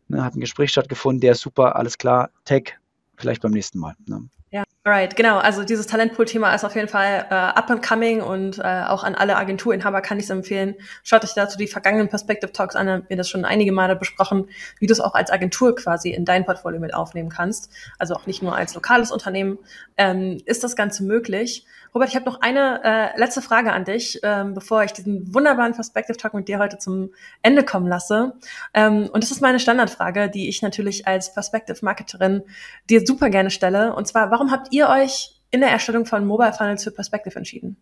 [0.08, 2.80] ne, hat ein Gespräch stattgefunden, der ist super, alles klar, Tag,
[3.16, 3.94] vielleicht beim nächsten Mal.
[4.06, 4.28] Ne?
[4.50, 5.38] Ja, right, genau.
[5.38, 9.14] Also dieses Talentpool-Thema ist auf jeden Fall äh, up and coming und äh, auch an
[9.14, 10.74] alle Agenturinhaber kann ich es empfehlen.
[11.02, 14.48] Schaut euch dazu die vergangenen Perspective Talks an, haben wir das schon einige Male besprochen,
[14.78, 17.70] wie du es auch als Agentur quasi in dein Portfolio mit aufnehmen kannst.
[17.98, 19.58] Also auch nicht nur als lokales Unternehmen.
[19.98, 21.66] Ähm, ist das Ganze möglich?
[21.94, 25.72] Robert, ich habe noch eine äh, letzte Frage an dich, ähm, bevor ich diesen wunderbaren
[25.72, 27.10] Perspective Talk mit dir heute zum
[27.42, 28.34] Ende kommen lasse.
[28.74, 32.42] Ähm, und das ist meine Standardfrage, die ich natürlich als Perspective Marketerin
[32.90, 33.94] dir super gerne stelle.
[33.94, 37.76] Und zwar, warum habt ihr euch in der Erstellung von Mobile Funnels für Perspective entschieden?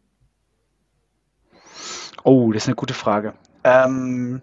[2.24, 3.34] Oh, das ist eine gute Frage.
[3.62, 4.40] Ähm,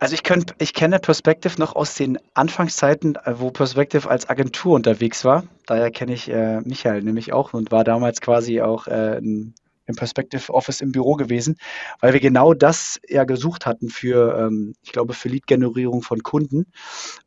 [0.00, 4.74] also ich, könnt, ich kenne Perspective noch aus den Anfangszeiten, äh, wo Perspective als Agentur
[4.74, 5.44] unterwegs war.
[5.66, 9.54] Daher kenne ich äh, Michael nämlich auch und war damals quasi auch äh, im,
[9.86, 11.58] im Perspective Office im Büro gewesen,
[12.00, 16.66] weil wir genau das ja gesucht hatten für, ähm, ich glaube, für Lead-Generierung von Kunden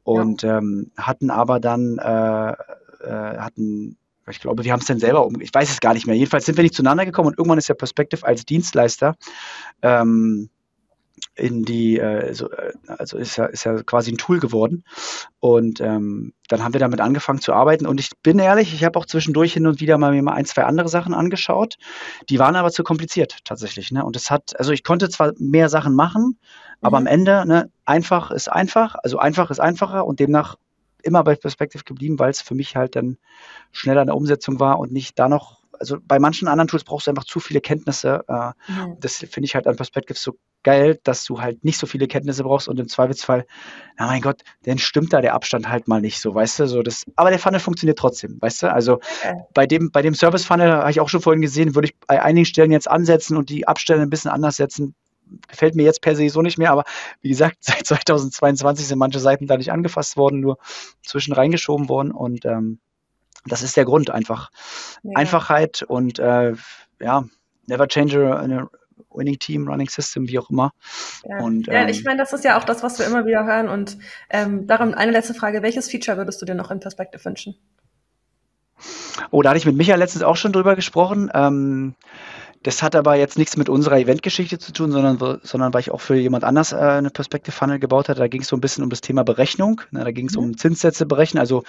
[0.04, 0.58] und ja.
[0.58, 3.98] ähm, hatten aber dann, äh, äh hatten
[4.32, 6.16] ich glaube, wir haben es dann selber um, ich weiß es gar nicht mehr.
[6.16, 9.16] Jedenfalls sind wir nicht zueinander gekommen und irgendwann ist der Perspective als Dienstleister
[9.82, 10.50] ähm,
[11.36, 14.84] in die, äh, so, äh, also ist ja, ist ja quasi ein Tool geworden.
[15.40, 17.86] Und ähm, dann haben wir damit angefangen zu arbeiten.
[17.86, 20.46] Und ich bin ehrlich, ich habe auch zwischendurch hin und wieder mal mir mal ein,
[20.46, 21.76] zwei andere Sachen angeschaut.
[22.30, 23.92] Die waren aber zu kompliziert tatsächlich.
[23.92, 24.04] Ne?
[24.06, 26.40] Und es hat, also ich konnte zwar mehr Sachen machen,
[26.82, 27.08] aber mhm.
[27.08, 30.56] am Ende, ne, einfach ist einfach, also einfach ist einfacher und demnach
[31.06, 33.18] immer bei Perspective geblieben, weil es für mich halt dann
[33.72, 37.08] schneller in der Umsetzung war und nicht da noch also bei manchen anderen Tools brauchst
[37.08, 38.24] du einfach zu viele Kenntnisse.
[38.28, 38.98] Äh, mhm.
[39.00, 42.44] Das finde ich halt an Perspective so geil, dass du halt nicht so viele Kenntnisse
[42.44, 43.46] brauchst und im Zweifelsfall,
[43.98, 46.82] na mein Gott, dann stimmt da der Abstand halt mal nicht so, weißt du, so
[46.82, 49.44] das, aber der Funnel funktioniert trotzdem, weißt du, also okay.
[49.54, 52.22] bei dem, bei dem Service Funnel habe ich auch schon vorhin gesehen, würde ich bei
[52.22, 54.96] einigen Stellen jetzt ansetzen und die Abstände ein bisschen anders setzen,
[55.48, 56.84] gefällt mir jetzt per se so nicht mehr, aber
[57.22, 60.58] wie gesagt, seit 2022 sind manche Seiten da nicht angefasst worden, nur
[61.04, 62.80] zwischen reingeschoben worden und ähm,
[63.48, 64.50] das ist der Grund einfach.
[65.04, 65.12] Ja.
[65.16, 66.54] Einfachheit und äh,
[67.00, 67.26] ja,
[67.68, 68.68] never change a,
[69.14, 70.74] Winning Team, Running System, wie auch immer.
[71.24, 73.46] Ja, und, ja ähm, ich meine, das ist ja auch das, was wir immer wieder
[73.46, 73.70] hören.
[73.70, 73.98] Und
[74.30, 77.56] ähm, darum eine letzte Frage: Welches Feature würdest du dir noch in Perspective wünschen?
[79.32, 81.32] Oh, da hatte ich mit Michael letztens auch schon drüber gesprochen.
[81.34, 81.96] Ähm,
[82.66, 86.02] das hat aber jetzt nichts mit unserer Eventgeschichte zu tun, sondern, sondern weil ich auch
[86.02, 88.20] für jemand anders äh, eine Perspective Funnel gebaut hatte.
[88.20, 89.82] Da ging es so ein bisschen um das Thema Berechnung.
[89.92, 90.44] Ne, da ging es mhm.
[90.44, 91.40] um Zinssätze berechnen.
[91.40, 91.64] Also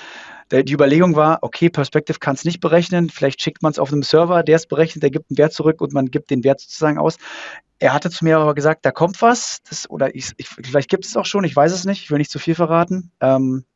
[0.50, 3.10] der, die Überlegung war, okay, Perspective kann es nicht berechnen.
[3.10, 5.82] Vielleicht schickt man es auf einem Server, der es berechnet, der gibt einen Wert zurück
[5.82, 7.18] und man gibt den Wert sozusagen aus.
[7.78, 9.58] Er hatte zu mir aber gesagt, da kommt was.
[9.68, 12.04] Das, oder ich, ich, vielleicht gibt es auch schon, ich weiß es nicht.
[12.04, 13.12] Ich will nicht zu viel verraten.
[13.20, 13.66] Ähm,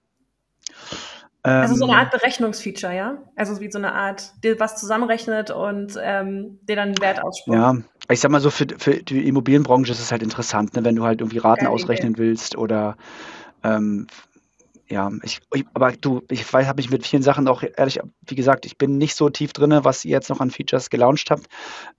[1.43, 3.19] also so eine ähm, Art Berechnungsfeature, ja?
[3.37, 7.57] Also wie so eine Art, die was zusammenrechnet und ähm, dir dann einen Wert ausspuckt.
[7.57, 7.77] Ja,
[8.11, 10.85] ich sag mal so, für, für die Immobilienbranche ist es halt interessant, ne?
[10.85, 12.23] wenn du halt irgendwie Raten Geil, ausrechnen okay.
[12.23, 12.97] willst oder
[13.63, 14.07] ähm,
[14.91, 18.35] ja, ich, ich, aber du, ich weiß, habe mich mit vielen Sachen auch ehrlich, wie
[18.35, 21.47] gesagt, ich bin nicht so tief drin, was ihr jetzt noch an Features gelauncht habt.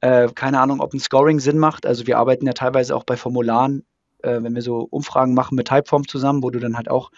[0.02, 1.86] Äh, keine Ahnung, ob ein Scoring Sinn macht.
[1.86, 3.86] Also wir arbeiten ja teilweise auch bei Formularen,
[4.24, 7.12] äh, wenn wir so Umfragen machen mit Typeform zusammen, wo du dann halt auch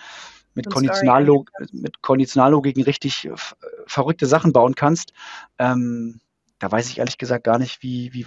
[0.56, 3.30] mit, Konditionallog mit Konditionallogiken richtig
[3.88, 5.14] verrückte Sachen bauen kannst.
[5.58, 6.20] Ähm,
[6.60, 8.26] da weiß ich ehrlich gesagt gar nicht, wie, wie,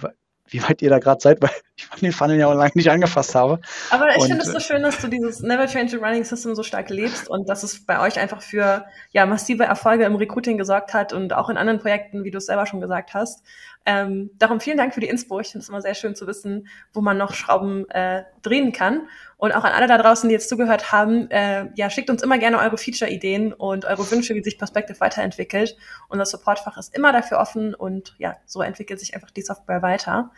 [0.49, 3.35] wie weit ihr da gerade seid, weil ich den Funnel ja auch lange nicht angefasst
[3.35, 3.59] habe.
[3.89, 6.55] Aber ich finde es so äh, schön, dass du dieses Never Change a Running System
[6.55, 10.57] so stark lebst und dass es bei euch einfach für ja, massive Erfolge im Recruiting
[10.57, 13.43] gesorgt hat und auch in anderen Projekten, wie du es selber schon gesagt hast.
[13.89, 15.39] Ähm, darum vielen Dank für die Inspo.
[15.39, 19.07] Ich finde es immer sehr schön zu wissen, wo man noch Schrauben äh, drehen kann.
[19.37, 22.37] Und auch an alle da draußen, die jetzt zugehört haben, äh, ja, schickt uns immer
[22.37, 25.77] gerne eure Feature-Ideen und eure Wünsche, wie sich Perspective weiterentwickelt.
[26.09, 30.31] Unser Supportfach ist immer dafür offen und ja, so entwickelt sich einfach die Software weiter.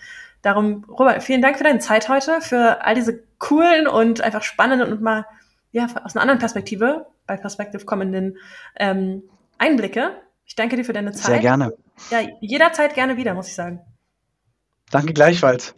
[0.44, 4.94] Darum, Robert, vielen Dank für deine Zeit heute, für all diese coolen und einfach spannenden
[4.94, 5.26] und mal
[5.72, 8.38] ja, aus einer anderen Perspektive bei Perspective kommenden
[8.76, 9.24] ähm,
[9.58, 10.22] Einblicke.
[10.50, 11.28] Ich danke dir für deine Zeit.
[11.28, 11.74] Sehr gerne.
[12.10, 13.80] Ja, jederzeit gerne wieder, muss ich sagen.
[14.90, 15.76] Danke gleichfalls.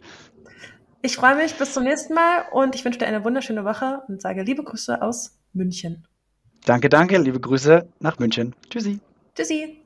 [1.02, 4.22] Ich freue mich bis zum nächsten Mal und ich wünsche dir eine wunderschöne Woche und
[4.22, 6.06] sage liebe Grüße aus München.
[6.64, 8.54] Danke, danke, liebe Grüße nach München.
[8.70, 9.00] Tschüssi.
[9.34, 9.81] Tschüssi.